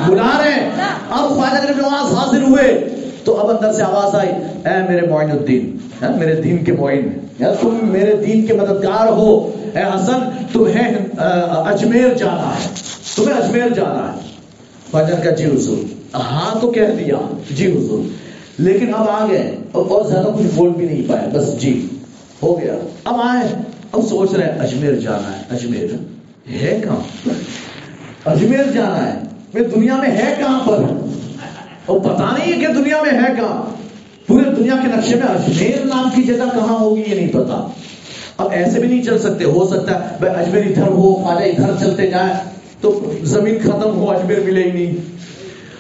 [0.07, 0.71] بلا رہے ہیں۔
[1.11, 2.89] اب خواجہ کے نواز حاضر ہوئے۔
[3.25, 4.29] تو اب اندر سے آواز آئی،
[4.65, 5.77] اے میرے معین الدین
[6.19, 7.09] میرے دین کے معین
[7.39, 10.95] یا تم میرے دین کے مددگار ہو۔ اے حسن، تمہیں
[11.67, 12.69] اجمیر جانا ہے۔
[13.17, 14.19] تمہیں اجمیر جانا ہے۔
[14.91, 15.77] خواجہ کا جی حضور۔
[16.17, 17.17] ہاں تو کہہ دیا۔
[17.51, 18.09] جی حضور۔
[18.59, 21.87] لیکن اب آ گئے۔ اور بہت زیادہ کچھ بول بھی نہیں پائے۔ بس جی
[22.43, 22.75] ہو گیا۔
[23.05, 23.63] اب آئے
[23.93, 25.87] اب سوچ رہے ہیں، اجمیر جانا ہے۔ اجمیر
[26.51, 27.29] ہے کہاں؟
[28.25, 30.79] اجمیر جانا ہے۔ میں دنیا میں ہے کہاں پر؟
[31.87, 33.77] اور پتا نہیں ہے کہ دنیا میں ہے کہاں۔
[34.27, 37.69] پورے دنیا کے نقشے میں اجمیر نام کی جگہ کہاں ہوگی یہ نہیں پتا۔
[38.39, 41.87] اب ایسے بھی نہیں چل سکتے، ہو سکتا ہے، بھائی اجمیر ادھر ہو، خواجہ ادھر
[41.87, 42.35] چلتے جائیں
[42.81, 44.97] تو زمین ختم ہو، اجمیر ملے ہی نہیں۔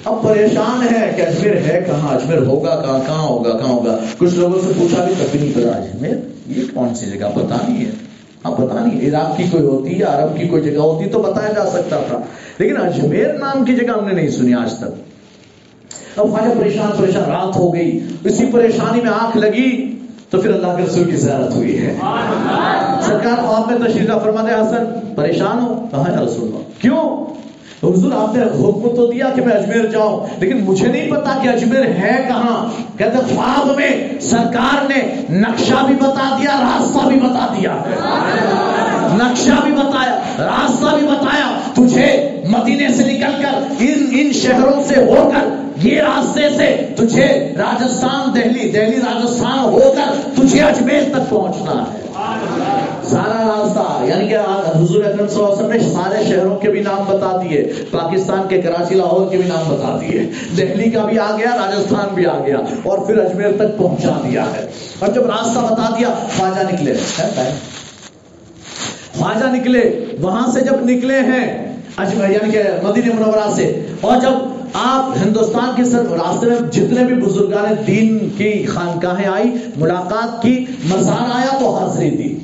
[0.05, 4.35] اب پریشان ہے کہ اجمیر ہے کہاں، اجمیر ہوگا کہاں کہاں ہوگا کہاں ہوگا۔ کچھ
[4.35, 7.87] لوگوں سے پوچھا بھی تب بھی نہیں پتا، اجمیر یہ کون سی جگہ؟ پتا نہیں
[7.87, 8.14] ہے۔
[8.45, 11.53] ہاں پتا نہیں عراق کی کوئی ہوتی یا عرب کی کوئی جگہ ہوتی تو بتایا
[11.53, 12.19] جا سکتا تھا۔
[12.59, 15.15] لیکن اجمیر نام کی جگہ ہم نے نہیں سنی آج تک۔
[16.17, 19.99] اب خواجہ پریشان پریشان رات ہو گئی اسی پریشانی میں آنکھ لگی
[20.31, 21.97] تو پھر اللہ کے رسول کی زیارت ہوئی ہے۔
[23.03, 27.35] سرکار خواب میں تشریف فرما دے حسن پریشان ہو؟ کہاں ہے رسول اللہ؟ کیوں؟
[27.85, 31.49] حضور آپ نے حکم تو دیا کہ میں اجمیر جاؤں، لیکن مجھے نہیں پتا کہ
[31.49, 37.55] اجمیر ہے کہاں۔ کہتے خواب میں سرکار نے نقشہ بھی بتا دیا، راستہ بھی بتا
[37.59, 37.73] دیا۔
[39.15, 45.05] نقشہ بھی بتایا، راستہ بھی بتایا۔ تجھے مدینے سے نکل کر، ان ان شہروں سے
[45.05, 45.49] ہو کر،
[45.87, 52.05] یہ راستے سے تجھے راجستھان دہلی دہلی راجستھان ہو کر تجھے اجمیر تک پہنچنا ہے۔
[53.15, 54.37] سارا راستہ یعنی کہ
[54.77, 57.61] حضور اکرم صلی اللہ علیہ وسلم نے سارے شہروں کے بھی نام بتا دیے،
[57.91, 60.25] پاکستان کے، کراچی، لاہور کے بھی نام بتا دیے،
[60.57, 64.45] دہلی کا بھی آ گیا، راجستھان بھی آ گیا، اور پھر اجمیر تک پہنچا دیا
[64.57, 64.67] ہے۔
[64.99, 66.95] اور جب راستہ بتا دیا، خواجہ نکلے
[69.19, 69.83] خواجہ نکلے،
[70.21, 71.47] وہاں سے جب نکلے ہیں،
[71.97, 77.05] اجمیر یعنی کہ مدینہ منورہ سے، اور جب آپ ہندوستان کے سر راستے میں جتنے
[77.05, 82.35] بھی بزرگان دین کی خانقاہیں آئی ملاقات کی مزار آیا تو حاضری دی۔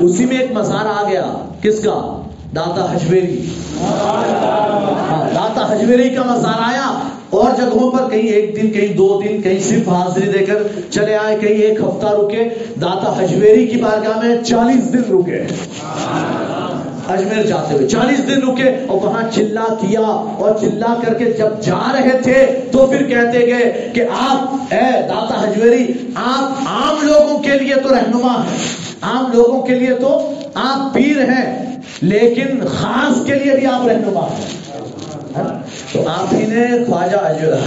[0.00, 2.22] اسی میں ایک مزار آ گیا۔ کس کا؟
[2.56, 3.46] داتا حجویری
[3.80, 9.42] ہاں، داتا حجویری کا مزار آیا۔ اور جگہوں پر کہیں ایک دن کہیں دو دن
[9.42, 12.48] کہیں صرف حاضری دے کر چلے آئے کہیں ایک ہفتہ رکے۔
[12.80, 15.42] داتا حجویری کی بارگاہ میں چالیس دن رکے۔
[17.08, 21.62] اجمیر جاتے ہوئے چالیس دن رکے اور وہاں چلا کیا۔ اور چلا کر کے جب
[21.64, 27.38] جا رہے تھے تو پھر کہتے گئے کہ آپ اے داتا حجویری آپ عام لوگوں
[27.38, 30.10] کے لیے تو رہنما ہیں۔ عام لوگوں کے لیے تو
[30.54, 35.52] آپ پیر ہیں، لیکن خاص کے لیے بھی آپ رہنما ہیں۔
[35.92, 37.16] تو آپ ہی نے خواجہ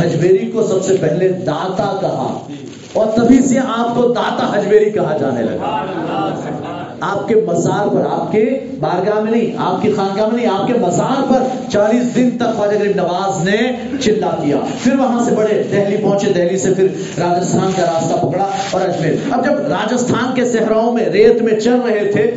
[0.02, 2.28] حجبیری کو سب سے پہلے داتا کہا
[2.94, 8.32] اور تبھی سے آپ کو داتا حجبیری کہا جانے لگا۔ آپ کے مزار پر، آپ
[8.32, 12.30] کے بارگاہ میں نہیں، آپ کی خانقاہ میں نہیں، آپ کے مزار پر چالیس دن
[12.38, 13.57] تک خواجہ غریب نواز نے
[13.99, 16.88] چلا کیا۔ پھر وہاں سے بڑے دہلی پہنچے، دہلی سے پھر
[17.19, 21.80] راجستھان کا راستہ پکڑا اور اجمیر۔ اب جب راجستھان کے صحراؤں میں ریت میں چل
[21.86, 22.32] رہے تھے،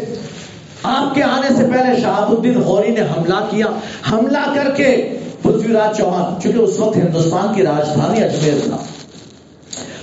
[0.82, 3.66] آپ کے آنے سے پہلے شہاب الدین غوری نے حملہ کیا۔
[4.12, 8.76] حملہ کر کے پرتھوی راج چوہان، چونکہ اس وقت ہندوستان کی راجدھانی اجمیر تھا۔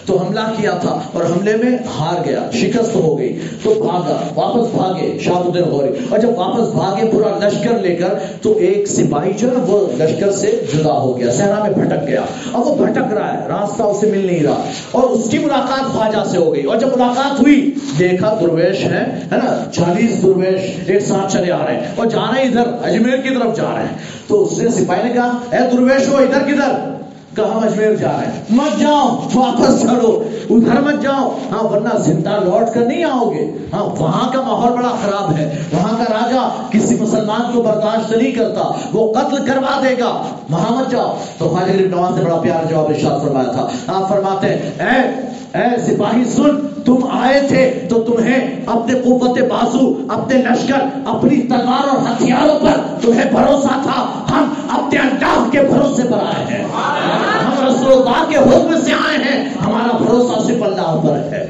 [0.07, 4.75] تو حملہ کیا تھا اور حملے میں ہار گیا، شکست ہو گئی۔ تو بھاگا، واپس
[4.75, 9.31] بھاگے شاہ الدین غوری۔ اور جب واپس بھاگے پورا لشکر لے کر، تو ایک سپاہی
[9.38, 12.21] جو ہے وہ لشکر سے جدا ہو گیا، صحرا میں بھٹک گیا۔
[12.51, 16.29] اور وہ بھٹک رہا ہے، راستہ اسے مل نہیں رہا۔ اور اس کی ملاقات خواجہ
[16.31, 21.01] سے ہو گئی۔ اور جب ملاقات ہوئی، دیکھا درویش ہے ہے نا؟ چالیس درویش ایک
[21.01, 23.81] ساتھ چلے آ رہے ہیں۔ اور جا رہے ہیں ادھر، اجمیر کی طرف جا رہے
[23.81, 23.97] ہیں۔
[24.27, 26.97] تو اس نے سپاہی نے کہا، اے درویش ہو، ادھر کدھر؟
[27.38, 32.30] کہاں اجمیر جا رہے ہیں؟ مت جاؤ، واپس چلو ادھر مت جاؤ۔ ہاں ورنہ زندہ
[32.30, 36.49] لوٹ کر نہیں آؤ گے۔ ہاں وہاں کا ماحول بڑا خراب ہے۔ وہاں کا راجا
[36.69, 41.49] کسی مسلمان کو برداشت نہیں کرتا۔ وہ قتل کروا دے گا۔ وہاں مت جاؤ۔ تو
[41.49, 45.77] خواجہ غریب نواز نے بڑا پیار جواب ارشاد فرمایا تھا۔ آپ فرماتے ہیں، اے اے
[45.88, 51.97] سپاہی سن، تم آئے تھے تو تمہیں اپنے قوت بازو، اپنے لشکر، اپنی تلوار اور
[51.97, 57.91] ہتھیاروں پر تمہیں بھروسہ تھا۔ ہم اپنے اللہ کے بھروسے پر آئے ہیں۔ ہم رسول
[57.91, 61.45] اللہ کے حکم سے آئے ہیں، ہمارا بھروسہ صرف اللہ پر ہے۔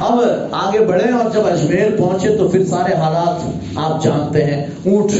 [0.00, 0.20] اب
[0.52, 5.12] آگے بڑھے اور جب اجمیر پہنچے تو پھر سارے حالات آپ جانتے ہیں۔ اونٹ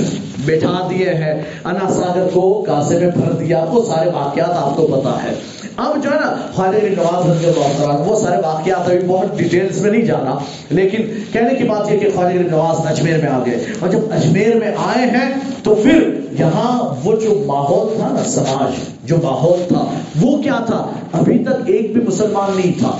[0.47, 1.33] بٹھا دیے ہیں
[1.65, 5.35] انا ساگر کو کاسے میں بھر دیا، وہ سارے واقعات آپ کو پتا ہے۔
[5.77, 9.39] اب جو ہے نا خواجہ بن نواز رضی اللہ عنہ، وہ سارے واقعات ابھی بہت
[9.39, 10.35] ڈیٹیلز میں نہیں جانا،
[10.71, 11.03] لیکن
[11.33, 14.57] کہنے کی بات یہ کہ خواجہ بن نواز اجمیر میں آ گئے اور جب اجمیر
[14.57, 15.33] میں آئے ہیں
[15.63, 18.73] تو پھر یہاں وہ جو ماحول تھا نا، سماج
[19.05, 19.85] جو ماحول تھا،
[20.21, 22.99] وہ کیا تھا؟ ابھی تک ایک بھی مسلمان نہیں تھا۔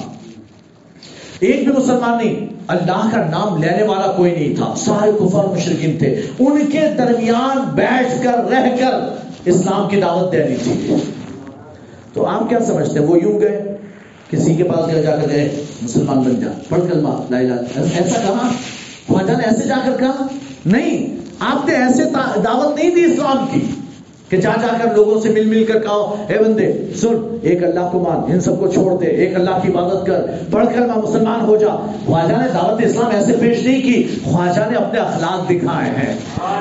[1.41, 5.99] ایک بھی مسلمان نہیں، اللہ کا نام لینے والا کوئی نہیں تھا۔ سارے کفر مشرقین
[5.99, 8.91] تھے۔ ان کے درمیان بیٹھ کر، رہ کر
[9.45, 10.97] اسلام کی دعوت دینی تھی۔
[12.13, 13.77] تو آپ کیا سمجھتے ہیں؟ وہ یوں گئے،
[14.31, 18.21] کسی کے پاس گئے جا کر گئے، مسلمان بن جا۔ پڑھ کلمہ، لا الہ ایسا
[18.21, 18.49] کہا
[19.09, 20.27] خواجہ نے ایسے جا کر کہا؟
[20.67, 22.05] نہیں آپ نے ایسے
[22.45, 23.61] دعوت نہیں دی اسلام کی
[24.31, 27.89] کہ جا جا کر لوگوں سے مل مل کر کہو، اے بندے، سن، ایک اللہ
[27.93, 30.97] کو مان، ان سب کو چھوڑ دے، ایک اللہ کی عبادت کر، پڑھ کر میں
[30.97, 31.75] مسلمان ہو جا.
[32.07, 36.17] خواجہ نے دعوت اسلام ایسے پیش نہیں کی، خواجہ نے اپنے اخلاق دکھائے ہیں۔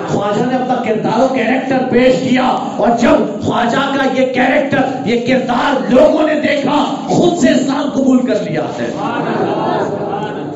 [0.07, 2.47] خواجہ نے اپنا کردار و کیریکٹر پیش کیا،
[2.77, 8.25] اور جب خواجہ کا یہ کیریکٹر، یہ کردار لوگوں نے دیکھا، خود سے اسلام قبول
[8.27, 8.91] کر لیا ہے۔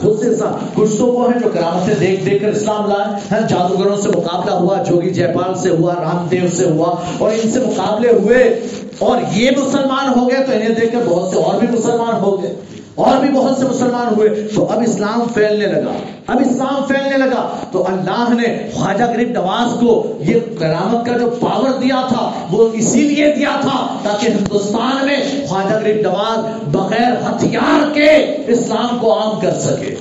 [0.01, 0.43] خود سے
[0.73, 4.83] کچھ تو وہ ہیں جو کرامتیں دیکھ دیکھ کر اسلام لائے جادوگروں سے مقابلہ ہوا،
[4.83, 8.59] جوگی جے پال سے ہوا، رام دیو سے ہوا، اور ان سے مقابلے ہوئے۔
[8.99, 12.43] اور یہ مسلمان ہو گئے تو انہیں دیکھ کر بہت سے اور بھی مسلمان ہو
[12.43, 12.55] گئے۔
[12.99, 15.91] اور بھی بہت سے مسلمان ہوئے، تو اب اسلام پھیلنے لگا۔
[16.27, 21.29] اب اسلام پھیلنے لگا۔ تو اللہ نے خواجہ غریب نواز کو یہ کرامت کا جو
[21.29, 27.11] پاور دیا تھا، وہ اسی لیے دیا تھا تاکہ ہندوستان میں خواجہ غریب نواز بغیر
[27.13, 28.09] ہتھیار کے
[28.47, 29.95] اسلام کو عام کر سکے۔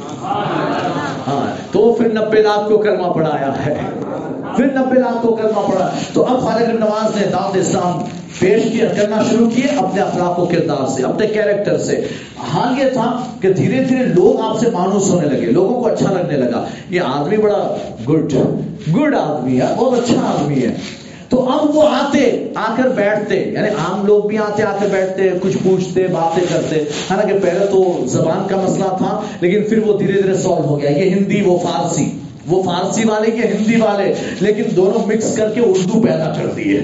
[1.27, 3.75] ہاں تو پھر نبے لاکھ کو کرما پڑایا ہے۔
[4.57, 7.99] پھر نبے لاکھ کو کرنا پڑا تو اب خالد نواز نے دعوت اسلام
[8.39, 12.07] پیش کیا، کرنا شروع کیے اپنے اخلاق و کردار سے، اپنے کیریکٹر سے۔
[12.39, 16.13] حال یہ تھا کہ دھیرے دھیرے لوگ آپ سے مانوس ہونے لگے، لوگوں کو اچھا
[16.13, 17.77] لگنے لگا۔ یہ آدمی بڑا
[18.09, 18.33] گڈ
[18.97, 20.75] گڈ آدمی ہے، بہت اچھا آدمی ہے۔
[21.29, 25.31] تو اب وہ آتے آ کر بیٹھتے یعنی عام لوگ بھی آتے آ کر بیٹھتے،
[25.43, 30.23] کچھ پوچھتے، باتیں کرتے۔ حالانکہ پہلے تو زبان کا مسئلہ تھا، لیکن پھر وہ دھیرے
[30.23, 32.11] دھیرے سالو ہو گیا۔ یہ ہندی وہ فارسی۔
[32.49, 36.81] وہ فارسی والے کے ہندی والے، لیکن دونوں مکس کر کے اردو پیدا کر دیے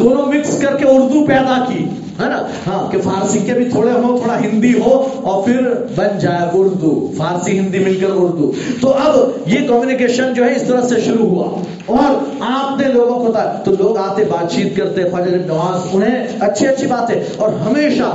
[0.00, 1.84] دونوں مکس کر کے اردو پیدا کی،
[2.20, 4.92] ہے نا؟ ہاں کہ فارسی کے بھی تھوڑے ہو تھوڑا ہندی ہو،
[5.22, 5.62] اور پھر
[5.96, 9.16] بن جائے اردو۔ فارسی، ہندی مل کر اردو۔ تو اب
[9.46, 11.48] یہ کمیونیکیشن جو ہے اس طرح سے شروع ہوا۔
[11.86, 13.32] اور آپ نے لوگوں کو
[13.64, 18.14] تو لوگ آتے بات چیت کرتے، خواجہ نواز انہیں اچھی اچھی باتیں، اور ہمیشہ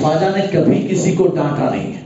[0.00, 1.99] خواجہ نے کبھی کسی کو ڈانٹا نہیں ہے۔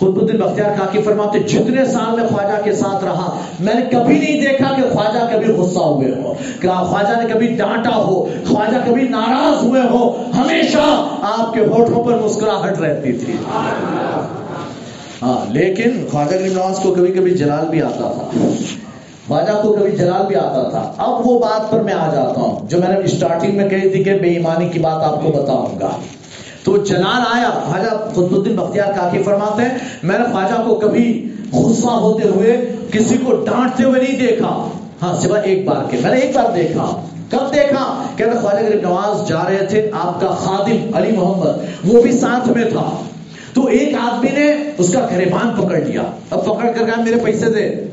[0.00, 4.18] خود الدین بختیار کاکی فرماتے جتنے سال میں خواجہ کے ساتھ رہا، میں نے کبھی
[4.18, 8.76] نہیں دیکھا کہ خواجہ کبھی غصہ ہوئے ہو، کہ خواجہ نے کبھی ڈانٹا ہو، خواجہ
[8.86, 13.32] کبھی ناراض ہوئے ہو، ہمیشہ آپ کے ہوٹھوں پر مسکراہٹ رہتی تھی۔
[15.22, 18.48] ہاں لیکن خواجہ غریب نواز کو کبھی کبھی جلال بھی آتا تھا۔
[19.28, 22.68] خواجہ کو کبھی جلال بھی آتا تھا۔ اب وہ بات پر میں آ جاتا ہوں،
[22.68, 25.80] جو میں نے اسٹارٹنگ میں کہی تھی کہ بے ایمانی کی بات آپ کو بتاؤں
[25.80, 25.90] گا۔
[26.64, 31.32] تو جلال آیا، خواجہ خود الدین بختیار کاکی فرماتے ہیں میں نے خواجہ کو کبھی
[31.52, 34.68] غصہ ہوتے ہوئے کسی کو ڈانٹتے ہوئے نہیں دیکھا۔
[35.02, 37.00] ہاں سوائے ایک بار کے، میں نے ایک بار دیکھا۔
[37.30, 42.02] کب دیکھا؟ کہتے خواجہ غریب نواز جا رہے تھے، آپ کا خادم علی محمد، وہ
[42.02, 43.00] بھی ساتھ میں تھا۔
[43.54, 47.50] تو ایک آدمی نے اس کا گریبان پکڑ لیا۔ اب پکڑ کر کہا، میرے پیسے
[47.50, 47.84] دے۔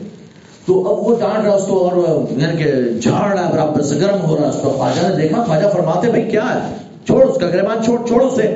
[0.66, 3.96] تو اب وہ ڈانٹ رہا، اس کو اور یعنی کہ جھاڑ رہا ہے، برابر سے،
[3.96, 7.26] گرم ہو رہا ہے۔ اس کو خواجہ نے دیکھا، خواجہ فرماتے بھائی، کیا ہے؟ چھوڑ
[7.26, 8.56] اس کا گرمان چھوڑ چھوڑ اسے۔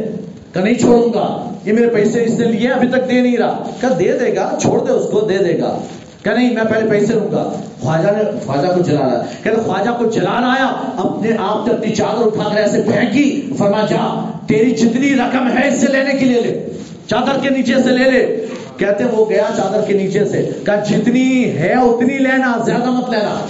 [0.53, 3.69] کہ نہیں چھوڑوں گا۔ یہ میرے پیسے اس نے لیے ابھی تک دے نہیں رہا۔
[3.82, 5.80] کہ دے دے گا، چھوڑ دے اس کو، دے دے گا۔
[6.23, 9.90] کہ نہیں، میں پہلے پیسے لوں گا۔ خواجہ نے خواجہ کو جلا رہا کہ خواجہ
[9.99, 10.65] کو جلانا آیا،
[10.98, 15.68] اپنے آپ نے اپنی چادر اٹھا کر ایسے پھینکی۔ فرما جا، تیری جتنی رقم ہے
[15.68, 16.69] اس سے لینے کے لیے لے۔
[17.07, 18.45] چادر کے نیچے سے لے لے۔
[18.78, 23.45] کہتے وہ گیا چادر کے نیچے سے۔ کہ جتنی ہے اتنی لینا، زیادہ مت لینا۔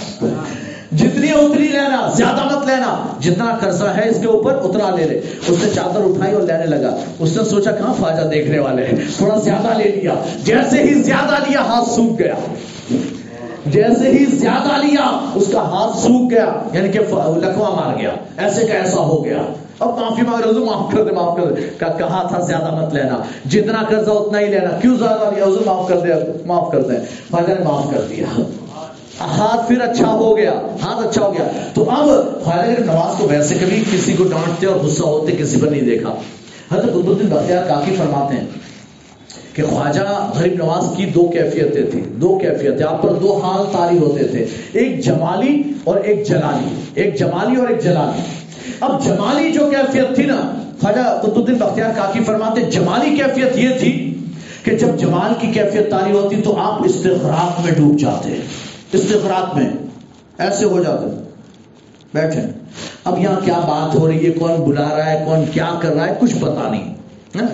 [0.92, 5.20] جتنی اتنی لینا، زیادہ مت لینا۔ جتنا قرضہ ہے اس کے اوپر، اتنا لے لے۔
[5.48, 8.96] اس نے چادر اٹھائی اور لینے لگا۔ اس نے سوچا، کہاں فاجہ دیکھنے والے ہیں؟
[9.16, 10.14] تھوڑا زیادہ لے لیا۔
[10.44, 12.34] جیسے ہی زیادہ لیا، ہاتھ سوکھ گیا۔
[13.66, 18.66] جیسے ہی زیادہ لیا، اس کا ہاتھ سوکھ گیا۔ یعنی کہ لکھوا مار گیا۔ ایسے
[18.66, 19.38] کا ایسا ہو گیا۔
[19.78, 23.22] اب معافی مانگ رہے معاف کر دے، معاف کر دے۔ کہا تھا، زیادہ مت لینا۔
[23.48, 26.12] جتنا قرضہ، اتنا ہی لینا۔ کیوں زیادہ لیا؟ حضور معاف کر دے،
[26.46, 26.94] معاف کر دے
[27.30, 28.40] فاجہ نے معاف کر دیا۔
[29.20, 30.52] ہاتھ پھر اچھا ہو گیا،
[30.82, 32.08] ہاتھ اچھا ہو گیا۔ تو اب
[32.44, 36.14] خالد نواز کو ویسے کبھی کسی کو ڈانٹتے اور غصہ ہوتے، کسی پر نہیں دیکھا۔
[36.72, 38.46] حضرت الدین بختیار کافی فرماتے ہیں
[39.52, 43.98] کہ خواجہ غریب نواز کی دو کیفیتیں تھیں، دو کیفیتیں۔ آپ پر دو حال تاری
[43.98, 48.22] ہوتے تھے۔ ایک جمالی اور ایک جلالی، ایک جمالی اور ایک جلالی۔
[48.80, 53.68] اب جمالی جو کیفیت تھی نا، خواجہ قطب الدین بختیار کافی فرماتے جمالی کیفیت یہ
[53.80, 54.18] تھی
[54.62, 59.56] کہ جب جمال کی کیفیت تاری ہوتی تو آپ استغراق میں ڈوب جاتے۔ ہیں استغراق
[59.56, 59.70] میں۔
[60.38, 61.22] ایسے ہو جاتے
[62.14, 62.42] بیٹھے
[63.04, 66.06] اب یہاں کیا بات ہو رہی ہے؟ کون بلا رہا ہے؟ کون کیا کر رہا
[66.06, 66.94] ہے؟ کچھ پتا نہیں۔
[67.34, 67.46] ہاں؟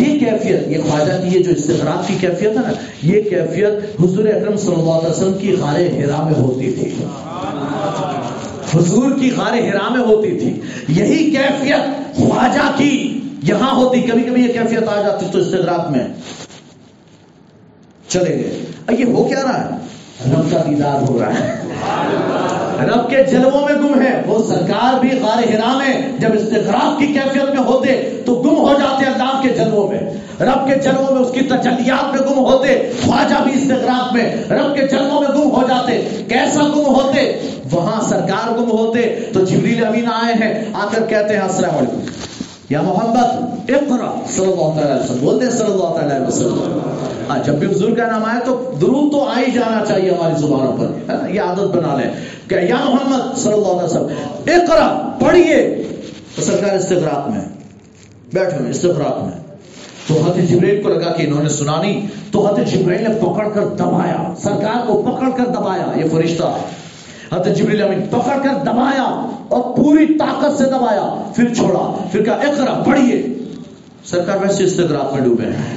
[0.00, 2.72] یہ کیفیت، یہ خواجہ کی یہ جو استغراق کی کیفیت ہے نا،
[3.02, 7.04] یہ کیفیت حضور اکرم صلی اللہ علیہ وسلم کی غار ہرا میں ہوتی تھی۔
[8.74, 14.42] حضور کی غار ہرا میں ہوتی تھی۔ یہی کیفیت خواجہ کی یہاں ہوتی۔ کبھی کبھی
[14.42, 16.08] یہ کیفیت آ جاتی تو استغراق میں۔
[18.08, 18.64] چلے گئے۔
[18.98, 21.56] یہ ہو کیا رہا ہے؟ رب کا دیدار ہو رہا ہے۔
[22.86, 27.06] رب کے جلووں میں گم ہے۔ وہ سرکار بھی غار ہرا میں جب استغراق کی
[27.06, 29.98] کیفیت میں ہوتے تو گم ہو جاتے اللہ کے جلووں میں۔
[30.40, 34.76] رب کے جلووں میں اس کی تجلیات میں گم ہوتے، خواجہ بھی استغراق میں۔ رب
[34.76, 37.40] کے جلووں میں گم ہو جاتے، کیسا گم ہوتے؟
[37.70, 42.00] وہاں سرکار گم ہوتے تو جبریل امین آئے ہیں، آ کر کہتے ہیں، السلام علیکم۔
[42.70, 43.16] یا محمد
[43.70, 46.78] اقرا صلی اللہ تعالی وسلم، بولتے ہیں صلی اللہ تعالی وسلم۔
[47.28, 50.34] ہاں جب بھی حضور کا نام آئے تو درود تو آ ہی جانا چاہیے ہماری
[50.38, 52.10] زبانوں پر یہ عادت بنا لیں۔
[52.48, 54.06] کہ یا محمد صلی اللہ علیہ وسلم
[54.46, 55.82] اقرا پڑھیے۔
[56.36, 57.40] تو سرکار استغراق میں
[58.32, 59.56] بیٹھے ہوئے استغراق میں۔
[60.08, 63.48] تو حضرت جبریل کو لگا کہ انہوں نے سنا نہیں، تو حضرت جبریل نے پکڑ
[63.48, 66.56] کر دبایا، سرکار کو پکڑ کر دبایا، یہ فرشتہ۔
[67.32, 72.34] حضرت جبریل امین پکڑ کر دبایا اور پوری طاقت سے دبایا، پھر چھوڑا، پھر کہا،
[72.34, 73.26] اقرا، پڑھیے۔
[74.04, 75.76] سرکار ویسے استغراق میں ڈوبے ہیں۔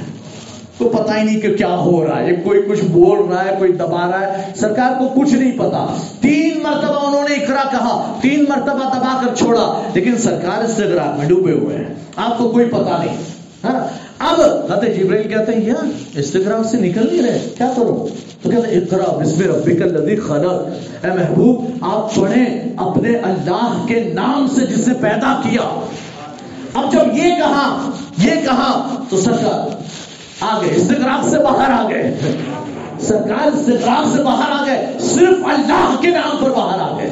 [0.78, 3.72] کو پتا ہی نہیں کہ کیا ہو رہا ہے، کوئی کچھ بول رہا ہے، کوئی
[3.72, 8.44] دبا رہا ہے۔ سرکار کو کچھ نہیں پتا تین مرتبہ انہوں نے اقرا کہا، تین
[8.48, 13.02] مرتبہ دبا کر چھوڑا، لیکن سرکار استغراق میں ڈوبے ہوئے ہیں۔ آپ کو کوئی پتا
[13.04, 13.16] نہیں
[13.64, 15.74] ہاں؟ اب حضرت جبریل کہتے ہیں یا
[16.14, 18.08] استغراق سے نکل نہیں رہے، کیا کرو؟
[18.42, 20.68] تو کہتے ہیں اقرا بسم ربک الذی خلق۔
[21.04, 25.80] اے محبوب، آپ پڑھیں اپنے اللہ کے نام سے جس نے پیدا کیا۔
[26.74, 29.76] اب جب یہ کہا یہ کہا، تو سرکار
[30.40, 32.18] آ گئے استغراق سے باہر آ گئے۔
[33.00, 37.10] سرکار استغراق سے باہر آ گئے، صرف اللہ کے نام پر باہر آ گئے۔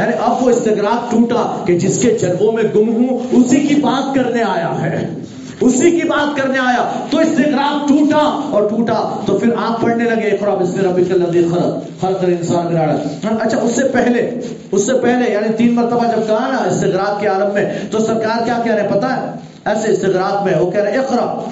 [0.00, 4.14] یعنی اب وہ استغراق ٹوٹا کہ جس کے جنبوں میں گم ہوں، اسی کی بات
[4.14, 5.14] کرنے آیا ہے۔
[5.60, 10.28] اسی کی بات کرنے آیا تو استغراق ٹوٹا اور ٹوٹا تو پھر آپ پڑھنے لگے
[10.28, 14.40] اقرا بسم ربک الذی خلق خلق الانسان من علق اچھا اس سے پہلے،
[14.72, 18.44] اس سے پہلے یعنی تین مرتبہ جب کہا نا استغراق کے عالم میں، تو سرکار
[18.44, 19.30] کیا کہہ رہے ہیں؟ پتہ ہے؟
[19.64, 21.50] ایسے استغراق میں وہ کہہ رہے ہیں، اقرا۔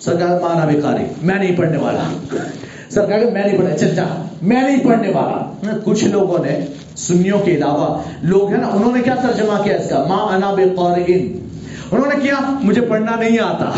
[0.00, 2.36] سرکار مانا بھی قاری میں نہیں پڑھنے والا۔
[2.90, 4.04] سرکار میں نہیں پڑھنے چل جا
[4.42, 9.02] میں نہیں پڑھنے والا۔ کچھ لوگوں نے، سنیوں کے علاوہ، لوگ ہیں نا، انہوں نے
[9.02, 11.45] کیا ترجمہ کیا اس کا؟ ماں انا بے قارئن
[11.92, 13.72] انہوں نے کیا؟ مجھے پڑھنا نہیں آتا۔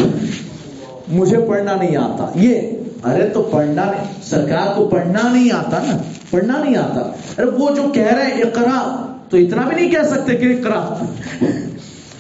[1.09, 2.61] مجھے پڑھنا نہیں آتا۔ یہ،
[3.05, 5.97] ارے تو پڑھنا نہیں۔ سرکار کو پڑھنا نہیں آتا نا۔
[6.31, 7.01] پڑھنا نہیں آتا۔
[7.43, 11.05] ارے وہ جو کہہ رہے ہیں اقرا، تو اتنا بھی نہیں کہہ سکتے کہ اقرا۔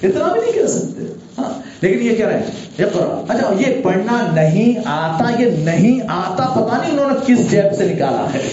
[0.02, 1.04] اتنا بھی نہیں کہہ سکتے۔
[1.38, 6.44] ہاں لیکن یہ کہہ رہے ہیں، اقرا۔ اچھا یہ پڑھنا نہیں آتا، یہ نہیں آتا
[6.46, 8.48] پتا نہیں انہوں نے کس جیب سے نکالا ہے۔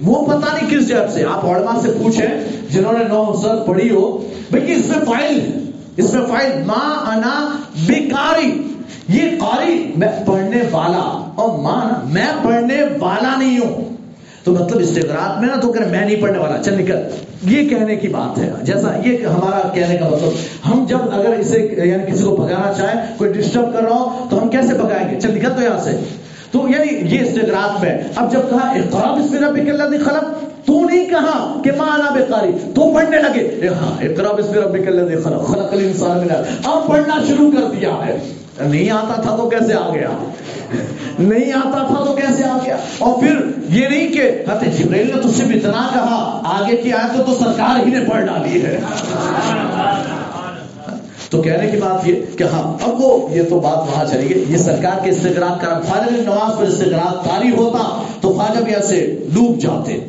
[0.00, 2.26] وہ پتا نہیں کس جیب سے۔ آپ علماء سے پوچھیں،
[2.70, 5.59] جنہوں نے نو سر پڑھی ہو بھائی اس میں فائل
[6.00, 7.56] اس میں فائل ماں انا
[7.86, 8.62] بیکاری،
[9.08, 13.96] یہ قاری میں پڑھنے والا اور ماں میں پڑھنے والا نہیں ہوں۔
[14.44, 16.96] تو مطلب استغراق میں نا تو کہ میں نہیں پڑھنے والا، چل نکل۔
[17.42, 20.30] یہ کہنے کی بات ہے۔ جیسا یہ ہمارا کہنے کا مطلب
[20.70, 24.42] ہم جب اگر اسے یعنی کسی کو بھگانا چاہیں کوئی ڈسٹرب کر رہا ہو، تو
[24.42, 25.90] ہم کیسے بھگائیں گے؟ چل نکل تو یہاں سے۔
[26.50, 31.08] تو یعنی یہ استغراق میں، اب جب کہا اقرا بسم ربک الذی خلق تو نہیں
[31.08, 35.72] کہا کہ مانا بے قاری تو پڑھنے لگے ہاں اقرا بسم ربک الذی خلق خلق
[35.72, 36.32] الانسان من
[36.64, 38.18] اب پڑھنا شروع کر دیا ہے۔
[38.60, 40.08] نہیں آتا تھا تو کیسے آ گیا؟
[41.18, 43.36] نہیں آتا تھا تو کیسے آ گیا؟ اور پھر
[43.68, 47.86] یہ نہیں کہ حضرت جبریل نے تو صرف اتنا کہا، آگے کی آیت تو سرکار
[47.86, 48.80] ہی نے پڑھ ڈالی ہے۔
[51.30, 54.44] تو کہنے کی بات یہ کہ ہاں اب وہ، یہ تو بات وہاں چلی گئی۔
[54.48, 58.74] یہ سرکار کے استقرار کر خواجہ کی نماز پر استقرار تاری ہوتا تو خواجہ بھی
[58.74, 60.00] ایسے ڈوب جاتے۔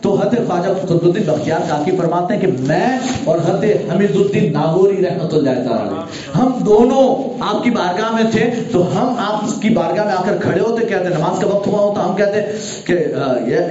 [0.00, 4.52] تو حضرت خواجہ قطب الدین بختیار کافی فرماتے ہیں کہ میں اور حضرت حمید الدین
[4.52, 5.94] ناگوری رحمت اللہ تعالی
[6.38, 10.36] ہم دونوں آپ کی بارگاہ میں تھے، تو ہم آپ کی بارگاہ میں آ کر
[10.42, 12.40] کھڑے ہوتے، کہتے نماز کا وقت ہوا ہوتا ہم کہتے
[12.84, 12.92] کہ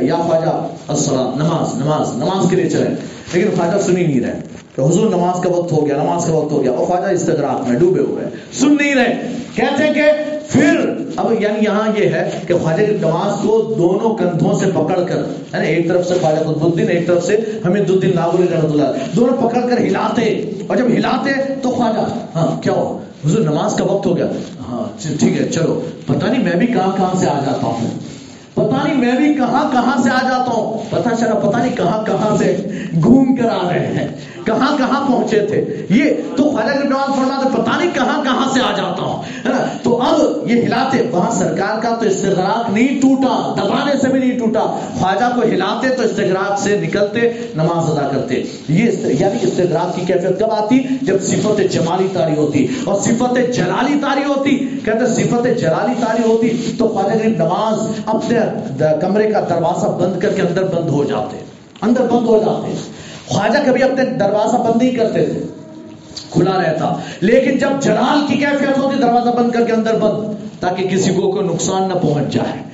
[0.06, 2.96] یا خواجہ، السلام، نماز نماز نماز کے لیے چلے۔
[3.34, 4.40] لیکن خواجہ سنی نہیں رہے۔
[4.76, 7.68] کہ حضور نماز کا وقت ہو گیا، نماز کا وقت ہو گیا، اور خواجہ استغراق
[7.68, 8.26] میں ڈوبے ہوئے۔
[8.60, 10.02] سن نہیں رہے۔ کہتے ہیں کہ
[10.50, 15.04] پھر اب یعنی یہاں یہ ہے کہ خواجہ کی نماز کو دونوں کندھوں سے پکڑ
[15.04, 18.72] کر یعنی ایک طرف سے خواجہ قطب الدین ایک طرف سے حمید الدین ناگوری رحمۃ
[18.72, 23.74] اللہ دونوں پکڑ کر ہلاتے۔ اور جب ہلاتے تو خواجہ ہاں کیا ہو حضور، نماز
[23.74, 24.26] کا وقت ہو گیا۔
[24.70, 27.88] ہاں ٹھیک ہے، چلو۔ پتہ نہیں میں بھی کہاں کہاں سے آ جاتا ہوں۔
[28.54, 32.06] پتا نہیں میں بھی کہاں کہاں سے آ جاتا ہوں۔ پتا چلا پتا نہیں کہاں
[32.06, 32.58] کہاں سے
[33.04, 34.08] گھوم کر آ رہے ہیں۔
[34.48, 38.62] کہاں کہاں پہنچے تھے؟ یہ تو خواجہ غریب نواز فرماتے پتہ نہیں کہاں کہاں سے
[38.62, 43.02] آ جاتا ہوں، ہے نا؟ تو اب یہ ہلاتے، وہاں سرکار کا تو استغراق نہیں
[43.02, 44.66] ٹوٹا، دبانے سے بھی نہیں ٹوٹا،
[45.00, 50.40] خواجہ کو ہلاتے تو استغراق سے نکلتے، نماز ادا کرتے۔ یہ یعنی استغراق کی کیفیت
[50.40, 55.48] کب آتی؟ جب صفت جمالی تاری ہوتی، اور صفت جلالی تاری ہوتی۔ کہتے ہیں صفت
[55.60, 58.40] جلالی تاری ہوتی تو خواجہ غریب نواز اپنے
[59.02, 61.38] کمرے کا دروازہ بند کر کے اندر بند ہو جاتے،
[61.82, 62.76] اندر بند ہو جاتے۔
[63.28, 65.42] خواجہ کبھی اپنے دروازہ بند نہیں کرتے تھے،
[66.32, 70.88] کھلا رہتا۔ لیکن جب جلال کی کیفیت ہوتی، دروازہ بند کر کے اندر بند، تاکہ
[70.88, 72.68] کسی کو کوئی نقصان نہ پہنچ جائے۔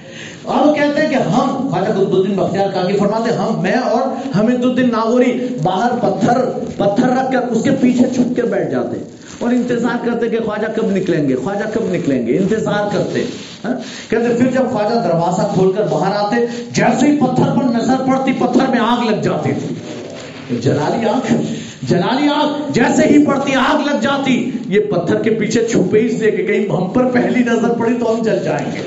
[0.44, 3.74] اور وہ کہتے ہیں کہ ہم، خواجہ قطب الدین بختیار کاکی فرماتے ہیں، ہم، میں
[3.74, 4.02] اور
[4.40, 6.46] حمید الدین ناگوری باہر پتھر
[6.78, 9.04] پتھر رکھ کر اس کے پیچھے چھپ کر بیٹھ جاتے۔
[9.40, 13.24] اور انتظار کرتے کہ خواجہ کب نکلیں گے، خواجہ کب نکلیں گے، انتظار کرتے۔
[13.66, 13.74] ہاں؟
[14.10, 16.36] کہتے پھر جب خواجہ دروازہ کھول کر باہر آتے،
[16.72, 19.76] جیسے ہی پتھر پر نظر پڑتی، پتھر میں آگ لگ جاتی تھی۔
[20.62, 21.34] جلالی آنکھ
[21.84, 26.32] جلالی آنکھ جیسے ہی پڑتی آگ لگ جاتی، یہ پتھر کے پیچھے چھپے اس لیے
[26.32, 28.82] کہ کہیں ہم پر پہلی نظر پڑی تو ہم جل جائیں گے۔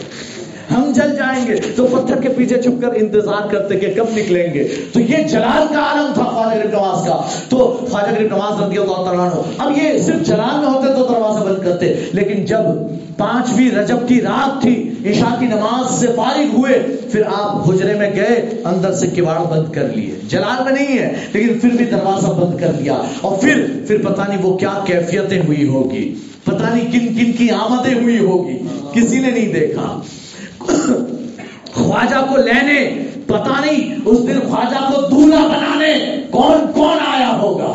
[0.74, 4.54] ہم جل جائیں گے تو پتھر کے پیچھے چھپ کر انتظار کرتے کہ کب نکلیں
[4.54, 8.62] گے۔ تو یہ جلال کا عالم تھا خواجہ غریب نواز کا۔ تو خواجہ غریب نواز
[8.62, 12.44] رضی اللہ تعالیٰ عنہ۔ اب یہ صرف جلال میں ہوتے تو دروازہ بند کرتے، لیکن
[12.44, 12.58] جب
[13.16, 16.82] پانچویں رجب کی رات تھی، عشاء کی نماز سے فارغ ہوئے،
[17.12, 21.14] پھر آپ حجرے میں گئے، اندر سے کواڑ بند کر لیے۔ جلال میں نہیں ہے،
[21.32, 25.40] لیکن پھر بھی دروازہ بند کر لیا۔ اور پھر پھر پتہ نہیں وہ کیا کیفیتیں
[25.46, 26.14] ہوئی ہوگی۔
[26.44, 28.58] پتہ نہیں کن کن کی آمدیں ہوئی ہوگی۔
[28.92, 30.00] کسی نے نہیں دیکھا۔
[31.72, 32.78] خواجہ کو لینے
[33.26, 35.94] پتا نہیں اس دن خواجہ کو دولہا بنانے
[36.30, 37.72] کون کون آیا ہوگا؟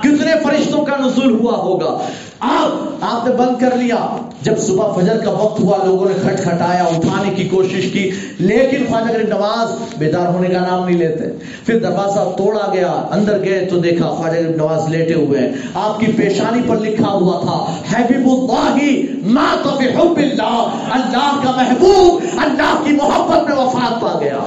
[0.00, 1.98] کتنے فرشتوں کا نزول ہوا ہوگا؟
[2.44, 6.42] آپ آپ نے بند کر لیا۔ جب صبح فجر کا وقت ہوا، لوگوں نے کھٹ
[6.42, 11.24] کھٹایا، اٹھانے کی کوشش کی۔ لیکن خواجہ غریب نواز بیدار ہونے کا نام نہیں لیتے۔
[11.66, 16.00] پھر دروازہ توڑا گیا، اندر گئے تو دیکھا خواجہ غریب نواز لیٹے ہوئے ہیں۔ آپ
[16.00, 22.82] کی پیشانی پر لکھا ہوا تھا حبیب اللہ مات بحب اللہ اللہ کا محبوب، اللہ
[22.84, 24.38] کی محبت میں وفات پا گیا۔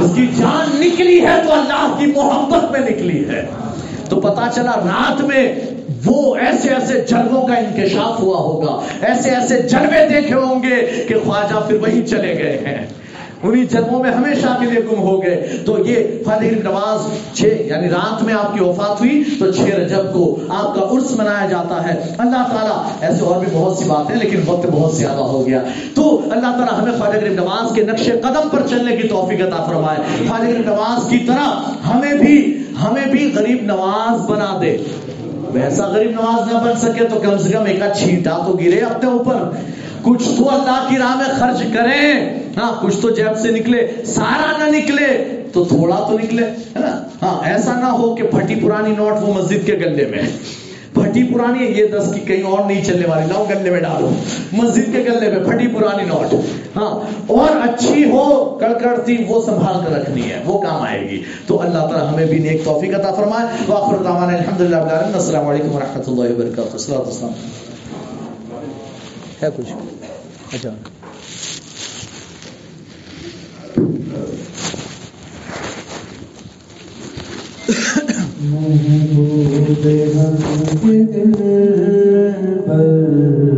[0.00, 3.46] اس کی جان نکلی ہے تو اللہ کی محبت میں نکلی ہے۔
[4.08, 5.54] تو پتا چلا رات میں
[6.06, 11.14] وہ ایسے ایسے جلووں کا انکشاف ہوا ہوگا، ایسے ایسے جلوے دیکھے ہوں گے کہ
[11.24, 12.86] خواجہ پھر وہی چلے گئے ہیں۔
[13.42, 17.00] انہی جلووں میں ہمیشہ کے لیے گم ہو گئے۔ تو یہ خواجہ نواز
[17.36, 21.12] چھ یعنی رات میں آپ کی وفات ہوئی، تو چھ رجب کو آپ کا عرس
[21.12, 25.20] منایا جاتا ہے۔ اللہ تعالیٰ، ایسے اور بھی بہت سی باتیں، لیکن وقت بہت زیادہ
[25.20, 25.62] ہو گیا۔
[25.94, 29.64] تو اللہ تعالیٰ ہمیں خواجہ غریب نواز کے نقش قدم پر چلنے کی توفیق عطا
[29.64, 31.60] فرمائے۔ خواجہ نواز کی طرح
[31.94, 34.76] ہمیں بھی ہمیں بھی غریب نواز بنا دے۔
[35.56, 39.10] ویسا غریب نواز نہ بن سکے تو کم سے کم ایک چھینٹا تو گرے اپنے
[39.10, 39.34] اوپر۔
[40.02, 44.52] کچھ تو اللہ کی راہ میں خرچ کریں۔ ہاں کچھ تو جیب سے نکلے، سارا
[44.58, 48.94] نہ نکلے تو تھوڑا تو نکلے، ہے نا؟ ہاں ایسا نہ ہو کہ پھٹی پرانی
[48.96, 50.22] نوٹ وہ مسجد کے گلے میں۔
[50.94, 54.10] پھٹی پرانی ہے یہ دس کی کہیں اور نہیں چلنے والی، لاؤ گلے میں ڈالو۔
[54.52, 56.34] مسجد کے گلے میں پھٹی پرانی نوٹ۔
[56.76, 61.60] ہاں اور اچھی ہو کڑکڑتی وہ سنبھال کر رکھنی ہے، وہ کام آئے گی۔ تو
[61.60, 65.74] اللہ تعالی ہمیں بھی نیک توفیق عطا فرمائے۔ واخر دعوانا الحمدللہ رب العالمین۔ السلام علیکم
[65.74, 67.32] ورحمۃ اللہ وبرکاتہ الصلوۃ والسلام
[69.42, 69.72] ہے کچھ؟
[70.54, 70.70] اچھا۔
[78.40, 81.32] محبوب ہم کے دل
[82.66, 83.55] پر